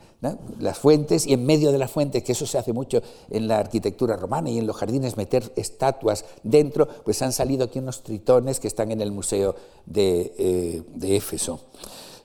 las 0.59 0.77
fuentes 0.77 1.27
y 1.27 1.33
en 1.33 1.45
medio 1.45 1.71
de 1.71 1.77
las 1.77 1.91
fuentes, 1.91 2.23
que 2.23 2.31
eso 2.31 2.45
se 2.45 2.57
hace 2.57 2.73
mucho 2.73 3.01
en 3.29 3.47
la 3.47 3.59
arquitectura 3.59 4.15
romana 4.15 4.49
y 4.49 4.57
en 4.57 4.67
los 4.67 4.75
jardines, 4.75 5.17
meter 5.17 5.51
estatuas 5.55 6.25
dentro, 6.43 6.87
pues 7.03 7.21
han 7.21 7.33
salido 7.33 7.65
aquí 7.65 7.79
unos 7.79 8.03
tritones 8.03 8.59
que 8.59 8.67
están 8.67 8.91
en 8.91 9.01
el 9.01 9.11
Museo 9.11 9.55
de, 9.85 10.33
eh, 10.37 11.15
Éfeso. 11.15 11.59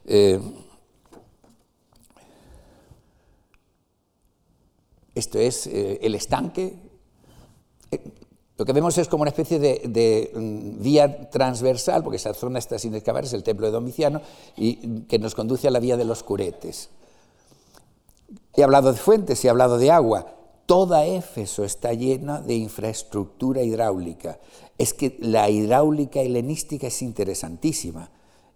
Eh, 0.07 0.41
esto 5.15 5.39
es 5.39 5.67
eh, 5.67 5.99
el 6.03 6.15
estanque. 6.15 6.90
Lo 8.61 8.67
que 8.67 8.75
vemos 8.75 8.99
es 8.99 9.09
como 9.09 9.23
una 9.23 9.31
especie 9.31 9.59
de, 9.59 10.31
mm, 10.35 10.83
vía 10.83 11.31
transversal, 11.31 12.03
porque 12.03 12.19
esa 12.19 12.35
zona 12.35 12.59
está 12.59 12.79
sin 12.79 12.95
excavar, 12.95 13.25
es 13.25 13.33
el 13.33 13.43
templo 13.43 13.65
de 13.65 13.73
Domiciano, 13.73 14.21
y 14.55 15.01
que 15.05 15.19
nos 15.19 15.35
conduce 15.35 15.67
a 15.67 15.71
la 15.71 15.81
vía 15.81 15.97
de 15.97 16.05
los 16.05 16.23
curetes. 16.23 16.91
He 18.55 18.63
hablado 18.63 18.93
de 18.93 18.99
fuentes, 18.99 19.43
he 19.47 19.49
hablado 19.49 19.79
de 19.79 19.91
agua. 19.91 20.27
Toda 20.67 21.07
Éfeso 21.07 21.65
está 21.65 21.95
llena 21.95 22.43
de 22.43 22.55
infraestructura 22.55 23.63
hidráulica. 23.63 24.39
Es 24.77 24.93
que 24.93 25.17
la 25.21 25.49
hidráulica 25.49 26.21
helenística 26.21 26.89
es 26.89 27.01
interesantísima, 27.01 28.11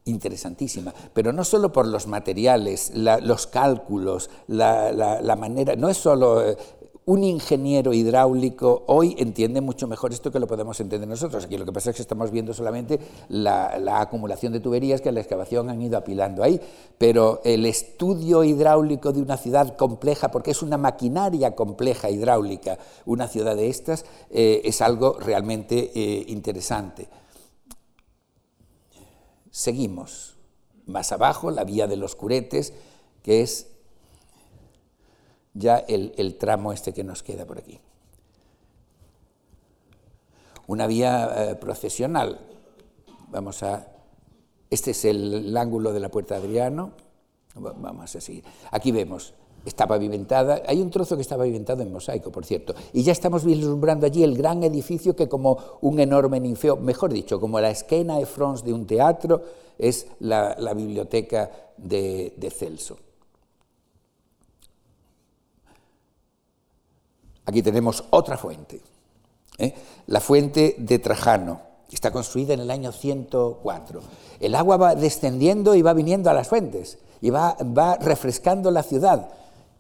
interesantísima, 0.05 0.93
pero 1.15 1.33
no 1.33 1.45
solo 1.45 1.73
por 1.73 1.87
los 1.87 2.07
materiales, 2.07 2.93
los 2.95 3.47
cálculos, 3.47 4.29
la, 4.49 5.37
manera, 5.39 5.77
no 5.77 5.89
es 5.89 5.97
solo 5.97 6.47
eh, 6.47 6.59
un 7.07 7.23
ingeniero 7.23 7.93
hidráulico 7.93 8.85
hoy 8.87 9.15
entiende 9.19 9.61
mucho 9.61 9.87
mejor 9.87 10.13
esto 10.13 10.33
que 10.33 10.39
lo 10.39 10.47
podemos 10.47 10.81
entender 10.81 11.09
nosotros. 11.09 11.45
Aquí 11.45 11.59
lo 11.59 11.67
que 11.67 11.73
pasa 11.73 11.91
es 11.91 11.97
que 11.97 12.03
estamos 12.03 12.31
viendo 12.31 12.55
solamente 12.55 12.99
la, 13.29 14.01
acumulación 14.01 14.53
de 14.53 14.61
tuberías 14.61 15.01
que 15.01 15.11
en 15.11 15.17
la 15.17 15.21
excavación 15.21 15.69
han 15.69 15.83
ido 15.83 15.99
apilando 15.99 16.43
ahí, 16.43 16.59
pero 16.97 17.43
el 17.45 17.67
estudio 17.67 18.43
hidráulico 18.43 19.13
de 19.13 19.21
una 19.21 19.37
ciudad 19.37 19.77
compleja, 19.77 20.31
porque 20.31 20.53
es 20.53 20.63
una 20.63 20.79
maquinaria 20.79 21.55
compleja 21.55 22.09
hidráulica, 22.09 22.79
una 23.05 23.29
ciudad 23.29 23.55
de 23.55 23.69
estas, 23.69 24.07
eh, 24.31 24.63
es 24.65 24.81
algo 24.81 25.19
realmente 25.19 25.93
eh, 25.95 26.25
interesante. 26.29 27.09
Seguimos. 29.51 30.33
Más 30.87 31.13
abajo, 31.13 31.51
la 31.51 31.65
vía 31.65 31.87
de 31.87 31.97
los 31.97 32.15
curetes, 32.15 32.75
que 33.23 33.41
es 33.41 33.74
ya 35.55 35.79
el, 35.79 36.37
tramo 36.37 36.73
este 36.73 36.93
que 36.93 37.05
nos 37.05 37.23
queda 37.23 37.47
por 37.47 37.59
aquí. 37.59 37.81
Una 40.67 40.87
vía 40.87 41.51
eh, 41.51 41.55
procesional. 41.55 42.41
Vamos 43.29 43.63
a. 43.63 43.89
Este 44.71 44.91
es 44.91 45.05
el, 45.05 45.57
ángulo 45.57 45.93
de 45.93 46.01
la 46.01 46.11
Puerta 46.11 46.37
Adriano. 46.37 46.93
Vamos 47.55 48.17
a 48.17 48.21
seguir. 48.21 48.45
Aquí 48.73 48.91
vemos 48.91 49.35
está 49.65 49.87
pavimentada, 49.87 50.61
hay 50.67 50.83
un 50.83 50.91
trozo 50.91 51.17
que 51.17 51.23
está 51.23 51.39
pavimentado 51.39 51.83
en 51.83 51.91
mosaico, 51.91 52.31
por 52.31 52.45
cierto, 52.45 52.75
y 52.93 53.03
ya 53.03 53.13
estamos 53.13 53.47
vislumbrando 53.47 54.05
allí 54.05 54.23
el 54.23 54.37
gran 54.37 54.63
edificio 54.63 55.17
que 55.17 55.27
como 55.27 55.57
un 55.81 55.99
enorme 56.01 56.39
ninfeo, 56.39 56.77
mejor 56.77 57.15
dicho, 57.15 57.41
como 57.41 57.59
la 57.61 57.71
esquena 57.71 58.19
de 58.19 58.27
France 58.27 58.63
de 58.63 58.75
un 58.75 58.87
teatro, 58.87 59.43
es 59.79 60.07
la, 60.21 60.75
biblioteca 60.75 61.51
de 61.79 62.53
Celso. 62.55 62.99
Aquí 67.47 67.63
tenemos 67.63 68.05
otra 68.11 68.39
fuente, 68.39 68.81
¿eh? 69.59 69.75
la 70.07 70.21
fuente 70.21 70.77
de 70.79 70.99
Trajano, 70.99 71.61
está 71.95 72.11
construida 72.11 72.55
en 72.55 72.61
el 72.61 72.71
año 72.71 72.93
104. 72.93 74.01
El 74.41 74.55
agua 74.55 74.77
va 74.77 74.95
descendiendo 74.95 75.75
y 75.75 75.83
va 75.83 75.93
viniendo 75.93 76.29
a 76.31 76.35
las 76.35 76.49
fuentes, 76.49 76.99
y 77.21 77.31
va, 77.31 77.57
va 77.61 77.97
refrescando 77.97 78.71
la 78.71 78.83
ciudad, 78.83 79.29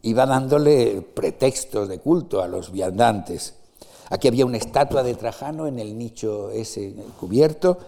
y 0.03 0.12
va 0.12 0.27
dándole 0.27 1.03
pretextos 1.03 1.89
de 1.89 1.99
culto 1.99 2.43
a 2.43 2.49
los 2.49 2.71
viandantes. 2.71 3.55
Aquí 4.11 4.29
había 4.29 4.47
una 4.47 4.59
estatua 4.59 5.03
de 5.03 5.15
Trajano 5.15 5.67
en 5.67 5.79
el 5.79 5.99
nicho 5.99 6.51
ese 6.51 6.95
cubierto, 7.19 7.79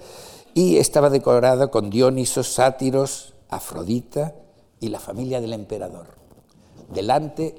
y 0.55 0.79
estaba 0.79 1.11
decorada 1.11 1.69
con 1.69 1.91
Dionisos, 1.91 2.49
sátiros, 2.49 3.35
Afrodita 3.49 4.35
y 4.81 4.89
la 4.89 4.99
familia 4.99 5.41
del 5.41 5.53
emperador 5.53 6.26
delante 6.93 7.55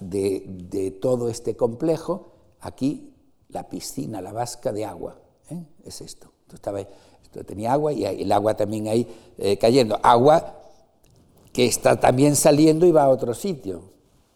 de, 0.00 0.98
todo 1.00 1.28
este 1.28 1.56
complejo, 1.56 2.32
aquí 2.60 3.12
la 3.48 3.68
piscina, 3.68 4.20
la 4.20 4.32
vasca 4.32 4.72
de 4.72 4.84
agua. 4.84 5.16
¿eh? 5.50 5.62
Es 5.84 6.00
esto. 6.00 6.32
Esto, 6.52 7.44
tenía 7.44 7.72
agua 7.72 7.92
y 7.92 8.04
el 8.04 8.32
agua 8.32 8.54
también 8.54 8.88
ahí 8.88 9.06
eh, 9.38 9.56
cayendo. 9.56 9.98
Agua 10.02 10.56
que 11.52 11.66
está 11.66 11.98
también 11.98 12.36
saliendo 12.36 12.86
y 12.86 12.92
va 12.92 13.04
a 13.04 13.08
otro 13.08 13.34
sitio. 13.34 13.82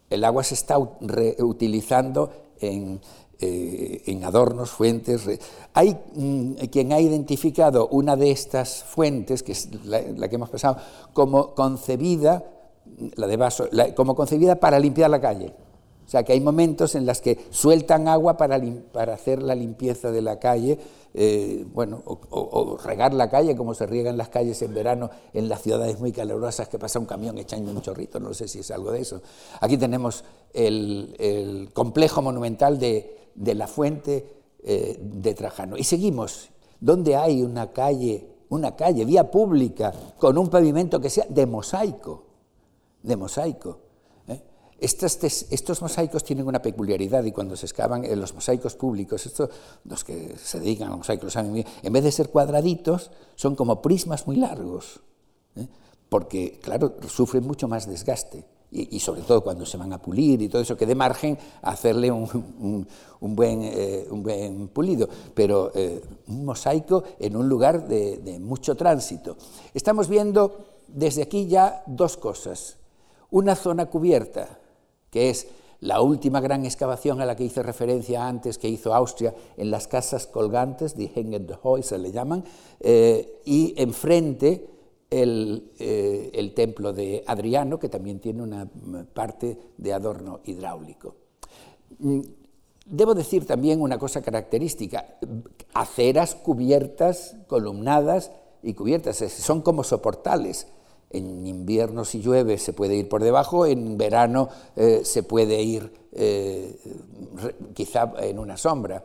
El 0.09 0.23
agua 0.23 0.43
se 0.43 0.53
está 0.53 0.77
reutilizando 1.01 2.31
en, 2.59 3.01
eh, 3.39 4.21
adornos, 4.23 4.69
fuentes. 4.69 5.23
Hay 5.73 5.97
mm, 6.13 6.53
quien 6.71 6.93
ha 6.93 7.01
identificado 7.01 7.87
una 7.87 8.15
de 8.15 8.31
estas 8.31 8.83
fuentes, 8.83 9.43
que 9.43 9.51
es 9.51 9.69
la 9.83 10.29
que 10.29 10.35
hemos 10.35 10.49
pasado, 10.49 10.77
como 11.13 11.53
concebida 11.53 12.54
la 13.15 13.27
de 13.27 13.37
vaso, 13.37 13.67
como 13.95 14.15
concebida 14.15 14.55
para 14.55 14.79
limpiar 14.79 15.09
la 15.09 15.21
calle. 15.21 15.53
O 16.05 16.09
sea, 16.09 16.23
que 16.23 16.33
hay 16.33 16.39
momentos 16.39 16.93
en 16.93 17.05
los 17.05 17.19
que 17.19 17.45
sueltan 17.49 18.07
agua 18.07 18.37
para, 18.37 18.61
para 18.91 19.15
hacer 19.15 19.41
la 19.41 19.55
limpieza 19.55 20.11
de 20.11 20.21
la 20.21 20.37
calle, 20.37 20.77
eh, 21.15 21.65
bueno, 21.73 22.03
o, 22.05 22.77
regar 22.77 23.13
la 23.13 23.29
calle 23.29 23.55
como 23.55 23.73
se 23.73 23.87
riegan 23.87 24.17
las 24.17 24.29
calles 24.29 24.61
en 24.61 24.73
verano 24.73 25.09
en 25.33 25.49
las 25.49 25.61
ciudades 25.61 25.99
muy 25.99 26.11
calurosas 26.11 26.67
que 26.67 26.77
pasa 26.77 26.99
un 26.99 27.05
camión 27.05 27.37
echando 27.37 27.71
un 27.71 27.81
chorrito, 27.81 28.19
no 28.19 28.33
sé 28.33 28.47
si 28.47 28.59
es 28.59 28.69
algo 28.69 28.91
de 28.91 29.01
eso. 29.01 29.21
Aquí 29.61 29.77
tenemos 29.77 30.23
el, 30.53 31.69
complejo 31.73 32.21
monumental 32.21 32.77
de, 32.77 33.31
la 33.35 33.67
fuente 33.67 34.43
eh, 34.63 34.99
de 35.01 35.33
Trajano. 35.33 35.75
Y 35.75 35.85
seguimos, 35.85 36.49
donde 36.79 37.15
hay 37.15 37.41
una 37.41 37.71
calle, 37.71 38.27
una 38.49 38.75
calle, 38.75 39.05
vía 39.05 39.31
pública, 39.31 39.91
con 40.19 40.37
un 40.37 40.49
pavimento 40.49 40.99
que 40.99 41.09
sea 41.09 41.25
de 41.29 41.47
mosaico 41.47 42.24
de 43.05 43.15
mosaico. 43.15 43.79
¿eh? 44.27 44.41
estos 44.79 45.81
mosaicos 45.81 46.23
tienen 46.23 46.47
una 46.47 46.61
peculiaridad 46.61 47.23
y 47.23 47.31
cuando 47.31 47.55
se 47.55 47.65
excavan 47.65 48.03
en 48.03 48.19
los 48.19 48.33
mosaicos 48.33 48.75
públicos, 48.75 49.25
estos, 49.25 49.49
los 49.85 50.03
que 50.03 50.35
se 50.37 50.59
dedican 50.59 50.91
a 50.91 50.97
mosaicos, 50.97 51.33
saben 51.33 51.65
en 51.81 51.93
vez 51.93 52.03
de 52.03 52.11
ser 52.11 52.29
cuadraditos, 52.29 53.11
son 53.35 53.55
como 53.55 53.81
prismas 53.81 54.27
muy 54.27 54.37
largos, 54.37 54.99
¿eh? 55.55 55.67
porque, 56.09 56.59
claro, 56.61 56.95
sufren 57.07 57.45
mucho 57.45 57.67
más 57.67 57.87
desgaste. 57.87 58.45
Y, 58.71 58.99
sobre 58.99 59.21
todo 59.21 59.41
cuando 59.41 59.65
se 59.65 59.77
van 59.77 59.93
a 59.93 60.01
pulir 60.01 60.41
y 60.41 60.49
todo 60.49 60.61
eso, 60.61 60.75
que 60.75 60.85
de 60.85 60.95
margen 60.95 61.37
a 61.61 61.69
hacerle 61.69 62.11
un, 62.11 62.85
buen, 63.21 63.61
eh, 63.63 64.05
un 64.09 64.21
buen, 64.21 64.67
pulido, 64.67 65.07
pero 65.33 65.71
un 66.27 66.43
mosaico 66.43 67.01
en 67.17 67.37
un 67.37 67.47
lugar 67.47 67.87
de 67.87 68.37
mucho 68.41 68.75
tránsito. 68.75 69.37
Estamos 69.73 70.09
viendo 70.09 70.65
desde 70.87 71.21
aquí 71.21 71.47
ya 71.47 71.83
dos 71.87 72.17
cosas. 72.17 72.77
Una 73.31 73.55
zona 73.55 73.87
cubierta, 73.87 74.59
que 75.09 75.29
es 75.29 75.47
la 75.81 76.01
última 76.01 76.41
gran 76.41 76.65
excavación 76.65 77.21
a 77.21 77.25
la 77.25 77.35
que 77.35 77.43
hice 77.43 77.61
referencia 77.61 78.27
antes, 78.27 78.57
que 78.57 78.69
hizo 78.69 78.93
Austria 78.93 79.33
en 79.57 79.71
las 79.71 79.87
casas 79.87 80.27
colgantes, 80.27 80.95
die 80.95 81.11
Hängen 81.13 81.47
se 81.81 81.97
le 81.97 82.11
llaman, 82.11 82.43
eh, 82.79 83.41
y 83.45 83.73
enfrente 83.77 84.67
el, 85.09 85.71
eh, 85.79 86.31
el, 86.33 86.53
templo 86.53 86.91
de 86.91 87.23
Adriano, 87.27 87.77
que 87.77 87.89
también 87.89 88.19
tiene 88.19 88.41
una 88.41 88.67
parte 89.13 89.57
de 89.77 89.93
adorno 89.93 90.39
hidráulico. 90.45 91.15
Mm, 91.99 92.21
debo 92.85 93.13
decir 93.13 93.45
también 93.45 93.81
una 93.81 93.97
cosa 93.97 94.21
característica, 94.21 95.17
aceras 95.73 96.35
cubiertas, 96.35 97.35
columnadas 97.47 98.31
y 98.63 98.73
cubiertas, 98.73 99.17
son 99.17 99.61
como 99.61 99.83
soportales, 99.83 100.67
en 101.17 101.47
invierno 101.47 102.05
si 102.05 102.21
llueve 102.21 102.57
se 102.57 102.73
puede 102.73 102.95
ir 102.95 103.09
por 103.09 103.23
debajo, 103.23 103.65
en 103.65 103.97
verano 103.97 104.49
eh, 104.75 105.01
se 105.03 105.23
puede 105.23 105.61
ir 105.61 105.91
eh, 106.11 106.79
quizá 107.73 108.13
en 108.19 108.39
una 108.39 108.57
sombra, 108.57 109.03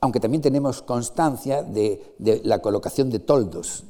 aunque 0.00 0.20
también 0.20 0.42
tenemos 0.42 0.82
constancia 0.82 1.62
de, 1.62 2.14
la 2.44 2.60
colocación 2.60 3.10
de 3.10 3.18
toldos. 3.18 3.84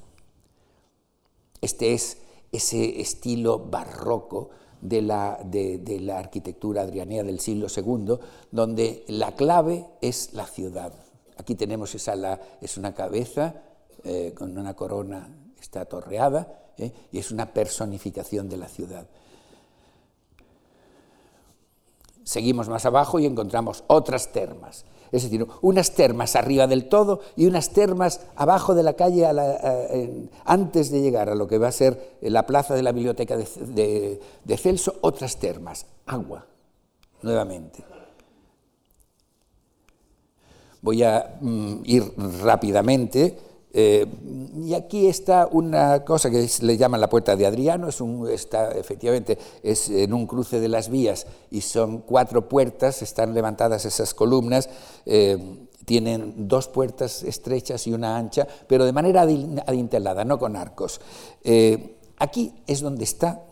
Este 1.60 1.92
es 1.92 2.18
ese 2.50 3.00
estilo 3.00 3.58
barroco 3.58 4.50
de 4.80 5.00
la, 5.02 5.38
arquitectura 6.16 6.82
adrianea 6.82 7.22
del 7.22 7.40
siglo 7.40 7.68
II, 7.74 8.18
donde 8.50 9.04
la 9.08 9.32
clave 9.32 9.86
es 10.00 10.34
la 10.34 10.46
ciudad. 10.46 10.92
Aquí 11.36 11.54
tenemos 11.54 11.94
esa, 11.94 12.40
es 12.60 12.76
una 12.76 12.94
cabeza 12.94 13.62
eh, 14.04 14.32
con 14.36 14.56
una 14.58 14.74
corona, 14.74 15.28
está 15.60 15.84
torreada, 15.84 16.61
¿eh? 16.78 16.92
y 17.12 17.18
es 17.18 17.30
una 17.30 17.52
personificación 17.52 18.48
de 18.48 18.56
la 18.56 18.68
ciudad. 18.68 19.06
Seguimos 22.24 22.68
más 22.68 22.86
abajo 22.86 23.18
y 23.18 23.26
encontramos 23.26 23.84
otras 23.88 24.32
termas, 24.32 24.84
es 25.10 25.24
decir, 25.24 25.46
unas 25.60 25.92
termas 25.92 26.36
arriba 26.36 26.66
del 26.66 26.88
todo 26.88 27.20
y 27.36 27.46
unas 27.46 27.70
termas 27.70 28.20
abajo 28.36 28.74
de 28.74 28.82
la 28.82 28.94
calle 28.94 29.26
antes 30.44 30.90
de 30.90 31.02
llegar 31.02 31.28
a 31.28 31.34
lo 31.34 31.46
que 31.46 31.58
va 31.58 31.68
a 31.68 31.72
ser 31.72 32.16
la 32.22 32.46
plaza 32.46 32.74
de 32.74 32.82
la 32.82 32.92
biblioteca 32.92 33.36
de, 33.36 34.20
Celso, 34.56 34.94
otras 35.02 35.36
termas, 35.36 35.86
agua, 36.06 36.46
nuevamente. 37.22 37.84
Voy 40.80 41.02
a 41.02 41.36
mm, 41.40 41.82
ir 41.84 42.12
rápidamente 42.42 43.38
eh, 43.74 44.06
y 44.62 44.74
aquí 44.74 45.06
está 45.06 45.48
una 45.50 46.04
cosa 46.04 46.30
que 46.30 46.46
le 46.60 46.76
llaman 46.76 47.00
la 47.00 47.08
puerta 47.08 47.36
de 47.36 47.46
Adriano, 47.46 47.88
es 47.88 48.02
un, 48.02 48.28
está, 48.28 48.70
efectivamente 48.72 49.38
es 49.62 49.88
en 49.88 50.12
un 50.12 50.26
cruce 50.26 50.60
de 50.60 50.68
las 50.68 50.90
vías 50.90 51.26
y 51.50 51.62
son 51.62 52.00
cuatro 52.00 52.48
puertas, 52.48 53.00
están 53.00 53.32
levantadas 53.32 53.86
esas 53.86 54.12
columnas, 54.12 54.68
eh, 55.06 55.66
tienen 55.86 56.48
dos 56.48 56.68
puertas 56.68 57.22
estrechas 57.22 57.86
y 57.86 57.94
una 57.94 58.16
ancha, 58.16 58.46
pero 58.66 58.84
de 58.84 58.92
manera 58.92 59.22
adintelada, 59.22 60.24
no 60.24 60.38
con 60.38 60.54
arcos. 60.54 61.00
Eh, 61.42 61.96
aquí 62.18 62.52
es 62.66 62.82
donde 62.82 63.04
está 63.04 63.42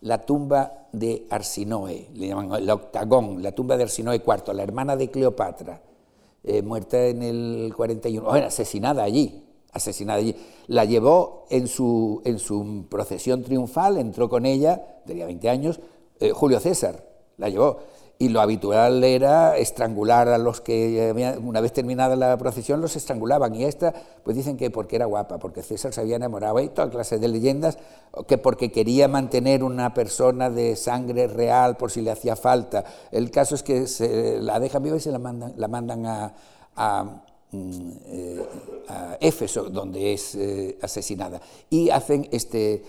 la 0.00 0.24
tumba 0.24 0.88
de 0.92 1.26
Arsinoe, 1.28 2.08
le 2.14 2.28
llaman 2.28 2.52
el 2.54 2.70
octagón, 2.70 3.42
la 3.42 3.52
tumba 3.52 3.76
de 3.76 3.82
Arsinoe 3.82 4.16
IV, 4.16 4.54
la 4.54 4.62
hermana 4.62 4.96
de 4.96 5.10
Cleopatra 5.10 5.82
eh, 6.44 6.62
muerta 6.62 7.06
en 7.06 7.22
el 7.22 7.72
41, 7.76 8.28
bueno, 8.28 8.46
asesinada 8.46 9.02
allí, 9.02 9.44
asesinada 9.72 10.18
allí. 10.18 10.34
La 10.68 10.84
llevó 10.84 11.46
en 11.50 11.68
su, 11.68 12.22
en 12.24 12.38
su 12.38 12.86
procesión 12.88 13.42
triunfal, 13.42 13.98
entró 13.98 14.28
con 14.28 14.46
ella, 14.46 15.02
tenía 15.06 15.26
20 15.26 15.48
años, 15.48 15.80
eh, 16.18 16.30
Julio 16.30 16.60
César, 16.60 17.04
la 17.36 17.48
llevó. 17.48 17.78
Y 18.20 18.28
lo 18.28 18.42
habitual 18.42 19.02
era 19.02 19.56
estrangular 19.56 20.28
a 20.28 20.36
los 20.36 20.60
que, 20.60 21.34
una 21.42 21.62
vez 21.62 21.72
terminada 21.72 22.16
la 22.16 22.36
procesión, 22.36 22.82
los 22.82 22.94
estrangulaban. 22.94 23.54
Y 23.54 23.64
esta, 23.64 23.94
pues 24.22 24.36
dicen 24.36 24.58
que 24.58 24.70
porque 24.70 24.96
era 24.96 25.06
guapa, 25.06 25.38
porque 25.38 25.62
César 25.62 25.94
se 25.94 26.02
había 26.02 26.16
enamorado, 26.16 26.58
hay 26.58 26.68
toda 26.68 26.90
clase 26.90 27.18
de 27.18 27.28
leyendas, 27.28 27.78
que 28.28 28.36
porque 28.36 28.70
quería 28.70 29.08
mantener 29.08 29.64
una 29.64 29.94
persona 29.94 30.50
de 30.50 30.76
sangre 30.76 31.28
real 31.28 31.78
por 31.78 31.90
si 31.90 32.02
le 32.02 32.10
hacía 32.10 32.36
falta. 32.36 32.84
El 33.10 33.30
caso 33.30 33.54
es 33.54 33.62
que 33.62 33.86
se 33.86 34.38
la 34.38 34.60
dejan 34.60 34.82
viva 34.82 34.98
y 34.98 35.00
se 35.00 35.12
la 35.12 35.18
mandan, 35.18 35.54
la 35.56 35.68
mandan 35.68 36.04
a, 36.04 36.34
a 36.76 37.04
mm, 37.52 37.90
eh, 38.04 38.46
Éfeso, 39.20 39.70
donde 39.70 40.12
es 40.12 40.34
eh, 40.34 40.76
asesinada. 40.82 41.40
Y 41.70 41.88
hacen 41.88 42.28
este, 42.32 42.82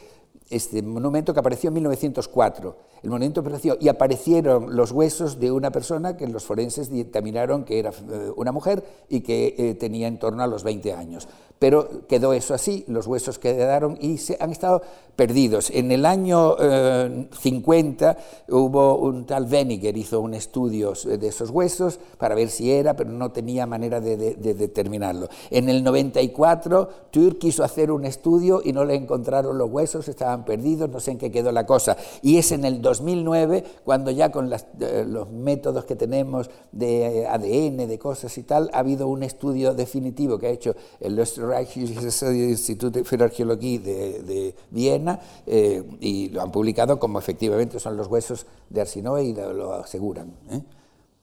este 0.50 0.82
monumento 0.82 1.34
que 1.34 1.40
apareció 1.40 1.70
en 1.70 1.76
1904 1.76 2.91
el 3.04 3.10
monumento 3.10 3.42
apareció 3.42 3.78
y 3.80 3.88
aparecieron 3.88 4.76
los 4.76 4.92
huesos 4.92 5.40
de 5.40 5.52
una 5.52 5.72
persona 5.72 6.16
que 6.18 6.28
los 6.28 6.44
forenses 6.44 6.90
dictaminaron 6.92 7.64
que 7.64 7.80
era 7.80 7.90
eh, 7.90 8.32
una 8.36 8.52
mujer 8.52 8.84
y 9.10 9.22
que 9.22 9.56
eh, 9.58 9.74
tenía 9.74 10.08
en 10.08 10.20
torno 10.20 10.44
a 10.44 10.48
los 10.48 10.64
20 10.64 10.94
años. 10.94 11.28
Pero 11.58 12.08
quedó 12.08 12.34
eso 12.34 12.56
así, 12.56 12.84
los 12.88 13.06
huesos 13.06 13.38
quedaron 13.38 13.96
y 14.02 14.18
se 14.18 14.36
han 14.40 14.52
estado 14.52 14.82
perdidos. 15.16 15.70
En 15.70 15.92
el 15.92 16.08
año 16.08 16.56
50 16.58 18.12
eh, 18.12 18.52
hubo 18.52 18.98
un 18.98 19.28
tal 19.28 19.46
Weniger, 19.46 19.96
hizo 19.96 20.22
un 20.22 20.34
estudio 20.34 20.94
de 21.06 21.28
esos 21.28 21.52
huesos 21.52 22.00
para 22.18 22.34
ver 22.34 22.50
si 22.50 22.72
era, 22.72 22.96
pero 22.96 23.12
no 23.12 23.32
tenía 23.32 23.68
manera 23.68 24.02
de, 24.02 24.18
determinarlo. 24.36 25.30
En 25.52 25.70
el 25.70 25.84
94 25.84 26.90
Tur 27.12 27.38
quiso 27.38 27.64
hacer 27.64 27.92
un 27.92 28.06
estudio 28.06 28.62
y 28.64 28.74
no 28.74 28.84
le 28.84 28.96
encontraron 28.96 29.56
los 29.58 29.70
huesos, 29.70 30.08
estaban 30.08 30.46
perdidos, 30.46 30.90
no 30.90 31.00
sé 31.00 31.12
en 31.12 31.20
qué 31.20 31.32
quedó 31.32 31.52
la 31.52 31.68
cosa. 31.68 31.96
Y 32.24 32.38
es 32.38 32.52
en 32.52 32.66
el 32.66 32.82
2009, 32.92 33.64
cuando 33.86 34.12
ya 34.12 34.32
con 34.32 34.52
eh, 34.52 35.06
los 35.08 35.30
métodos 35.32 35.86
que 35.86 35.96
tenemos 35.96 36.50
de 36.72 37.26
ADN, 37.28 37.88
de 37.88 37.98
cosas 37.98 38.38
y 38.38 38.44
tal, 38.44 38.70
ha 38.74 38.80
habido 38.80 39.08
un 39.08 39.24
estudio 39.24 39.74
definitivo 39.74 40.38
que 40.38 40.48
ha 40.48 40.50
hecho 40.50 40.76
el 41.00 41.18
Österreichisches 41.18 42.22
Institut 42.24 43.06
für 43.06 43.24
Archäologie 43.24 43.80
de, 43.80 44.56
Viena 44.70 45.20
eh, 45.46 45.84
y 46.02 46.30
lo 46.30 46.42
han 46.42 46.52
publicado 46.52 47.00
como 47.00 47.20
efectivamente 47.20 47.80
son 47.80 47.96
los 47.96 48.08
huesos 48.08 48.46
de 48.70 48.82
Arsinoe 48.82 49.24
y 49.24 49.34
lo, 49.34 49.74
aseguran. 49.74 50.34
¿eh? 50.52 50.62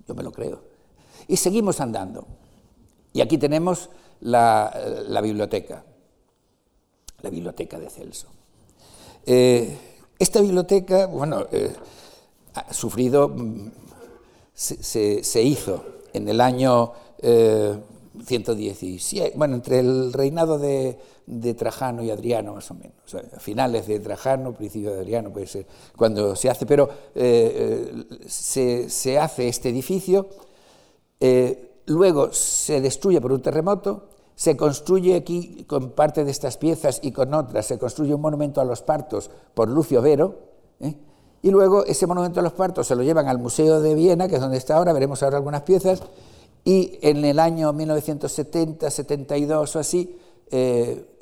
Yo 0.07 0.15
me 0.15 0.23
lo 0.23 0.33
creo. 0.33 0.61
Y 1.27 1.37
seguimos 1.37 1.81
andando. 1.81 2.27
Y 3.13 3.21
aquí 3.21 3.37
tenemos 3.37 3.91
la, 4.21 4.73
biblioteca, 5.23 5.85
la 7.21 7.31
biblioteca 7.31 7.79
de 7.79 7.91
Celso. 7.91 8.29
Esta 10.19 10.41
biblioteca, 10.41 11.07
bueno, 11.07 11.47
eh, 11.53 11.73
ha 12.55 12.75
sufrido, 12.75 13.29
mm, 13.29 13.71
se, 14.53 15.43
hizo 15.43 15.85
en 16.13 16.29
el 16.29 16.41
año 16.41 16.93
117, 17.23 19.29
eh, 19.29 19.33
bueno, 19.37 19.55
entre 19.55 19.79
el 19.79 20.13
reinado 20.13 20.59
de, 20.59 20.99
Trajano 21.57 22.03
y 22.03 22.11
Adriano, 22.11 22.55
más 22.55 22.69
o 22.73 22.75
menos, 22.75 22.95
finales 23.39 23.87
de 23.87 24.01
Trajano, 24.01 24.55
principio 24.55 24.93
de 24.93 25.01
Adriano, 25.01 25.33
puede 25.33 25.47
ser, 25.47 25.67
cuando 25.97 26.35
se 26.35 26.51
hace, 26.51 26.67
pero 26.67 26.89
eh, 27.15 28.05
se, 28.27 28.91
se, 28.91 29.19
hace 29.19 29.47
este 29.47 29.69
edificio, 29.69 30.29
luego 31.87 32.33
se 32.33 32.81
destruye 32.81 33.21
por 33.21 33.31
un 33.31 33.43
terremoto, 33.43 34.09
se 34.39 34.57
construye 34.57 35.17
aquí 35.17 35.65
con 35.65 35.91
parte 35.91 36.25
de 36.25 36.31
estas 36.31 36.59
piezas 36.59 37.01
y 37.03 37.11
con 37.11 37.35
otras, 37.35 37.67
se 37.67 37.77
construye 37.77 38.15
un 38.15 38.21
monumento 38.21 38.61
a 38.61 38.65
los 38.65 38.83
partos 38.83 39.33
por 39.53 39.69
Lucio 39.69 40.01
Vero, 40.01 40.39
¿eh? 40.79 40.95
y 41.43 41.51
luego 41.51 41.85
ese 41.85 42.07
monumento 42.07 42.39
a 42.39 42.45
los 42.45 42.53
partos 42.53 42.87
se 42.87 42.95
lo 42.95 43.03
llevan 43.03 43.27
al 43.27 43.39
Museo 43.39 43.81
de 43.81 43.97
Viena, 43.97 44.29
que 44.29 44.37
es 44.37 44.41
donde 44.41 44.59
está 44.59 44.77
ahora, 44.77 44.93
veremos 44.93 45.25
ahora 45.25 45.39
algunas 45.39 45.63
piezas, 45.63 46.05
y 46.65 47.01
en 47.03 47.25
el 47.25 47.41
año 47.41 47.73
1970, 47.73 48.89
72 48.89 49.75
o 49.75 49.79
así, 49.81 50.17
eh, 50.53 51.19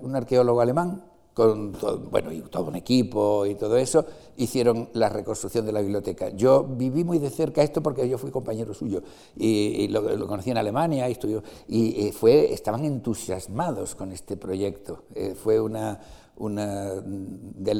un 0.00 0.16
arqueólogo 0.16 0.62
alemán, 0.62 1.04
con 1.38 1.70
todo, 1.70 2.00
bueno, 2.10 2.32
y 2.32 2.40
todo 2.40 2.64
un 2.64 2.74
equipo 2.74 3.46
y 3.46 3.54
todo 3.54 3.76
eso, 3.76 4.04
hicieron 4.36 4.88
la 4.94 5.08
reconstrucción 5.08 5.64
de 5.64 5.70
la 5.70 5.80
biblioteca. 5.80 6.30
Yo 6.30 6.64
viví 6.64 7.04
muy 7.04 7.20
de 7.20 7.30
cerca 7.30 7.62
esto 7.62 7.80
porque 7.80 8.08
yo 8.08 8.18
fui 8.18 8.32
compañero 8.32 8.74
suyo 8.74 9.04
y, 9.36 9.86
lo, 9.86 10.26
conocí 10.26 10.50
en 10.50 10.58
Alemania 10.58 11.08
y, 11.08 11.12
estudió, 11.12 11.44
y 11.68 12.10
fue, 12.10 12.52
estaban 12.52 12.84
entusiasmados 12.84 13.94
con 13.94 14.10
este 14.10 14.36
proyecto. 14.36 15.04
Eh, 15.14 15.36
fue 15.40 15.60
una, 15.60 16.00
una 16.38 16.94
de, 17.04 17.74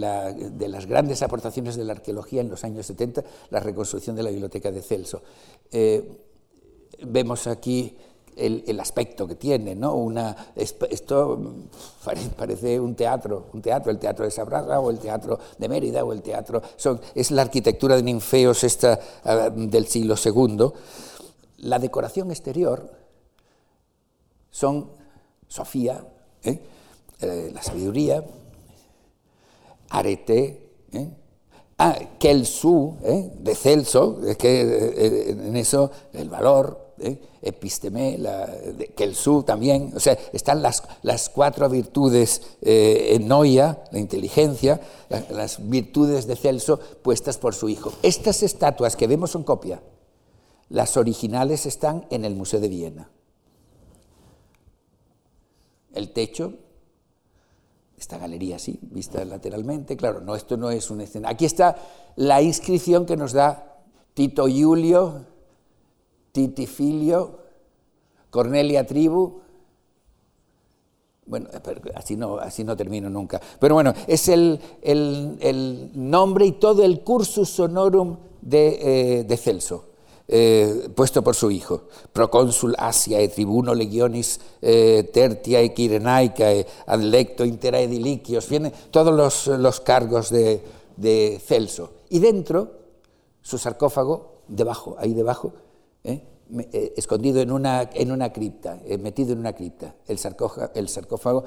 las 0.69 0.87
grandes 0.87 1.23
aportaciones 1.23 1.75
de 1.75 1.85
la 1.85 1.95
arqueología 1.95 2.41
en 2.41 2.51
los 2.51 2.63
años 2.63 2.87
70, 2.87 3.25
la 3.51 3.59
reconstrucción 3.59 4.15
de 4.15 4.23
la 4.23 4.31
biblioteca 4.31 4.71
de 4.71 4.83
Celso. 4.83 5.21
Eh, 5.73 6.17
vemos 7.07 7.49
aquí 7.49 7.97
el, 8.39 8.81
aspecto 8.81 9.27
que 9.27 9.35
tiene, 9.35 9.75
¿no? 9.75 9.95
Una, 9.95 10.37
esto 10.57 11.39
parece 12.37 12.79
un 12.79 12.95
teatro, 12.95 13.47
un 13.53 13.61
teatro, 13.61 13.91
el 13.91 13.99
teatro 13.99 14.25
de 14.25 14.31
Sabraga 14.31 14.81
o 14.81 14.91
el 14.91 14.99
teatro 14.99 15.39
de 15.59 15.69
Mérida 15.69 16.05
o 16.05 16.13
el 16.13 16.23
teatro, 16.23 16.63
son, 16.77 17.01
es 17.15 17.31
la 17.31 17.43
arquitectura 17.43 17.97
de 17.97 18.03
Ninfeos 18.03 18.65
esta 18.65 18.99
del 19.55 19.87
siglo 19.87 20.15
II. 20.23 20.73
La 21.59 21.79
decoración 21.79 22.31
exterior 22.31 22.91
son 24.51 24.91
Sofía, 25.49 26.05
¿eh? 26.43 26.61
Eh, 27.21 27.51
la 27.53 27.63
sabiduría, 27.63 28.25
arete, 29.89 30.71
¿eh? 30.93 31.09
ah, 31.79 31.99
Kelsu, 32.19 32.97
¿eh? 33.03 33.33
de 33.41 33.55
Celso, 33.57 34.21
es 34.25 34.37
que 34.37 35.31
en 35.31 35.57
eso 35.57 35.91
el 36.13 36.29
valor, 36.29 36.88
¿eh? 37.01 37.19
episteme, 37.43 38.19
la, 38.19 38.49
su 39.13 39.43
también, 39.43 39.93
o 39.95 40.01
sea, 40.01 40.19
están 40.33 40.63
las, 40.63 40.83
las 41.03 41.29
cuatro 41.29 41.69
virtudes 41.69 42.43
eh, 42.63 43.11
en 43.13 43.29
Noia, 43.29 43.85
la 43.91 43.99
inteligencia, 43.99 44.81
las 45.31 45.69
virtudes 45.69 46.27
de 46.27 46.37
Celso 46.37 46.79
puestas 47.03 47.39
por 47.39 47.55
su 47.55 47.69
hijo. 47.69 47.93
Estas 48.03 48.43
estatuas 48.43 48.97
que 48.97 49.07
vemos 49.07 49.31
son 49.31 49.45
copia, 49.45 49.83
las 50.69 50.97
originales 50.97 51.67
están 51.67 52.07
en 52.11 52.25
el 52.25 52.35
Museo 52.35 52.61
de 52.61 52.69
Viena. 52.69 53.11
El 55.95 56.11
techo, 56.11 56.53
esta 57.99 58.19
galería 58.19 58.57
así, 58.57 58.79
vista 58.83 59.25
lateralmente, 59.25 59.97
claro, 59.97 60.21
no, 60.21 60.37
esto 60.37 60.57
no 60.57 60.71
es 60.71 60.91
una 60.91 61.05
escena. 61.05 61.31
Aquí 61.31 61.45
está 61.45 61.77
la 62.17 62.43
inscripción 62.43 63.07
que 63.07 63.17
nos 63.17 63.33
da 63.33 63.83
Tito 64.15 64.47
Julio, 64.49 65.27
Titifilio, 66.39 67.37
Cornelia 68.31 68.87
Tribu. 68.87 69.41
Bueno, 71.27 71.49
así 71.97 72.17
no, 72.65 72.77
termino 72.77 73.11
nunca. 73.11 73.41
Pero 73.59 73.75
bueno, 73.75 73.93
es 74.07 74.29
el, 74.29 74.61
nombre 75.95 76.47
y 76.47 76.53
todo 76.53 76.85
el 76.85 77.01
cursus 77.01 77.51
sonorum 77.51 78.19
de, 78.41 79.25
eh, 79.29 79.37
Celso. 79.37 79.87
Eh, 80.31 80.91
puesto 80.95 81.25
por 81.25 81.35
su 81.35 81.51
hijo, 81.51 81.89
procónsul 82.13 82.75
Asia 82.77 83.19
e 83.19 83.29
tribuno 83.33 83.73
legionis 83.73 84.39
eh, 84.61 85.09
tertia 85.11 85.59
e 85.59 85.73
quirenaica 85.73 86.53
e 86.53 86.67
adlecto 86.85 87.47
intera 87.49 87.81
edilicios, 87.81 88.47
vienen 88.47 88.71
todos 88.91 89.49
los, 89.49 89.81
cargos 89.81 90.29
de, 90.29 90.61
de, 90.99 91.41
Celso. 91.43 92.05
Y 92.11 92.19
dentro, 92.21 92.73
su 93.41 93.57
sarcófago, 93.57 94.45
debajo, 94.49 94.97
ahí 94.99 95.15
debajo, 95.15 95.55
¿eh? 96.51 96.69
Eh, 96.73 96.95
escondido 96.97 97.41
en 97.41 97.51
una, 97.51 97.91
en 97.93 98.13
una 98.13 98.33
cripta, 98.33 98.81
eh, 98.85 98.99
metido 98.99 99.33
en 99.33 99.41
una 99.41 99.53
cripta, 99.53 99.95
el 100.07 100.19
sarcófago. 100.19 101.45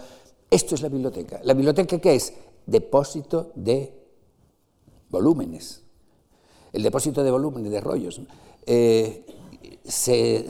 Esto 0.49 0.76
es 0.76 0.82
la 0.82 0.89
biblioteca. 0.89 1.39
¿La 1.43 1.54
biblioteca 1.54 1.99
qué 1.99 2.16
es? 2.16 2.34
Depósito 2.66 3.52
de 3.56 3.93
volúmenes. 5.10 5.84
El 6.74 6.84
depósito 6.84 7.24
de 7.24 7.32
volúmenes, 7.32 7.72
de 7.72 7.82
rollos. 7.82 8.22
Se, 9.84 10.45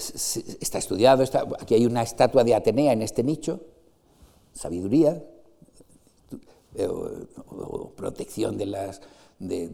está 0.60 0.78
estudiado, 0.78 1.24
aquí 1.60 1.76
hay 1.76 1.86
una 1.86 2.02
estatua 2.04 2.44
de 2.44 2.54
Atenea 2.54 2.94
en 2.94 3.02
este 3.02 3.24
nicho, 3.24 3.62
sabiduría, 4.54 5.24
o, 6.80 7.92
protección 7.96 8.58
de 8.58 8.66
las, 8.66 9.02
de, 9.40 9.68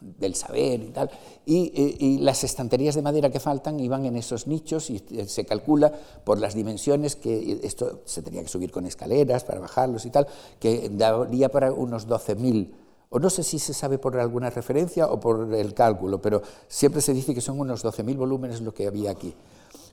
del 0.00 0.34
saber 0.34 0.82
y 0.82 0.90
tal, 0.90 1.10
eh, 1.46 1.96
y, 1.98 2.18
las 2.18 2.42
estanterías 2.44 2.94
de 2.94 3.02
madera 3.02 3.30
que 3.30 3.40
faltan 3.40 3.78
iban 3.80 4.06
en 4.06 4.16
esos 4.16 4.46
nichos 4.46 4.90
y 4.90 5.02
eh, 5.10 5.26
se 5.26 5.44
calcula 5.44 5.92
por 6.24 6.38
las 6.38 6.54
dimensiones 6.54 7.16
que 7.16 7.60
esto 7.62 8.00
se 8.04 8.22
tenía 8.22 8.42
que 8.42 8.48
subir 8.48 8.70
con 8.70 8.86
escaleras 8.86 9.44
para 9.44 9.60
bajarlos 9.60 10.06
y 10.06 10.10
tal, 10.10 10.26
que 10.58 10.88
daría 10.90 11.50
para 11.50 11.72
unos 11.72 12.08
12.000 12.08 12.70
o 13.12 13.18
no 13.18 13.28
sé 13.28 13.42
si 13.42 13.58
se 13.58 13.74
sabe 13.74 13.98
por 13.98 14.16
alguna 14.16 14.50
referencia 14.50 15.08
o 15.08 15.18
por 15.18 15.52
el 15.52 15.74
cálculo, 15.74 16.22
pero 16.22 16.42
siempre 16.68 17.02
se 17.02 17.12
dice 17.12 17.34
que 17.34 17.40
son 17.40 17.58
unos 17.58 17.84
12.000 17.84 18.16
volúmenes 18.16 18.60
lo 18.60 18.72
que 18.72 18.86
había 18.86 19.10
aquí. 19.10 19.34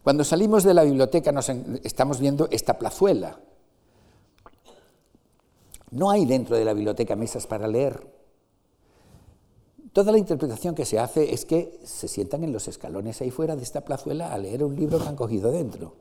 Cuando 0.03 0.24
salimos 0.24 0.64
de 0.64 0.76
la 0.76 0.84
biblioteca 0.84 1.32
nos 1.32 1.49
estamos 1.49 2.20
viendo 2.20 2.47
esta 2.51 2.78
plazuela. 2.78 3.39
No 5.89 6.12
hay 6.12 6.26
dentro 6.26 6.55
de 6.55 6.64
la 6.64 6.74
biblioteca 6.74 7.16
mesas 7.16 7.47
para 7.47 7.68
leer, 7.68 8.16
Toda 9.98 10.12
la 10.12 10.20
interpretación 10.20 10.76
que 10.76 10.86
se 10.86 11.00
hace 11.00 11.34
es 11.34 11.43
que 11.43 11.80
se 11.84 12.08
sientan 12.08 12.43
en 12.43 12.54
los 12.54 12.68
escalones 12.68 13.20
ahí 13.20 13.32
fuera 13.32 13.56
de 13.56 13.64
esta 13.64 13.82
plazuela 13.82 14.32
a 14.32 14.38
leer 14.38 14.64
un 14.64 14.76
libro 14.76 15.00
que 15.00 15.08
han 15.08 15.16
cogido 15.16 15.52
dentro. 15.52 15.95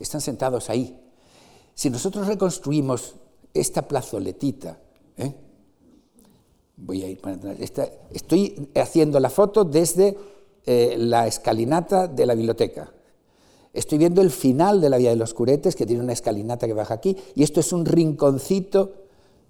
Están 0.00 0.22
sentados 0.22 0.70
ahí. 0.70 0.98
Si 1.74 1.90
nosotros 1.90 2.26
reconstruimos 2.26 3.16
esta 3.52 3.86
plazoletita, 3.86 4.78
¿eh? 5.18 5.34
voy 6.78 7.02
a 7.02 7.08
ir 7.10 7.20
para 7.20 7.36
atrás, 7.36 7.56
estoy 8.14 8.70
haciendo 8.76 9.20
la 9.20 9.28
foto 9.28 9.64
desde 9.64 10.16
eh, 10.64 10.94
la 10.96 11.26
escalinata 11.26 12.08
de 12.08 12.24
la 12.24 12.34
biblioteca. 12.34 12.94
Estoy 13.74 13.98
viendo 13.98 14.22
el 14.22 14.30
final 14.30 14.80
de 14.80 14.88
la 14.88 14.96
Vía 14.96 15.10
de 15.10 15.16
los 15.16 15.34
Curetes, 15.34 15.76
que 15.76 15.84
tiene 15.84 16.02
una 16.02 16.14
escalinata 16.14 16.66
que 16.66 16.72
baja 16.72 16.94
aquí, 16.94 17.14
y 17.34 17.42
esto 17.42 17.60
es 17.60 17.74
un 17.74 17.84
rinconcito 17.84 19.01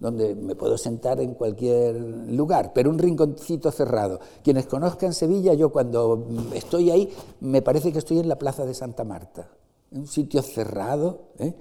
donde 0.03 0.35
me 0.35 0.57
puedo 0.57 0.77
sentar 0.77 1.21
en 1.21 1.35
cualquier 1.35 1.95
lugar, 1.95 2.73
pero 2.75 2.91
un 2.91 2.99
rinconcito 2.99 3.71
cerrado. 3.71 4.19
Quienes 4.43 4.67
conozcan 4.67 5.15
Sevilla, 5.15 5.55
yo 5.55 5.71
cuando 5.71 6.27
estoy 6.53 6.91
ahí, 6.91 7.09
me 7.41 7.63
parece 7.63 7.93
que 7.93 8.01
estoy 8.01 8.19
en 8.19 8.29
la 8.29 8.37
Plaza 8.37 8.67
de 8.67 8.75
Santa 8.75 9.05
Marta, 9.05 9.49
un 9.93 10.09
sitio 10.09 10.43
cerrado, 10.43 11.29
¿eh? 11.39 11.55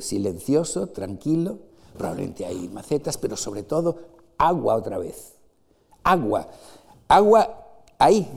silencioso, 0.00 0.86
tranquilo, 0.86 1.58
probablemente 1.96 2.46
hay 2.46 2.68
macetas, 2.68 3.18
pero 3.18 3.36
sobre 3.36 3.64
todo 3.64 3.96
agua 4.38 4.76
otra 4.76 4.98
vez. 4.98 5.34
Agua, 6.04 6.46
agua 7.08 7.66
ahí, 7.98 8.30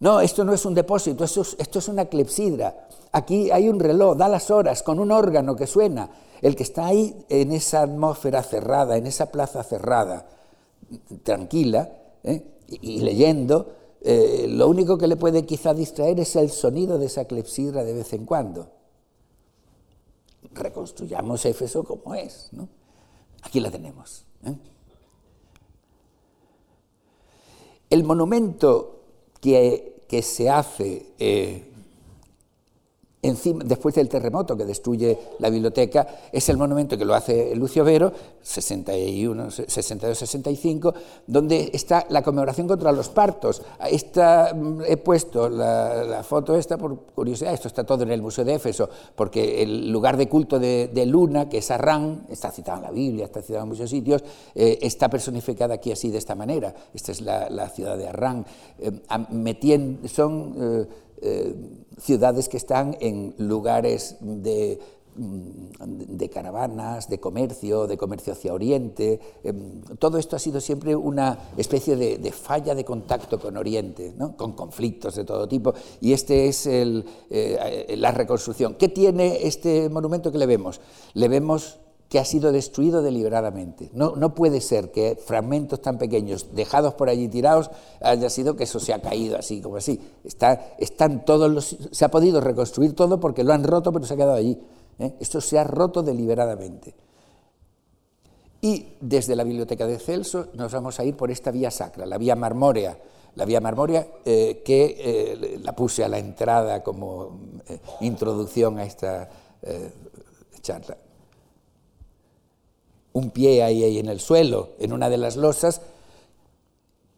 no, 0.00 0.20
esto 0.20 0.44
no 0.44 0.52
es 0.52 0.64
un 0.64 0.74
depósito, 0.74 1.24
esto 1.24 1.78
es, 1.78 1.88
una 1.88 2.06
clepsidra. 2.06 2.88
Aquí 3.12 3.50
hay 3.50 3.68
un 3.68 3.78
reloj, 3.78 4.16
da 4.16 4.28
las 4.28 4.50
horas 4.50 4.82
con 4.82 4.98
un 4.98 5.12
órgano 5.12 5.54
que 5.56 5.66
suena. 5.66 6.10
El 6.42 6.56
que 6.56 6.64
está 6.64 6.86
ahí 6.86 7.24
en 7.28 7.52
esa 7.52 7.82
atmósfera 7.82 8.42
cerrada, 8.42 8.96
en 8.96 9.06
esa 9.06 9.26
plaza 9.30 9.62
cerrada, 9.62 10.26
tranquila, 11.22 11.90
¿eh? 12.22 12.44
y, 12.68 13.00
leyendo, 13.00 13.72
eh, 14.00 14.46
lo 14.48 14.68
único 14.68 14.98
que 14.98 15.06
le 15.06 15.16
puede 15.16 15.46
quizá 15.46 15.72
distraer 15.72 16.20
es 16.20 16.36
el 16.36 16.50
sonido 16.50 16.98
de 16.98 17.06
esa 17.06 17.24
clepsidra 17.24 17.84
de 17.84 17.94
vez 17.94 18.12
en 18.12 18.26
cuando. 18.26 18.68
Reconstruyamos 20.52 21.46
Éfeso 21.46 21.84
como 21.84 22.14
es. 22.14 22.48
¿no? 22.52 22.68
Aquí 23.42 23.60
la 23.60 23.70
tenemos. 23.70 24.26
¿eh? 24.44 24.54
El 27.90 28.04
monumento 28.04 29.03
que 29.44 29.94
que 30.08 30.22
se 30.22 30.48
hace 30.48 31.06
eh, 31.18 31.62
después 33.64 33.94
del 33.94 34.08
terremoto 34.08 34.56
que 34.56 34.64
destruye 34.64 35.18
la 35.38 35.48
biblioteca, 35.48 36.06
es 36.30 36.48
el 36.48 36.56
monumento 36.56 36.98
que 36.98 37.04
lo 37.04 37.14
hace 37.14 37.54
Lucio 37.56 37.84
Vero, 37.84 38.12
61, 38.42 39.46
62-65, 39.46 40.94
donde 41.26 41.70
está 41.72 42.06
la 42.10 42.22
conmemoración 42.22 42.68
contra 42.68 42.92
los 42.92 43.08
partos. 43.08 43.62
Esta, 43.90 44.52
mm, 44.54 44.82
he 44.86 44.96
puesto 44.98 45.48
la, 45.48 46.22
foto 46.22 46.56
esta 46.56 46.76
por 46.76 46.96
curiosidad, 47.14 47.54
esto 47.54 47.68
está 47.68 47.84
todo 47.84 48.02
en 48.02 48.10
el 48.10 48.20
Museo 48.20 48.44
de 48.44 48.54
Éfeso, 48.54 48.88
porque 49.16 49.62
el 49.62 49.90
lugar 49.90 50.16
de 50.16 50.28
culto 50.28 50.58
de, 50.58 51.04
Luna, 51.06 51.48
que 51.48 51.58
es 51.58 51.70
Arrán, 51.70 52.26
está 52.28 52.50
citado 52.50 52.78
en 52.78 52.84
la 52.84 52.90
Biblia, 52.90 53.24
está 53.26 53.42
citado 53.42 53.64
en 53.64 53.68
muchos 53.68 53.90
sitios, 53.90 54.22
eh, 54.54 54.78
está 54.82 55.08
personificada 55.08 55.74
aquí 55.74 55.92
así 55.92 56.10
de 56.10 56.18
esta 56.18 56.34
manera. 56.34 56.74
Esta 56.92 57.12
es 57.12 57.20
la, 57.20 57.68
ciudad 57.68 57.96
de 57.96 58.08
Arrán. 58.08 58.44
Eh, 58.78 60.08
son... 60.08 60.54
Eh, 60.58 61.04
eh, 61.24 61.54
ciudades 61.98 62.48
que 62.48 62.56
están 62.56 62.96
en 63.00 63.34
lugares 63.38 64.16
de, 64.20 64.78
mm, 65.16 66.16
de 66.16 66.28
caravanas, 66.28 67.08
de 67.08 67.18
comercio, 67.18 67.86
de 67.86 67.96
comercio 67.96 68.34
hacia 68.34 68.52
Oriente. 68.52 69.18
Em, 69.42 69.80
todo 69.98 70.18
esto 70.18 70.36
ha 70.36 70.38
sido 70.38 70.60
siempre 70.60 70.94
una 70.94 71.50
especie 71.56 71.96
de, 71.96 72.32
falla 72.32 72.74
de 72.74 72.84
contacto 72.84 73.40
con 73.40 73.56
Oriente, 73.56 74.14
con 74.36 74.52
conflictos 74.52 75.14
de 75.16 75.24
todo 75.24 75.48
tipo. 75.48 75.72
Y 76.00 76.12
este 76.12 76.48
es 76.48 76.66
eh, 76.66 77.94
la 77.96 78.10
reconstrucción. 78.10 78.74
¿Qué 78.74 78.88
tiene 78.88 79.46
este 79.46 79.88
monumento 79.88 80.30
que 80.30 80.38
le 80.38 80.46
vemos? 80.46 80.80
Le 81.14 81.28
vemos 81.28 81.78
que 82.14 82.20
ha 82.20 82.24
sido 82.24 82.52
destruido 82.52 83.02
deliberadamente. 83.02 83.90
No, 83.92 84.14
no, 84.14 84.36
puede 84.36 84.60
ser 84.60 84.92
que 84.92 85.16
fragmentos 85.16 85.82
tan 85.82 85.98
pequeños 85.98 86.54
dejados 86.54 86.94
por 86.94 87.08
allí 87.08 87.26
tirados 87.26 87.72
haya 88.00 88.30
sido 88.30 88.54
que 88.54 88.62
eso 88.62 88.78
se 88.78 88.92
ha 88.92 89.02
caído 89.02 89.36
así 89.36 89.60
como 89.60 89.78
así. 89.78 90.00
Está, 90.22 90.76
están 90.78 91.24
todos 91.24 91.50
los, 91.50 91.76
se 91.90 92.04
ha 92.04 92.12
podido 92.12 92.40
reconstruir 92.40 92.94
todo 92.94 93.18
porque 93.18 93.42
lo 93.42 93.52
han 93.52 93.64
roto 93.64 93.92
pero 93.92 94.06
se 94.06 94.14
ha 94.14 94.16
quedado 94.16 94.34
allí. 94.34 94.56
¿eh? 95.00 95.16
Esto 95.18 95.40
se 95.40 95.58
ha 95.58 95.64
roto 95.64 96.04
deliberadamente. 96.04 96.94
Y 98.60 98.90
desde 99.00 99.34
la 99.34 99.42
Biblioteca 99.42 99.84
de 99.84 99.98
Celso 99.98 100.50
nos 100.54 100.72
vamos 100.72 101.00
a 101.00 101.04
ir 101.04 101.16
por 101.16 101.32
esta 101.32 101.50
vía 101.50 101.72
sacra, 101.72 102.06
la 102.06 102.16
vía 102.16 102.36
marmórea. 102.36 102.96
La 103.34 103.44
vía 103.44 103.60
marmórea 103.60 104.06
eh, 104.24 104.62
que 104.64 104.96
eh, 105.00 105.58
la 105.64 105.74
puse 105.74 106.04
a 106.04 106.08
la 106.08 106.18
entrada 106.18 106.80
como 106.84 107.40
introducción 108.02 108.78
a 108.78 108.84
esta 108.84 109.28
charla 110.62 110.96
un 113.14 113.30
pie 113.30 113.62
ahí, 113.62 113.98
en 113.98 114.08
el 114.08 114.20
suelo, 114.20 114.70
en 114.78 114.92
una 114.92 115.08
de 115.08 115.16
las 115.16 115.36
losas, 115.36 115.80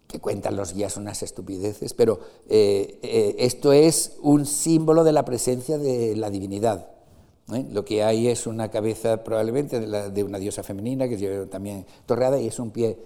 que 0.06 0.20
cuentan 0.20 0.54
los 0.54 0.74
guías 0.74 0.96
unas 0.96 1.22
estupideces, 1.22 1.94
pero 1.94 2.20
eh, 2.48 3.00
eh, 3.02 3.34
esto 3.38 3.72
es 3.72 4.12
un 4.22 4.46
símbolo 4.46 5.02
de 5.02 5.12
la 5.12 5.24
presencia 5.24 5.78
de 5.78 6.14
la 6.14 6.30
divinidad. 6.30 6.90
¿eh? 7.52 7.66
Lo 7.72 7.84
que 7.84 8.04
hay 8.04 8.28
es 8.28 8.46
una 8.46 8.70
cabeza 8.70 9.24
probablemente 9.24 9.80
de, 9.80 10.24
una 10.24 10.38
diosa 10.38 10.62
femenina 10.62 11.08
que 11.08 11.16
lleva 11.16 11.46
también 11.46 11.86
torreada 12.04 12.38
y 12.38 12.46
es 12.46 12.58
un 12.60 12.70
pie. 12.70 12.96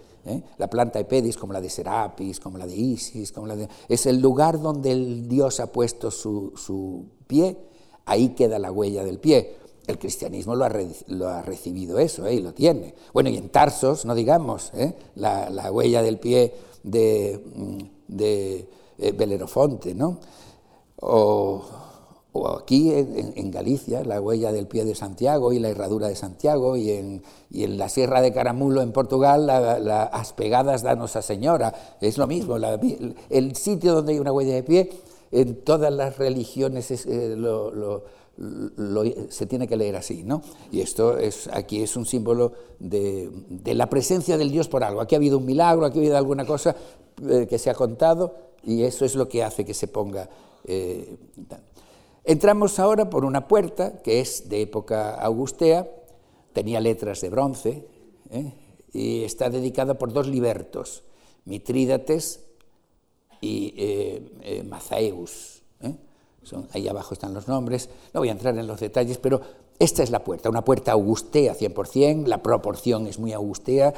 La 0.59 0.69
planta 0.69 1.01
Epedis, 1.01 1.39
como 1.39 1.55
la 1.55 1.63
de 1.63 1.71
Serapis, 1.71 2.41
como 2.41 2.59
la 2.59 2.67
de 2.67 2.77
Isis, 2.77 3.33
como 3.33 3.47
la 3.47 3.57
de... 3.57 3.69
es 3.89 4.05
el 4.05 4.21
lugar 4.21 4.61
donde 4.61 4.93
el 4.93 5.29
dios 5.29 5.61
ha 5.61 5.73
puesto 5.73 6.11
su, 6.11 6.53
su 6.57 7.07
pie, 7.27 7.57
ahí 8.05 8.31
queda 8.31 8.59
la 8.59 8.71
huella 8.71 9.05
del 9.05 9.19
pie. 9.19 9.60
El 9.91 9.99
cristianismo 9.99 10.55
lo 10.55 10.65
ha, 10.65 11.43
recibido 11.43 11.99
eso 11.99 12.27
¿eh? 12.27 12.35
y 12.35 12.41
lo 12.41 12.55
tiene. 12.55 12.95
Bueno, 13.13 13.29
y 13.29 13.37
en 13.37 13.49
Tarsos, 13.49 14.05
no 14.05 14.15
digamos, 14.15 14.71
¿eh? 14.75 14.95
la, 15.17 15.71
huella 15.73 16.03
del 16.03 16.19
pie 16.19 16.55
de, 16.83 17.43
mm, 17.55 17.79
de 18.09 18.69
eh, 18.99 19.13
Belerofonte, 19.13 19.95
¿no? 19.95 20.19
O, 20.97 21.65
aquí 22.61 22.93
en, 22.93 23.51
Galicia, 23.51 24.05
la 24.05 24.21
huella 24.21 24.53
del 24.53 24.69
pie 24.69 24.85
de 24.85 24.95
Santiago 24.95 25.53
y 25.53 25.59
la 25.59 25.71
herradura 25.71 26.07
de 26.07 26.15
Santiago, 26.15 26.77
y 26.77 26.91
en, 26.91 27.23
la 27.51 27.89
Sierra 27.89 28.21
de 28.21 28.33
Caramulo 28.33 28.83
en 28.83 28.93
Portugal, 28.93 29.47
las 29.47 30.33
pegadas 30.35 30.83
de 30.85 30.95
Nuestra 30.95 31.23
Señora. 31.23 31.75
Es 32.01 32.19
lo 32.19 32.29
mismo, 32.29 32.57
el 32.57 33.57
sitio 33.57 33.95
donde 33.95 34.13
hay 34.13 34.21
una 34.21 34.33
huella 34.33 34.55
de 34.55 34.63
pie, 34.63 34.91
en 35.33 35.63
todas 35.63 35.93
las 35.93 36.19
religiones 36.19 36.91
es, 36.91 37.07
lo 37.07 38.05
se 39.29 39.47
tiene 39.47 39.69
que 39.69 39.77
leer 39.77 39.97
así, 39.97 40.23
¿no? 40.23 40.41
Y 40.73 40.81
esto 40.81 41.19
es, 41.19 41.49
aquí 41.53 41.83
es 41.83 41.95
un 41.97 42.07
símbolo 42.07 42.53
de, 42.79 43.31
la 43.75 43.89
presencia 43.89 44.39
del 44.39 44.51
Dios 44.51 44.69
por 44.69 44.83
algo. 44.83 45.01
Aquí 45.01 45.15
ha 45.15 45.19
habido 45.19 45.39
un 45.39 45.45
milagro, 45.45 45.85
aquí 45.85 45.99
ha 45.99 46.01
habido 46.01 46.17
alguna 46.17 46.47
cosa 46.47 46.75
eh, 47.29 47.47
que 47.49 47.59
se 47.59 47.69
ha 47.69 47.75
contado 47.75 48.35
y 48.65 48.83
eso 48.83 49.05
es 49.05 49.15
lo 49.15 49.29
que 49.29 49.43
hace 49.43 49.65
que 49.65 49.75
se 49.75 49.89
ponga... 49.89 50.29
Eh, 50.65 51.17
Entramos 52.23 52.79
ahora 52.79 53.09
por 53.09 53.25
una 53.25 53.49
puerta 53.49 54.03
que 54.03 54.21
es 54.21 54.49
de 54.51 54.61
época 54.61 55.15
augustea, 55.15 55.91
tenía 56.53 56.79
letras 56.79 57.23
de 57.23 57.31
bronce 57.31 57.87
¿eh? 58.31 58.53
y 58.93 59.25
está 59.25 59.49
dedicada 59.49 59.95
por 59.95 60.13
dos 60.13 60.29
libertos, 60.29 61.03
Mitrídates 61.47 62.50
y 63.41 64.63
Mazaeus 64.69 65.61
ahí 66.73 66.89
abajo 66.89 67.15
están 67.15 67.35
los 67.35 67.49
nombres, 67.49 67.89
no 68.13 68.21
voy 68.21 68.29
a 68.29 68.33
entrar 68.33 68.57
en 68.57 68.67
los 68.67 68.81
detalles, 68.81 69.19
pero 69.19 69.41
esta 69.79 70.03
es 70.03 70.11
la 70.11 70.23
puerta, 70.23 70.51
una 70.51 70.65
puerta 70.65 70.93
augustea 70.93 71.55
100%, 71.55 72.27
la 72.27 72.43
proporción 72.43 73.07
es 73.07 73.19
muy 73.19 73.33
augustea, 73.33 73.95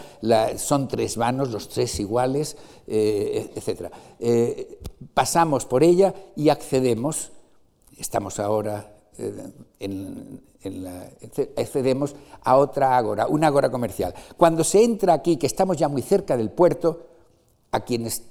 son 0.56 0.88
tres 0.88 1.16
vanos, 1.16 1.50
los 1.50 1.68
tres 1.68 1.98
iguales, 1.98 2.56
eh, 2.86 3.50
etc. 3.56 3.92
Eh, 4.20 4.78
pasamos 5.12 5.66
por 5.66 5.82
ella 5.82 6.14
y 6.36 6.50
accedemos, 6.50 7.32
estamos 7.96 8.38
ahora 8.38 8.94
eh, 9.18 9.52
en, 9.80 10.40
accedemos 11.56 12.14
a 12.42 12.56
otra 12.56 12.96
ágora, 12.96 13.26
una 13.26 13.48
ágora 13.48 13.68
comercial. 13.68 14.14
Cuando 14.36 14.62
se 14.62 14.84
entra 14.84 15.14
aquí, 15.14 15.36
que 15.36 15.48
estamos 15.48 15.76
ya 15.76 15.88
muy 15.88 16.02
cerca 16.02 16.36
del 16.36 16.50
puerto, 16.50 17.06
a 17.72 17.80
quienes 17.80 18.22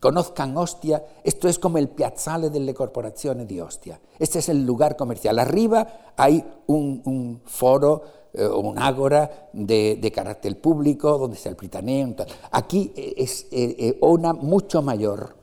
conozcan 0.00 0.56
Ostia, 0.56 1.04
esto 1.24 1.48
es 1.48 1.58
como 1.58 1.78
el 1.78 1.88
piazzale 1.88 2.50
delle 2.50 2.74
corporazioni 2.74 3.44
di 3.44 3.60
Ostia. 3.60 4.00
Este 4.18 4.38
es 4.38 4.48
el 4.48 4.64
lugar 4.64 4.96
comercial. 4.96 5.38
Arriba 5.38 6.12
hay 6.16 6.44
un, 6.66 7.40
foro 7.44 7.92
o 7.92 8.38
eh, 8.38 8.48
un 8.48 8.78
ágora 8.78 9.48
de, 9.52 10.12
carácter 10.14 10.60
público, 10.60 11.18
donde 11.18 11.36
está 11.36 11.48
el 11.48 11.56
Pritaneo. 11.56 12.14
Aquí 12.52 12.92
es 12.94 13.46
eh, 13.50 13.76
eh, 13.78 13.98
una 14.00 14.32
mucho 14.32 14.82
mayor, 14.82 15.36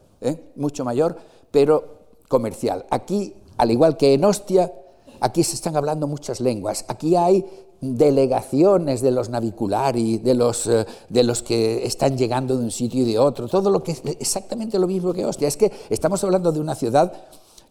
mucho 0.55 0.85
mayor, 0.85 1.17
pero 1.51 1.95
comercial. 2.27 2.85
Aquí, 2.89 3.33
al 3.57 3.71
igual 3.71 3.97
que 3.97 4.13
en 4.13 4.23
Ostia, 4.23 4.71
aquí 5.19 5.43
se 5.43 5.55
están 5.55 5.75
hablando 5.75 6.07
muchas 6.07 6.39
lenguas. 6.39 6.85
Aquí 6.87 7.15
hay 7.15 7.45
delegaciones 7.81 9.01
de 9.01 9.11
los 9.11 9.29
naviculari, 9.29 10.17
de 10.17 10.33
los, 10.33 10.67
eh, 10.67 10.85
de 11.09 11.23
los 11.23 11.43
que 11.43 11.85
están 11.85 12.17
llegando 12.17 12.57
de 12.57 12.63
un 12.63 12.71
sitio 12.71 13.03
y 13.03 13.05
de 13.05 13.19
otro, 13.19 13.47
todo 13.47 13.69
lo 13.69 13.83
que 13.83 13.91
es 13.93 14.01
exactamente 14.19 14.79
lo 14.79 14.87
mismo 14.87 15.13
que 15.13 15.25
Ostia. 15.25 15.47
Es 15.47 15.57
que 15.57 15.71
estamos 15.89 16.23
hablando 16.23 16.51
de 16.51 16.59
una 16.59 16.75
ciudad 16.75 17.13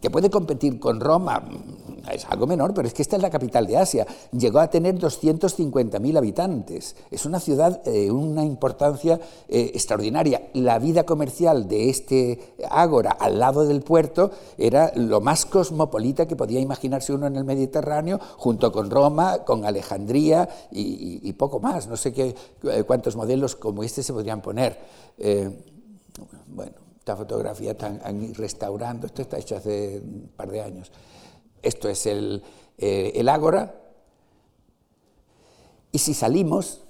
que 0.01 0.11
puede 0.11 0.31
competir 0.31 0.79
con 0.79 1.01
Roma, 1.01 1.43
es 2.13 2.25
algo 2.27 2.47
menor, 2.47 2.75
pero 2.75 2.89
es 2.89 2.95
que 2.95 3.03
esta 3.03 3.17
es 3.17 3.23
la 3.23 3.31
capital 3.31 3.67
de 3.67 3.77
Asia, 3.77 4.07
llegó 4.33 4.59
a 4.59 4.69
tener 4.69 4.99
250.000 4.99 6.19
habitantes, 6.19 6.97
es 7.11 7.27
una 7.27 7.41
ciudad 7.41 7.83
de 7.83 8.07
eh, 8.07 8.11
una 8.11 8.45
importancia 8.45 9.21
eh, 9.49 9.71
extraordinaria. 9.75 10.49
La 10.55 10.79
vida 10.79 11.05
comercial 11.05 11.69
de 11.69 11.91
este 11.91 12.55
ágora 12.71 13.13
al 13.13 13.39
lado 13.39 13.65
del 13.67 13.83
puerto 13.83 14.31
era 14.59 14.93
lo 14.97 15.21
más 15.21 15.47
cosmopolita 15.47 16.27
que 16.27 16.37
podía 16.37 16.61
imaginarse 16.61 17.13
uno 17.13 17.27
en 17.27 17.37
el 17.37 17.45
Mediterráneo, 17.45 18.19
junto 18.37 18.73
con 18.73 18.91
Roma, 18.91 19.45
con 19.45 19.65
Alejandría 19.65 20.49
y, 20.71 21.33
poco 21.35 21.61
más. 21.61 21.87
No 21.89 21.97
sé 21.97 22.13
qué, 22.13 22.35
eh, 22.65 22.85
cuántos 22.85 23.17
modelos 23.17 23.57
como 23.57 23.83
este 23.83 24.03
se 24.03 24.13
podrían 24.13 24.41
poner. 24.41 24.79
bueno, 26.49 26.73
esta 26.99 27.17
fotografía 27.17 27.73
están 27.73 28.01
restaurando, 28.35 29.07
esto 29.07 29.23
está 29.23 29.39
hecho 29.39 29.57
hace 29.57 30.01
un 30.03 30.31
par 30.35 30.51
de 30.51 30.63
años. 30.63 30.91
Esto 31.65 31.89
es 31.89 32.07
el, 32.07 32.43
eh, 32.79 33.13
el 33.15 33.29
ágora. 33.29 33.75
Y 35.93 35.99
si 35.99 36.15
salimos, 36.15 36.83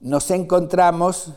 nos 0.00 0.30
encontramos 0.30 1.32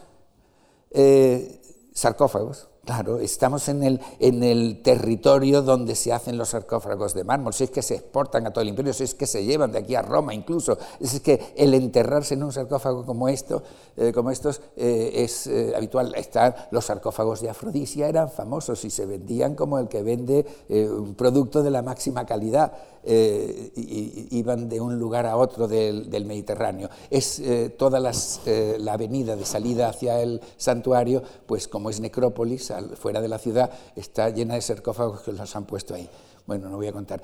eh, 0.92 1.62
sarcófagos. 1.94 2.70
Claro, 2.86 3.22
estamos 3.22 3.70
en 3.70 3.82
el, 3.82 4.02
en 4.20 4.44
el, 4.44 4.82
territorio 4.82 5.62
donde 5.62 5.96
se 5.96 6.12
hacen 6.12 6.38
los 6.38 6.50
sarcófagos 6.50 7.14
de 7.14 7.24
mármol, 7.24 7.54
si 7.54 7.64
es 7.64 7.72
que 7.72 7.82
se 7.82 7.96
exportan 7.96 8.46
a 8.46 8.52
todo 8.52 8.62
el 8.62 8.68
imperio, 8.68 8.92
si 8.92 9.06
es 9.06 9.16
que 9.16 9.26
se 9.26 9.46
llevan 9.46 9.72
de 9.72 9.80
aquí 9.80 9.96
a 9.96 10.02
Roma 10.02 10.34
incluso, 10.34 10.78
es 11.00 11.18
que 11.22 11.54
el 11.56 11.74
enterrarse 11.76 12.34
en 12.34 12.44
un 12.44 12.52
sarcófago 12.52 13.06
como, 13.06 13.30
esto, 13.30 13.64
eh, 13.96 14.12
como 14.12 14.32
estos 14.32 14.60
eh, 14.76 15.12
es 15.16 15.48
eh, 15.48 15.72
habitual. 15.78 16.14
Están 16.16 16.56
los 16.72 16.84
sarcófagos 16.84 17.40
de 17.40 17.50
Afrodisia, 17.50 18.10
eran 18.10 18.30
famosos 18.30 18.84
y 18.84 18.90
se 18.90 19.06
vendían 19.06 19.56
como 19.56 19.80
el 19.80 19.88
que 19.88 20.04
vende 20.04 20.46
un 20.68 21.16
producto 21.16 21.64
de 21.64 21.72
la 21.72 21.82
máxima 21.82 22.26
calidad. 22.26 22.74
Y, 23.06 24.38
iban 24.38 24.70
de 24.70 24.80
un 24.80 24.98
lugar 24.98 25.26
a 25.26 25.36
otro 25.36 25.68
del, 25.68 26.10
del 26.10 26.26
Mediterráneo. 26.26 26.90
Es 27.10 27.42
toda 27.78 28.00
las, 28.00 28.40
la 28.46 28.94
avenida 28.94 29.36
de 29.36 29.46
salida 29.46 29.90
hacia 29.90 30.22
el 30.22 30.40
santuario, 30.56 31.22
pues 31.46 31.68
como 31.68 31.90
es 31.90 32.00
necrópolis, 32.00 32.72
fuera 32.96 33.22
de 33.22 33.28
la 33.28 33.38
ciudad, 33.38 33.72
está 33.96 34.30
llena 34.30 34.56
de 34.56 34.62
sarcófagos 34.62 35.22
que 35.22 35.32
los 35.32 35.56
han 35.56 35.66
puesto 35.66 35.94
ahí. 35.94 36.10
Bueno, 36.46 36.70
no 36.70 36.78
voy 36.78 36.88
a 36.88 36.94
contar. 36.94 37.22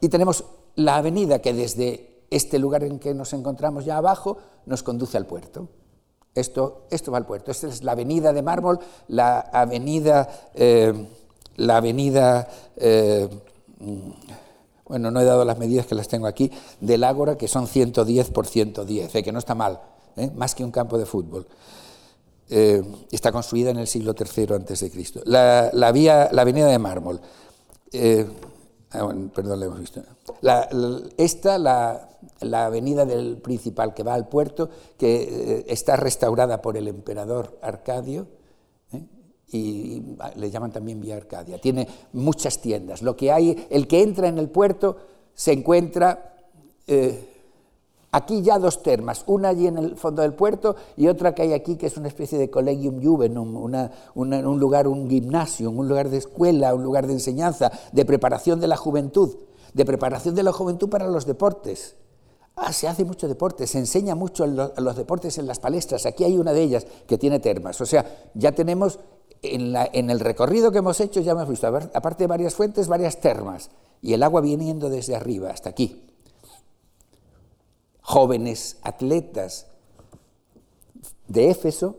Y 0.00 0.08
tenemos 0.08 0.44
la 0.76 0.96
avenida 0.96 1.40
que 1.40 1.52
desde 1.52 2.24
este 2.30 2.58
lugar 2.58 2.82
en 2.84 2.98
que 2.98 3.14
nos 3.14 3.32
encontramos 3.32 3.84
ya 3.84 3.98
abajo 3.98 4.38
nos 4.66 4.82
conduce 4.82 5.16
al 5.16 5.26
puerto. 5.26 5.68
Esto, 6.34 6.86
esto 6.90 7.12
va 7.12 7.18
al 7.18 7.26
puerto. 7.26 7.50
Esta 7.50 7.68
es 7.68 7.84
la 7.84 7.92
avenida 7.92 8.32
de 8.32 8.42
mármol, 8.42 8.78
la 9.08 9.40
avenida, 9.40 10.28
eh, 10.54 11.08
la 11.56 11.76
avenida, 11.76 12.48
eh, 12.76 13.28
bueno, 14.86 15.10
no 15.10 15.20
he 15.20 15.24
dado 15.24 15.44
las 15.44 15.58
medidas 15.58 15.86
que 15.86 15.94
las 15.94 16.08
tengo 16.08 16.26
aquí, 16.26 16.50
del 16.80 17.04
Ágora, 17.04 17.36
que 17.36 17.48
son 17.48 17.66
110 17.66 18.30
por 18.30 18.46
110, 18.46 19.14
eh, 19.14 19.22
que 19.22 19.32
no 19.32 19.38
está 19.38 19.54
mal, 19.54 19.80
más 20.34 20.54
que 20.54 20.64
un 20.64 20.70
campo 20.70 20.96
de 20.96 21.04
fútbol. 21.04 21.46
Eh, 22.54 22.82
está 23.10 23.32
construida 23.32 23.70
en 23.70 23.78
el 23.78 23.86
siglo 23.86 24.14
III 24.14 24.58
de 24.58 24.90
Cristo. 24.90 25.22
La, 25.24 25.90
vía, 25.90 26.28
la 26.32 26.42
avenida 26.42 26.66
de 26.66 26.78
mármol. 26.78 27.18
Eh, 27.90 28.26
ah, 28.90 29.10
perdón, 29.34 29.58
la 29.58 29.66
hemos 29.66 29.80
visto. 29.80 30.02
esta, 31.16 31.56
la, 31.56 32.66
avenida 32.66 33.06
del 33.06 33.38
principal 33.38 33.94
que 33.94 34.02
va 34.02 34.12
al 34.12 34.28
puerto, 34.28 34.68
que 34.98 35.22
eh, 35.22 35.64
está 35.66 35.96
restaurada 35.96 36.60
por 36.60 36.76
el 36.76 36.88
emperador 36.88 37.58
Arcadio, 37.62 38.26
y 39.50 40.02
le 40.36 40.50
llaman 40.50 40.72
también 40.72 41.00
Vía 41.00 41.16
Arcadia. 41.16 41.58
Tiene 41.58 41.88
muchas 42.12 42.60
tiendas. 42.60 43.00
Lo 43.00 43.16
que 43.16 43.32
hay, 43.32 43.66
el 43.70 43.88
que 43.88 44.02
entra 44.02 44.28
en 44.28 44.36
el 44.36 44.50
puerto 44.50 44.98
se 45.34 45.52
encuentra 45.52 46.36
Aquí 48.14 48.42
ya 48.42 48.58
dos 48.58 48.82
termas, 48.82 49.24
una 49.26 49.48
allí 49.48 49.66
en 49.66 49.78
el 49.78 49.96
fondo 49.96 50.20
del 50.20 50.34
puerto 50.34 50.76
y 50.98 51.08
otra 51.08 51.34
que 51.34 51.40
hay 51.40 51.54
aquí 51.54 51.76
que 51.76 51.86
es 51.86 51.96
una 51.96 52.08
especie 52.08 52.38
de 52.38 52.50
collegium 52.50 53.02
juvenum, 53.02 53.56
un 54.14 54.60
lugar, 54.60 54.86
un 54.86 55.08
gimnasio, 55.08 55.70
un 55.70 55.88
lugar 55.88 56.10
de 56.10 56.18
escuela, 56.18 56.74
un 56.74 56.82
lugar 56.82 57.06
de 57.06 57.14
enseñanza, 57.14 57.72
de 57.90 58.04
preparación 58.04 58.60
de 58.60 58.66
la 58.66 58.76
juventud, 58.76 59.34
de 59.72 59.86
preparación 59.86 60.34
de 60.34 60.42
la 60.42 60.52
juventud 60.52 60.90
para 60.90 61.08
los 61.08 61.24
deportes. 61.24 61.96
Ah, 62.54 62.74
se 62.74 62.86
hace 62.86 63.06
mucho 63.06 63.26
deporte, 63.28 63.66
se 63.66 63.78
enseña 63.78 64.14
mucho 64.14 64.46
los 64.46 64.94
deportes 64.94 65.38
en 65.38 65.46
las 65.46 65.58
palestras. 65.58 66.04
Aquí 66.04 66.24
hay 66.24 66.36
una 66.36 66.52
de 66.52 66.60
ellas 66.60 66.86
que 67.06 67.16
tiene 67.16 67.40
termas. 67.40 67.80
O 67.80 67.86
sea, 67.86 68.04
ya 68.34 68.52
tenemos 68.52 68.98
en, 69.40 69.74
en 69.74 70.10
el 70.10 70.20
recorrido 70.20 70.70
que 70.70 70.78
hemos 70.78 71.00
hecho, 71.00 71.22
ya 71.22 71.32
hemos 71.32 71.48
visto, 71.48 71.66
aparte 71.66 72.24
de 72.24 72.28
varias 72.28 72.54
fuentes, 72.54 72.88
varias 72.88 73.22
termas. 73.22 73.70
Y 74.02 74.12
el 74.12 74.22
agua 74.22 74.42
viniendo 74.42 74.90
desde 74.90 75.16
arriba 75.16 75.48
hasta 75.48 75.70
aquí 75.70 76.11
jóvenes 78.02 78.78
atletas 78.82 79.66
de 81.28 81.50
Éfeso 81.50 81.96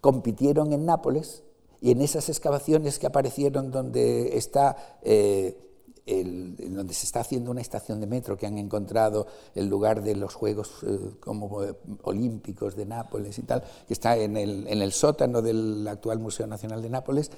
compitieron 0.00 0.72
en 0.72 0.86
Nápoles 0.86 1.42
y 1.80 1.90
en 1.90 2.00
esas 2.00 2.28
excavaciones 2.28 2.98
que 2.98 3.06
aparecieron 3.06 3.70
donde 3.70 4.36
está 4.36 4.98
eh, 5.02 5.56
donde 6.06 6.94
se 6.94 7.04
está 7.04 7.20
haciendo 7.20 7.50
una 7.50 7.60
estación 7.60 8.00
de 8.00 8.06
metro 8.06 8.38
que 8.38 8.46
han 8.46 8.56
encontrado 8.56 9.26
el 9.54 9.66
lugar 9.66 10.02
de 10.02 10.16
los 10.16 10.34
Juegos 10.34 10.70
eh, 10.82 10.98
como 11.20 11.62
eh, 11.62 11.74
Olímpicos 12.02 12.76
de 12.76 12.86
Nápoles 12.86 13.38
y 13.38 13.42
tal, 13.42 13.62
que 13.86 13.92
está 13.92 14.16
en 14.16 14.38
el, 14.38 14.66
en 14.68 14.80
el 14.80 14.92
sótano 14.92 15.42
del 15.42 15.86
actual 15.86 16.18
Museo 16.18 16.46
Nacional 16.46 16.80
de 16.80 16.88
Nápoles, 16.88 17.30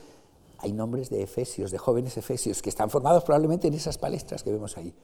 hay 0.58 0.72
nombres 0.72 1.10
de 1.10 1.22
efesios, 1.22 1.72
de 1.72 1.78
jóvenes 1.78 2.16
efesios, 2.16 2.62
que 2.62 2.68
están 2.68 2.90
formados 2.90 3.24
probablemente 3.24 3.66
en 3.66 3.74
esas 3.74 3.98
palestras 3.98 4.44
que 4.44 4.52
vemos 4.52 4.76
ahí 4.76 4.94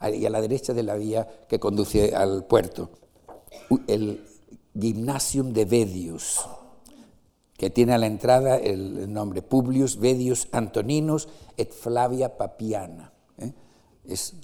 y 0.00 0.26
a 0.26 0.30
la 0.30 0.40
derecha 0.40 0.72
de 0.72 0.82
la 0.82 0.94
vía 0.94 1.26
que 1.48 1.58
conduce 1.58 2.14
al 2.14 2.44
puerto. 2.44 2.90
El 3.86 4.24
Gymnasium 4.78 5.52
de 5.52 5.64
Vedius, 5.64 6.46
que 7.56 7.70
tiene 7.70 7.94
a 7.94 7.98
la 7.98 8.06
entrada 8.06 8.56
el 8.56 9.12
nombre 9.12 9.42
Publius 9.42 9.98
Vedius 9.98 10.48
Antoninus 10.52 11.28
et 11.56 11.72
Flavia 11.72 12.36
Papiana. 12.36 13.12
¿eh? 13.38 13.52
Es, 14.04 14.34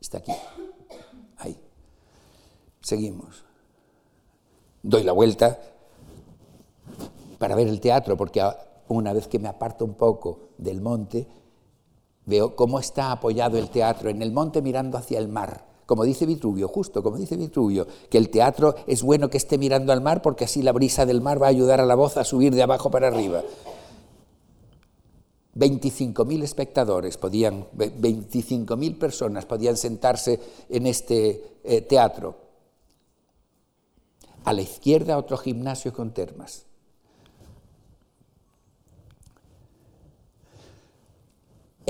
está 0.00 0.18
aquí, 0.18 0.32
ahí. 1.38 1.56
Seguimos. 2.80 3.44
Doy 4.82 5.04
la 5.04 5.12
vuelta 5.12 5.60
para 7.38 7.54
ver 7.54 7.68
el 7.68 7.80
teatro, 7.80 8.16
porque 8.16 8.42
una 8.88 9.12
vez 9.12 9.28
que 9.28 9.38
me 9.38 9.48
aparto 9.48 9.84
un 9.84 9.94
poco 9.94 10.48
del 10.58 10.80
monte, 10.80 11.28
Veo 12.26 12.54
cómo 12.54 12.78
está 12.78 13.12
apoyado 13.12 13.58
el 13.58 13.70
teatro 13.70 14.10
en 14.10 14.22
el 14.22 14.32
monte 14.32 14.62
mirando 14.62 14.98
hacia 14.98 15.18
el 15.18 15.28
mar. 15.28 15.66
Como 15.86 16.04
dice 16.04 16.24
Vitruvio, 16.24 16.68
justo 16.68 17.02
como 17.02 17.16
dice 17.16 17.36
Vitruvio, 17.36 17.86
que 18.08 18.18
el 18.18 18.30
teatro 18.30 18.76
es 18.86 19.02
bueno 19.02 19.28
que 19.28 19.38
esté 19.38 19.58
mirando 19.58 19.92
al 19.92 20.00
mar 20.00 20.22
porque 20.22 20.44
así 20.44 20.62
la 20.62 20.72
brisa 20.72 21.04
del 21.04 21.20
mar 21.20 21.42
va 21.42 21.46
a 21.46 21.50
ayudar 21.50 21.80
a 21.80 21.86
la 21.86 21.96
voz 21.96 22.16
a 22.16 22.24
subir 22.24 22.54
de 22.54 22.62
abajo 22.62 22.90
para 22.90 23.08
arriba. 23.08 23.42
25.000 25.56 26.42
espectadores 26.44 27.16
podían, 27.16 27.66
25.000 27.72 28.98
personas 28.98 29.46
podían 29.46 29.76
sentarse 29.76 30.38
en 30.68 30.86
este 30.86 31.58
eh, 31.64 31.80
teatro. 31.80 32.36
A 34.44 34.52
la 34.52 34.62
izquierda 34.62 35.18
otro 35.18 35.36
gimnasio 35.36 35.92
con 35.92 36.12
termas. 36.12 36.66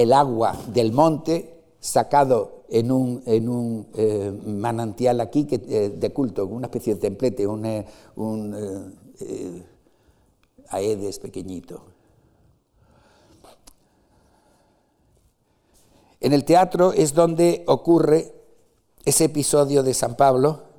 El 0.00 0.14
agua 0.14 0.56
del 0.68 0.92
monte 0.92 1.62
sacado 1.78 2.64
en 2.70 2.90
un, 2.90 3.22
en 3.26 3.48
un 3.50 3.86
eh, 3.94 4.32
manantial 4.46 5.20
aquí 5.20 5.44
que, 5.44 5.60
eh, 5.68 5.90
de 5.90 6.10
culto, 6.10 6.46
una 6.46 6.68
especie 6.68 6.94
de 6.94 7.00
templete, 7.00 7.46
un, 7.46 7.66
eh, 7.66 7.86
un 8.16 9.64
aedes 10.68 11.18
pequeñito. 11.18 11.82
En 16.20 16.32
el 16.32 16.44
teatro 16.44 16.92
es 16.92 17.12
donde 17.12 17.64
ocurre 17.66 18.32
ese 19.04 19.24
episodio 19.24 19.82
de 19.82 19.92
San 19.92 20.16
Pablo 20.16 20.70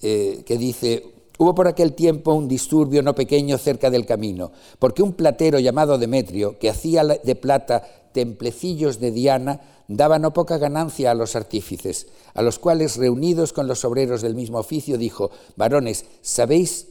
que 0.00 0.56
dice, 0.58 1.17
Hubo 1.38 1.54
por 1.54 1.68
aquel 1.68 1.94
tiempo 1.94 2.34
un 2.34 2.48
disturbio 2.48 3.00
no 3.00 3.14
pequeño 3.14 3.58
cerca 3.58 3.90
del 3.90 4.06
camino, 4.06 4.50
porque 4.80 5.04
un 5.04 5.12
platero 5.12 5.60
llamado 5.60 5.96
Demetrio, 5.96 6.58
que 6.58 6.68
hacía 6.68 7.04
de 7.04 7.34
plata 7.36 7.84
templecillos 8.12 8.98
de 8.98 9.12
Diana, 9.12 9.60
daba 9.86 10.18
no 10.18 10.32
poca 10.32 10.58
ganancia 10.58 11.12
a 11.12 11.14
los 11.14 11.36
artífices, 11.36 12.08
a 12.34 12.42
los 12.42 12.58
cuales, 12.58 12.96
reunidos 12.96 13.52
con 13.52 13.68
los 13.68 13.84
obreros 13.84 14.20
del 14.20 14.34
mismo 14.34 14.58
oficio, 14.58 14.98
dijo, 14.98 15.30
varones, 15.56 16.06
¿sabéis 16.22 16.88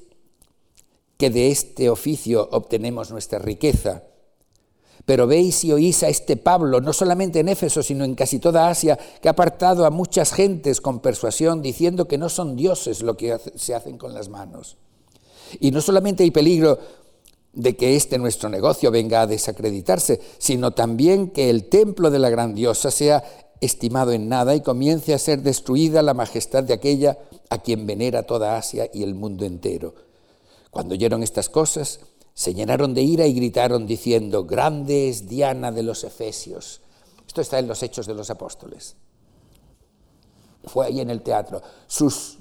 que 1.18 1.30
de 1.30 1.52
este 1.52 1.90
oficio 1.90 2.48
obtenemos 2.52 3.12
nuestra 3.12 3.40
riqueza? 3.40 4.04
Pero 5.06 5.28
veis 5.28 5.64
y 5.64 5.72
oís 5.72 6.04
a 6.04 6.10
este 6.10 6.38
Pablo, 6.38 6.82
no 6.82 6.92
solamente 6.94 7.40
en 7.40 7.50
Éfeso, 7.50 7.82
sino 7.82 8.04
en 8.04 8.16
casi 8.16 8.40
toda 8.40 8.70
Asia, 8.70 8.98
que 9.22 9.28
ha 9.28 9.32
apartado 9.32 9.86
a 9.86 9.90
muchas 9.90 10.34
gentes 10.34 10.82
con 10.82 11.00
persuasión, 11.00 11.62
diciendo 11.62 12.08
que 12.08 12.18
no 12.18 12.30
son 12.30 12.56
dioses 12.56 13.02
lo 13.02 13.16
que 13.16 13.38
se 13.56 13.76
hacen 13.76 13.98
con 13.98 14.14
las 14.14 14.30
manos. 14.30 14.78
Y 15.60 15.72
no 15.72 15.82
solamente 15.82 16.24
hay 16.24 16.32
peligro 16.32 16.78
de 17.54 17.76
que 17.76 17.96
este 17.96 18.18
nuestro 18.18 18.50
negocio 18.50 18.92
venga 18.92 19.22
a 19.22 19.28
desacreditarse, 19.28 20.20
sino 20.38 20.72
también 20.72 21.30
que 21.30 21.50
el 21.50 21.70
templo 21.70 22.12
de 22.12 22.20
la 22.20 22.30
gran 22.30 22.54
diosa 22.54 22.92
sea 22.92 23.24
estimado 23.62 24.12
en 24.12 24.30
nada 24.30 24.56
y 24.56 24.62
comience 24.62 25.14
a 25.14 25.18
ser 25.18 25.42
destruida 25.42 26.02
la 26.02 26.14
majestad 26.14 26.64
de 26.64 26.74
aquella 26.74 27.18
a 27.50 27.62
quien 27.62 27.88
venera 27.88 28.24
toda 28.24 28.58
Asia 28.58 28.90
y 28.94 29.04
el 29.04 29.16
mundo 29.16 29.46
entero. 29.46 29.96
Cuando 30.70 30.94
oyeron 30.94 31.24
estas 31.24 31.50
cosas, 31.50 32.00
se 32.38 32.54
llenaron 32.54 32.94
de 32.94 33.02
ira 33.02 33.26
y 33.26 33.34
gritaron 33.34 33.88
diciendo, 33.88 34.46
grande 34.46 35.10
es 35.10 35.28
Diana 35.28 35.72
de 35.72 35.82
los 35.82 36.04
Efesios. 36.04 36.82
Esto 37.26 37.42
está 37.42 37.58
en 37.58 37.68
los 37.68 37.82
Hechos 37.82 38.06
de 38.06 38.14
los 38.14 38.30
Apóstoles. 38.30 38.96
Fue 40.66 40.86
ahí 40.86 41.00
en 41.02 41.10
el 41.10 41.24
teatro. 41.24 41.64
Sus, 41.88 42.38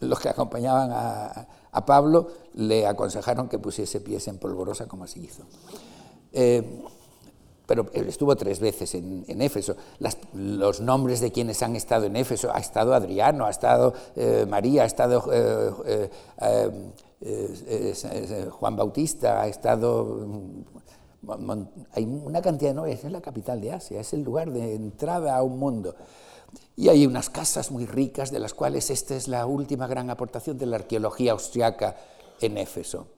los 0.00 0.18
que 0.18 0.28
acompañaban 0.28 0.90
a, 0.92 1.84
Pablo 1.86 2.26
le 2.54 2.84
aconsejaron 2.84 3.48
que 3.48 3.60
pusiese 3.60 4.00
pies 4.00 4.26
en 4.26 4.38
polvorosa 4.38 4.88
como 4.88 5.04
así 5.04 5.20
hizo. 5.20 5.44
Eh, 6.32 6.82
pero 7.64 7.88
estuvo 7.92 8.34
tres 8.34 8.58
veces 8.58 8.96
en, 8.96 9.40
Éfeso. 9.40 9.76
los 10.34 10.80
nombres 10.80 11.20
de 11.20 11.30
quienes 11.30 11.62
han 11.62 11.76
estado 11.76 12.06
en 12.06 12.16
Éfeso, 12.16 12.50
ha 12.52 12.58
estado 12.58 12.92
Adriano, 12.92 13.46
ha 13.46 13.50
estado 13.50 13.94
eh, 14.16 14.46
María, 14.48 14.82
ha 14.82 14.86
estado 14.86 15.30
eh, 15.32 16.10
eh, 17.20 18.48
Juan 18.50 18.76
Bautista, 18.76 19.42
ha 19.42 19.48
estado... 19.48 20.04
Mm, 20.26 20.64
hay 21.92 22.04
una 22.04 22.40
cantidad, 22.40 22.72
no, 22.72 22.86
es 22.86 23.02
la 23.04 23.20
capital 23.20 23.60
de 23.60 23.72
Asia, 23.72 24.00
es 24.00 24.12
el 24.12 24.22
lugar 24.22 24.52
de 24.52 24.74
entrada 24.74 25.36
a 25.36 25.42
un 25.42 25.58
mundo. 25.58 25.96
Y 26.76 26.88
hay 26.88 27.06
unas 27.06 27.28
casas 27.28 27.70
muy 27.70 27.86
ricas, 27.86 28.30
de 28.30 28.38
las 28.38 28.54
cuales 28.54 28.88
esta 28.90 29.16
es 29.16 29.26
la 29.28 29.44
última 29.44 29.88
gran 29.88 30.10
aportación 30.10 30.56
de 30.58 30.66
la 30.66 30.76
arqueología 30.76 31.32
austriaca 31.32 31.96
en 32.40 32.56
Éfeso 32.56 33.08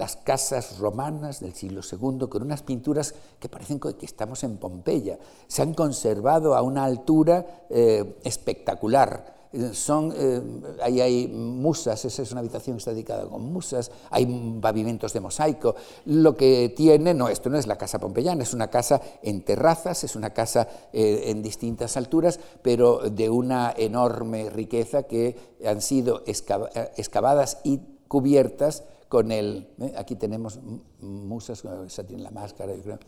las 0.00 0.16
casas 0.16 0.78
romanas 0.78 1.40
del 1.40 1.54
siglo 1.54 1.82
II 1.82 2.26
con 2.28 2.42
unas 2.42 2.62
pinturas 2.62 3.14
que 3.38 3.50
parecen 3.50 3.78
que 3.78 4.06
estamos 4.06 4.42
en 4.44 4.56
Pompeya. 4.56 5.18
Se 5.46 5.60
han 5.60 5.74
conservado 5.74 6.54
a 6.54 6.62
una 6.62 6.84
altura 6.84 7.66
eh, 7.68 8.18
espectacular. 8.24 9.39
Son, 9.72 10.12
eh, 10.16 10.40
ahí 10.80 11.00
hay 11.00 11.26
musas, 11.26 12.04
esa 12.04 12.22
es 12.22 12.30
una 12.30 12.38
habitación 12.38 12.76
que 12.76 12.78
está 12.78 12.92
dedicada 12.92 13.28
con 13.28 13.52
musas, 13.52 13.90
hay 14.10 14.24
pavimentos 14.60 15.12
de 15.12 15.18
mosaico. 15.18 15.74
Lo 16.04 16.36
que 16.36 16.72
tiene, 16.76 17.14
no, 17.14 17.28
esto 17.28 17.50
no 17.50 17.58
es 17.58 17.66
la 17.66 17.76
casa 17.76 17.98
pompeyana, 17.98 18.44
es 18.44 18.54
una 18.54 18.68
casa 18.68 19.00
en 19.22 19.42
terrazas, 19.42 20.04
es 20.04 20.14
una 20.14 20.30
casa 20.30 20.68
eh, 20.92 21.24
en 21.26 21.42
distintas 21.42 21.96
alturas, 21.96 22.38
pero 22.62 23.10
de 23.10 23.28
una 23.28 23.74
enorme 23.76 24.50
riqueza 24.50 25.02
que 25.02 25.36
han 25.66 25.80
sido 25.80 26.22
excavadas 26.26 27.58
y 27.64 27.80
cubiertas 28.06 28.84
con 29.08 29.32
el... 29.32 29.68
¿eh? 29.80 29.94
Aquí 29.96 30.14
tenemos 30.14 30.60
musas, 31.00 31.64
esa 31.86 32.04
tiene 32.04 32.22
la 32.22 32.30
máscara, 32.30 32.72
yo 32.74 32.82
creo, 32.82 32.98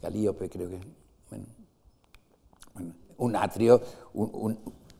Calíope 0.00 0.50
creo 0.50 0.68
que... 0.68 0.80
Bueno, 1.30 1.46
un 3.18 3.36
atrio, 3.36 3.80
un, 4.14 4.58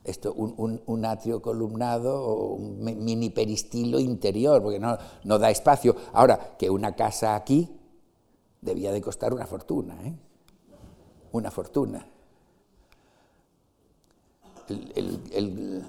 esto, 0.09 0.33
un, 0.33 1.05
atrio 1.05 1.41
columnado 1.43 2.25
o 2.25 2.55
un 2.55 2.83
mini 2.83 3.31
peristilo 3.31 3.99
interior, 3.99 4.63
porque 4.63 4.79
no, 4.79 4.97
no 5.25 5.39
da 5.39 5.51
espacio. 5.51 5.95
Ahora, 6.13 6.57
que 6.59 6.71
una 6.71 6.95
casa 6.95 7.35
aquí 7.35 7.69
debía 8.61 8.93
de 8.93 9.01
costar 9.01 9.33
una 9.33 9.47
fortuna, 9.47 9.97
¿eh? 10.05 10.15
Una 11.33 11.51
fortuna. 11.51 12.07
El, 14.69 15.21
el, 15.33 15.85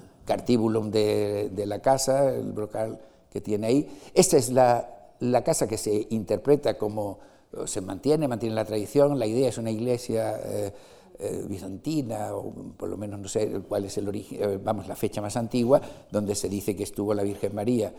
de, 0.90 1.50
de, 1.52 1.66
la 1.66 1.80
casa, 1.80 2.32
el 2.32 2.52
brocal 2.52 3.00
que 3.30 3.40
tiene 3.40 3.66
ahí. 3.66 4.00
Esta 4.14 4.36
es 4.36 4.50
la, 4.50 5.12
la 5.20 5.42
casa 5.42 5.66
que 5.66 5.76
se 5.76 6.06
interpreta 6.10 6.78
como 6.78 7.18
se 7.66 7.80
mantiene, 7.80 8.28
mantiene 8.28 8.54
la 8.54 8.64
tradición, 8.64 9.18
la 9.18 9.26
idea 9.26 9.48
es 9.48 9.58
una 9.58 9.70
iglesia 9.70 10.40
eh, 10.44 10.72
eh, 11.20 11.44
bizantina, 11.48 12.34
o 12.34 12.52
por 12.76 12.88
lo 12.88 12.96
menos 12.96 13.20
no 13.20 13.28
sé 13.28 13.50
cuál 13.68 13.84
es 13.84 13.98
el 13.98 14.08
origen, 14.08 14.42
eh, 14.42 14.58
vamos, 14.62 14.88
la 14.88 14.96
fecha 14.96 15.20
más 15.20 15.36
antigua, 15.36 15.80
donde 16.10 16.34
se 16.34 16.48
dice 16.48 16.74
que 16.74 16.82
estuvo 16.82 17.14
la 17.14 17.22
Virgen 17.22 17.54
María. 17.54 17.92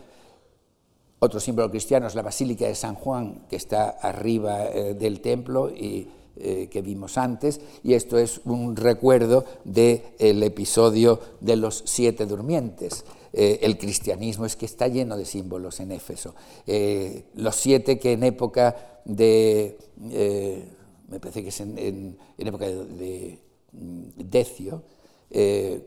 Otro 1.18 1.38
símbolo 1.38 1.70
cristiano 1.70 2.06
es 2.06 2.14
la 2.14 2.22
Basílica 2.22 2.66
de 2.66 2.74
San 2.74 2.94
Juan, 2.94 3.46
que 3.48 3.56
está 3.56 3.90
arriba 3.90 4.64
del 4.64 5.20
templo 5.20 5.70
y 5.70 6.08
que 6.34 6.82
vimos 6.82 7.16
antes, 7.16 7.60
y 7.84 7.94
esto 7.94 8.18
es 8.18 8.40
un 8.44 8.74
recuerdo 8.74 9.44
del 9.64 10.42
episodio 10.42 11.20
de 11.40 11.54
los 11.54 11.84
siete 11.86 12.26
durmientes. 12.26 13.04
Eh, 13.32 13.60
el 13.62 13.78
cristianismo 13.78 14.44
es 14.44 14.56
que 14.56 14.66
está 14.66 14.88
lleno 14.88 15.16
de 15.16 15.24
símbolos 15.24 15.80
en 15.80 15.92
Éfeso. 15.92 16.34
Eh, 16.66 17.24
los 17.34 17.56
siete 17.56 17.98
que 17.98 18.12
en 18.12 18.24
época 18.24 19.00
de, 19.04 19.78
eh, 20.10 20.68
me 21.12 21.20
parece 21.20 21.42
que 21.42 21.50
es 21.50 21.60
en, 21.60 22.16
época 22.38 22.66
de, 22.66 23.38
mm, 23.72 24.02
Decio, 24.30 24.82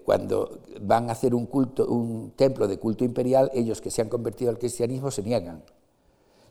cuando 0.06 0.62
van 0.82 1.10
a 1.10 1.14
hacer 1.14 1.36
un, 1.36 2.32
templo 2.36 2.68
de 2.68 2.80
culto 2.80 3.04
imperial, 3.04 3.52
ellos 3.54 3.82
que 3.82 3.92
se 3.92 4.02
han 4.02 4.10
convertido 4.10 4.50
al 4.50 4.58
cristianismo 4.58 5.12
se 5.12 5.22
niegan 5.22 5.62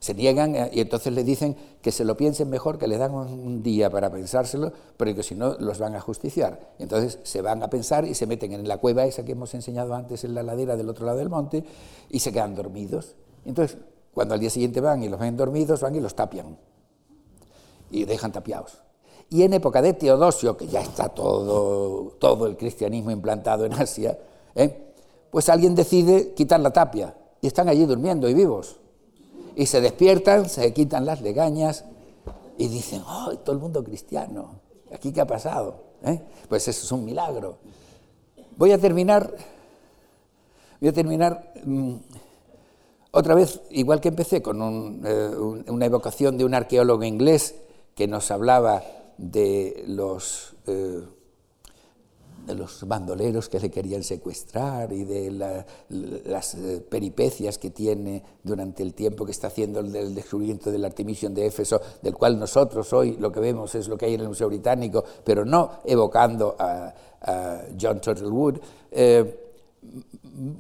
se 0.04 0.12
niegan 0.12 0.54
eh, 0.54 0.70
y 0.70 0.80
entonces 0.80 1.14
le 1.14 1.24
dicen 1.24 1.56
que 1.80 1.90
se 1.90 2.04
lo 2.04 2.14
piensen 2.14 2.50
mejor, 2.50 2.76
que 2.76 2.86
le 2.86 2.98
dan 2.98 3.14
un 3.14 3.62
día 3.62 3.88
para 3.88 4.10
pensárselo, 4.10 4.70
pero 4.98 5.14
que 5.14 5.22
si 5.22 5.34
no 5.34 5.56
los 5.58 5.78
van 5.78 5.94
a 5.94 6.00
justiciar. 6.00 6.74
Entonces 6.78 7.18
se 7.22 7.40
van 7.40 7.62
a 7.62 7.70
pensar 7.70 8.04
y 8.04 8.12
se 8.12 8.26
meten 8.26 8.52
en 8.52 8.68
la 8.68 8.76
cueva 8.76 9.06
esa 9.06 9.24
que 9.24 9.32
hemos 9.32 9.54
enseñado 9.54 9.94
antes 9.94 10.24
en 10.24 10.34
la 10.34 10.42
ladera 10.42 10.76
del 10.76 10.90
otro 10.90 11.06
lado 11.06 11.16
del 11.16 11.30
monte 11.30 11.64
y 12.10 12.18
se 12.18 12.32
quedan 12.34 12.54
dormidos. 12.54 13.16
Entonces, 13.46 13.78
cuando 14.12 14.34
al 14.34 14.40
día 14.40 14.50
siguiente 14.50 14.82
van 14.82 15.02
y 15.02 15.08
los 15.08 15.18
ven 15.18 15.38
dormidos, 15.38 15.80
van 15.80 15.96
y 15.96 16.00
los 16.00 16.14
tapian 16.14 16.58
y 17.94 18.04
dejan 18.04 18.32
tapiados. 18.32 18.78
Y 19.30 19.42
en 19.42 19.54
época 19.54 19.80
de 19.80 19.92
Teodosio, 19.92 20.56
que 20.56 20.66
ya 20.66 20.80
está 20.80 21.08
todo, 21.08 22.16
todo 22.18 22.46
el 22.46 22.56
cristianismo 22.56 23.10
implantado 23.10 23.64
en 23.64 23.72
Asia, 23.72 24.18
¿eh? 24.54 24.94
pues 25.30 25.48
alguien 25.48 25.74
decide 25.74 26.34
quitar 26.34 26.60
la 26.60 26.72
tapia 26.72 27.16
y 27.40 27.46
están 27.46 27.68
allí 27.68 27.86
durmiendo 27.86 28.28
y 28.28 28.34
vivos 28.34 28.76
y 29.56 29.66
se 29.66 29.80
despiertan, 29.80 30.48
se 30.48 30.72
quitan 30.72 31.06
las 31.06 31.20
legañas 31.20 31.84
y 32.58 32.68
dicen, 32.68 33.02
¡oh, 33.06 33.36
todo 33.38 33.54
el 33.54 33.62
mundo 33.62 33.82
cristiano! 33.84 34.60
¿Aquí 34.92 35.12
qué 35.12 35.20
ha 35.20 35.26
pasado? 35.26 35.76
¿Eh? 36.04 36.20
Pues 36.48 36.66
eso 36.66 36.84
es 36.84 36.92
un 36.92 37.04
milagro. 37.04 37.58
Voy 38.56 38.72
a 38.72 38.78
terminar, 38.78 39.34
voy 40.80 40.88
a 40.88 40.92
terminar 40.92 41.52
mm, 41.64 41.94
otra 43.12 43.34
vez, 43.34 43.60
igual 43.70 44.00
que 44.00 44.08
empecé, 44.08 44.42
con 44.42 45.00
eh, 45.04 45.28
una 45.68 45.86
evocación 45.86 46.36
de 46.36 46.44
un 46.44 46.54
arqueólogo 46.54 47.04
inglés 47.04 47.54
que 47.94 48.06
nos 48.06 48.30
hablaba 48.30 48.82
de 49.18 49.84
los... 49.86 50.54
Eh, 50.66 51.02
de 52.46 52.54
los 52.54 52.86
bandoleros 52.86 53.48
que 53.48 53.58
le 53.58 53.70
querían 53.70 54.02
secuestrar 54.02 54.92
y 54.92 55.04
de 55.04 55.30
las 55.88 56.54
eh, 56.54 56.84
peripecias 56.88 57.58
que 57.58 57.70
tiene 57.70 58.22
durante 58.42 58.82
el 58.82 58.92
tiempo 58.94 59.24
que 59.24 59.32
está 59.32 59.46
haciendo 59.46 59.80
el, 59.80 60.14
descubrimiento 60.14 60.70
del 60.70 60.84
Artemision 60.84 61.34
de 61.34 61.46
Éfeso, 61.46 61.80
del 62.02 62.14
cual 62.14 62.38
nosotros 62.38 62.92
hoy 62.92 63.16
lo 63.18 63.32
que 63.32 63.40
vemos 63.40 63.74
es 63.74 63.88
lo 63.88 63.96
que 63.96 64.06
hay 64.06 64.14
en 64.14 64.20
el 64.20 64.28
Museo 64.28 64.48
Británico, 64.48 65.02
pero 65.24 65.44
no 65.44 65.70
evocando 65.84 66.54
a, 66.58 66.92
John 67.80 68.02
Turtlewood. 68.02 68.58
Eh, 68.90 69.54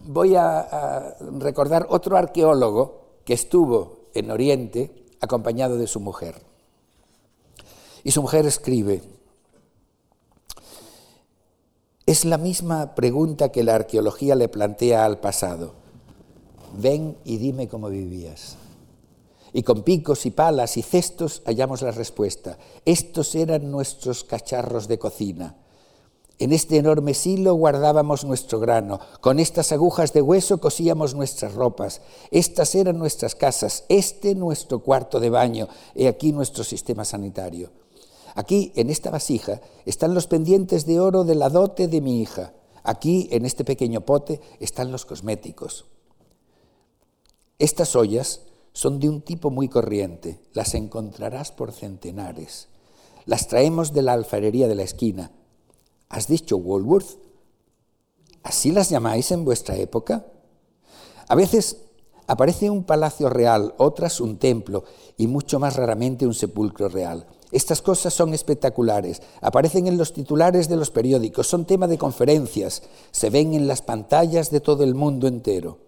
voy 0.06 0.34
a 0.34 1.14
recordar 1.38 1.86
otro 1.90 2.16
arqueólogo 2.16 3.18
que 3.22 3.34
estuvo 3.34 4.04
en 4.14 4.30
Oriente 4.30 5.04
acompañado 5.20 5.76
de 5.76 5.86
su 5.86 6.00
mujer. 6.00 6.53
Y 8.04 8.10
su 8.10 8.20
mujer 8.20 8.46
escribe, 8.46 9.02
es 12.06 12.26
la 12.26 12.36
misma 12.36 12.94
pregunta 12.94 13.48
que 13.50 13.64
la 13.64 13.76
arqueología 13.76 14.34
le 14.34 14.48
plantea 14.48 15.06
al 15.06 15.20
pasado. 15.20 15.72
Ven 16.76 17.16
y 17.24 17.38
dime 17.38 17.66
cómo 17.66 17.88
vivías. 17.88 18.56
Y 19.54 19.62
con 19.62 19.82
picos 19.82 20.26
y 20.26 20.30
palas 20.30 20.76
y 20.76 20.82
cestos 20.82 21.42
hallamos 21.46 21.80
la 21.80 21.92
respuesta. 21.92 22.58
Estos 22.84 23.34
eran 23.34 23.70
nuestros 23.70 24.22
cacharros 24.22 24.86
de 24.86 24.98
cocina. 24.98 25.56
En 26.38 26.52
este 26.52 26.76
enorme 26.76 27.14
silo 27.14 27.54
guardábamos 27.54 28.24
nuestro 28.24 28.60
grano, 28.60 29.00
con 29.20 29.38
estas 29.38 29.72
agujas 29.72 30.12
de 30.12 30.20
hueso 30.20 30.58
cosíamos 30.58 31.14
nuestras 31.14 31.54
ropas, 31.54 32.02
estas 32.32 32.74
eran 32.74 32.98
nuestras 32.98 33.36
casas, 33.36 33.84
este 33.88 34.34
nuestro 34.34 34.80
cuarto 34.80 35.20
de 35.20 35.30
baño, 35.30 35.68
he 35.94 36.08
aquí 36.08 36.32
nuestro 36.32 36.64
sistema 36.64 37.04
sanitario. 37.04 37.70
Aquí, 38.34 38.72
en 38.74 38.90
esta 38.90 39.10
vasija, 39.10 39.60
están 39.86 40.14
los 40.14 40.26
pendientes 40.26 40.86
de 40.86 41.00
oro 41.00 41.24
de 41.24 41.36
la 41.36 41.48
dote 41.48 41.88
de 41.88 42.00
mi 42.00 42.20
hija. 42.20 42.52
Aquí, 42.82 43.28
en 43.30 43.46
este 43.46 43.64
pequeño 43.64 44.02
pote, 44.02 44.40
están 44.60 44.90
los 44.90 45.06
cosméticos. 45.06 45.86
Estas 47.58 47.94
ollas 47.94 48.40
son 48.72 48.98
de 48.98 49.08
un 49.08 49.22
tipo 49.22 49.50
muy 49.50 49.68
corriente, 49.68 50.40
las 50.52 50.74
encontrarás 50.74 51.52
por 51.52 51.72
centenares. 51.72 52.68
Las 53.24 53.46
traemos 53.46 53.92
de 53.92 54.02
la 54.02 54.12
alfarería 54.12 54.66
de 54.66 54.74
la 54.74 54.82
esquina. 54.82 55.30
¿Has 56.08 56.26
dicho 56.26 56.56
Woolworth? 56.56 57.18
¿Así 58.42 58.72
las 58.72 58.90
llamáis 58.90 59.30
en 59.30 59.44
vuestra 59.44 59.76
época? 59.76 60.26
A 61.28 61.34
veces 61.34 61.78
aparece 62.26 62.68
un 62.68 62.84
palacio 62.84 63.30
real, 63.30 63.74
otras 63.78 64.20
un 64.20 64.38
templo 64.38 64.84
y 65.16 65.28
mucho 65.28 65.58
más 65.58 65.76
raramente 65.76 66.26
un 66.26 66.34
sepulcro 66.34 66.88
real. 66.88 67.26
Estas 67.52 67.82
cosas 67.82 68.12
son 68.12 68.34
espectaculares, 68.34 69.22
aparecen 69.40 69.86
en 69.86 69.96
los 69.96 70.12
titulares 70.12 70.68
de 70.68 70.76
los 70.76 70.90
periódicos, 70.90 71.46
son 71.46 71.64
tema 71.64 71.86
de 71.86 71.98
conferencias, 71.98 72.82
se 73.10 73.30
ven 73.30 73.54
en 73.54 73.66
las 73.66 73.82
pantallas 73.82 74.50
de 74.50 74.60
todo 74.60 74.82
el 74.84 74.94
mundo 74.94 75.28
entero. 75.28 75.78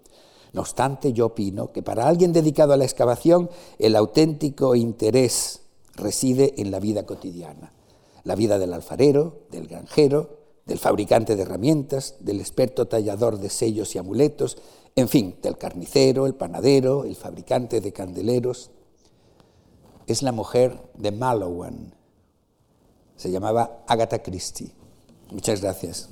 No 0.53 0.63
obstante, 0.63 1.13
yo 1.13 1.27
opino 1.27 1.73
que 1.73 1.83
para 1.83 2.07
alguien 2.07 2.33
dedicado 2.33 2.73
a 2.73 2.77
la 2.77 2.85
excavación, 2.85 3.51
el 3.79 3.97
auténtico 3.97 4.75
interés 4.75 5.61
reside 5.97 6.55
en 6.59 6.71
la 6.71 6.81
vida 6.81 7.05
cotidiana, 7.05 7.73
la 8.25 8.35
vida 8.35 8.59
del 8.59 8.73
alfarero, 8.73 9.41
del 9.51 9.67
granjero, 9.67 10.31
del 10.67 10.79
fabricante 10.79 11.37
de 11.37 11.43
herramientas, 11.43 12.17
del 12.21 12.41
experto 12.41 12.87
tallador 12.87 13.39
de 13.39 13.51
sellos 13.51 13.95
y 13.95 13.99
amuletos, 13.99 14.59
en 14.97 15.09
fin, 15.09 15.37
del 15.43 15.59
carnicero, 15.59 16.27
el 16.27 16.35
panadero, 16.35 17.05
el 17.05 17.17
fabricante 17.17 17.81
de 17.81 17.93
candeleros. 17.93 18.71
Es 20.07 20.23
la 20.23 20.33
mujer 20.33 20.81
de 20.95 21.11
Malowan. 21.11 21.95
Se 23.17 23.31
llamaba 23.31 23.83
Agatha 23.87 24.23
Christie. 24.23 24.73
Muchas 25.31 25.61
gracias. 25.61 26.09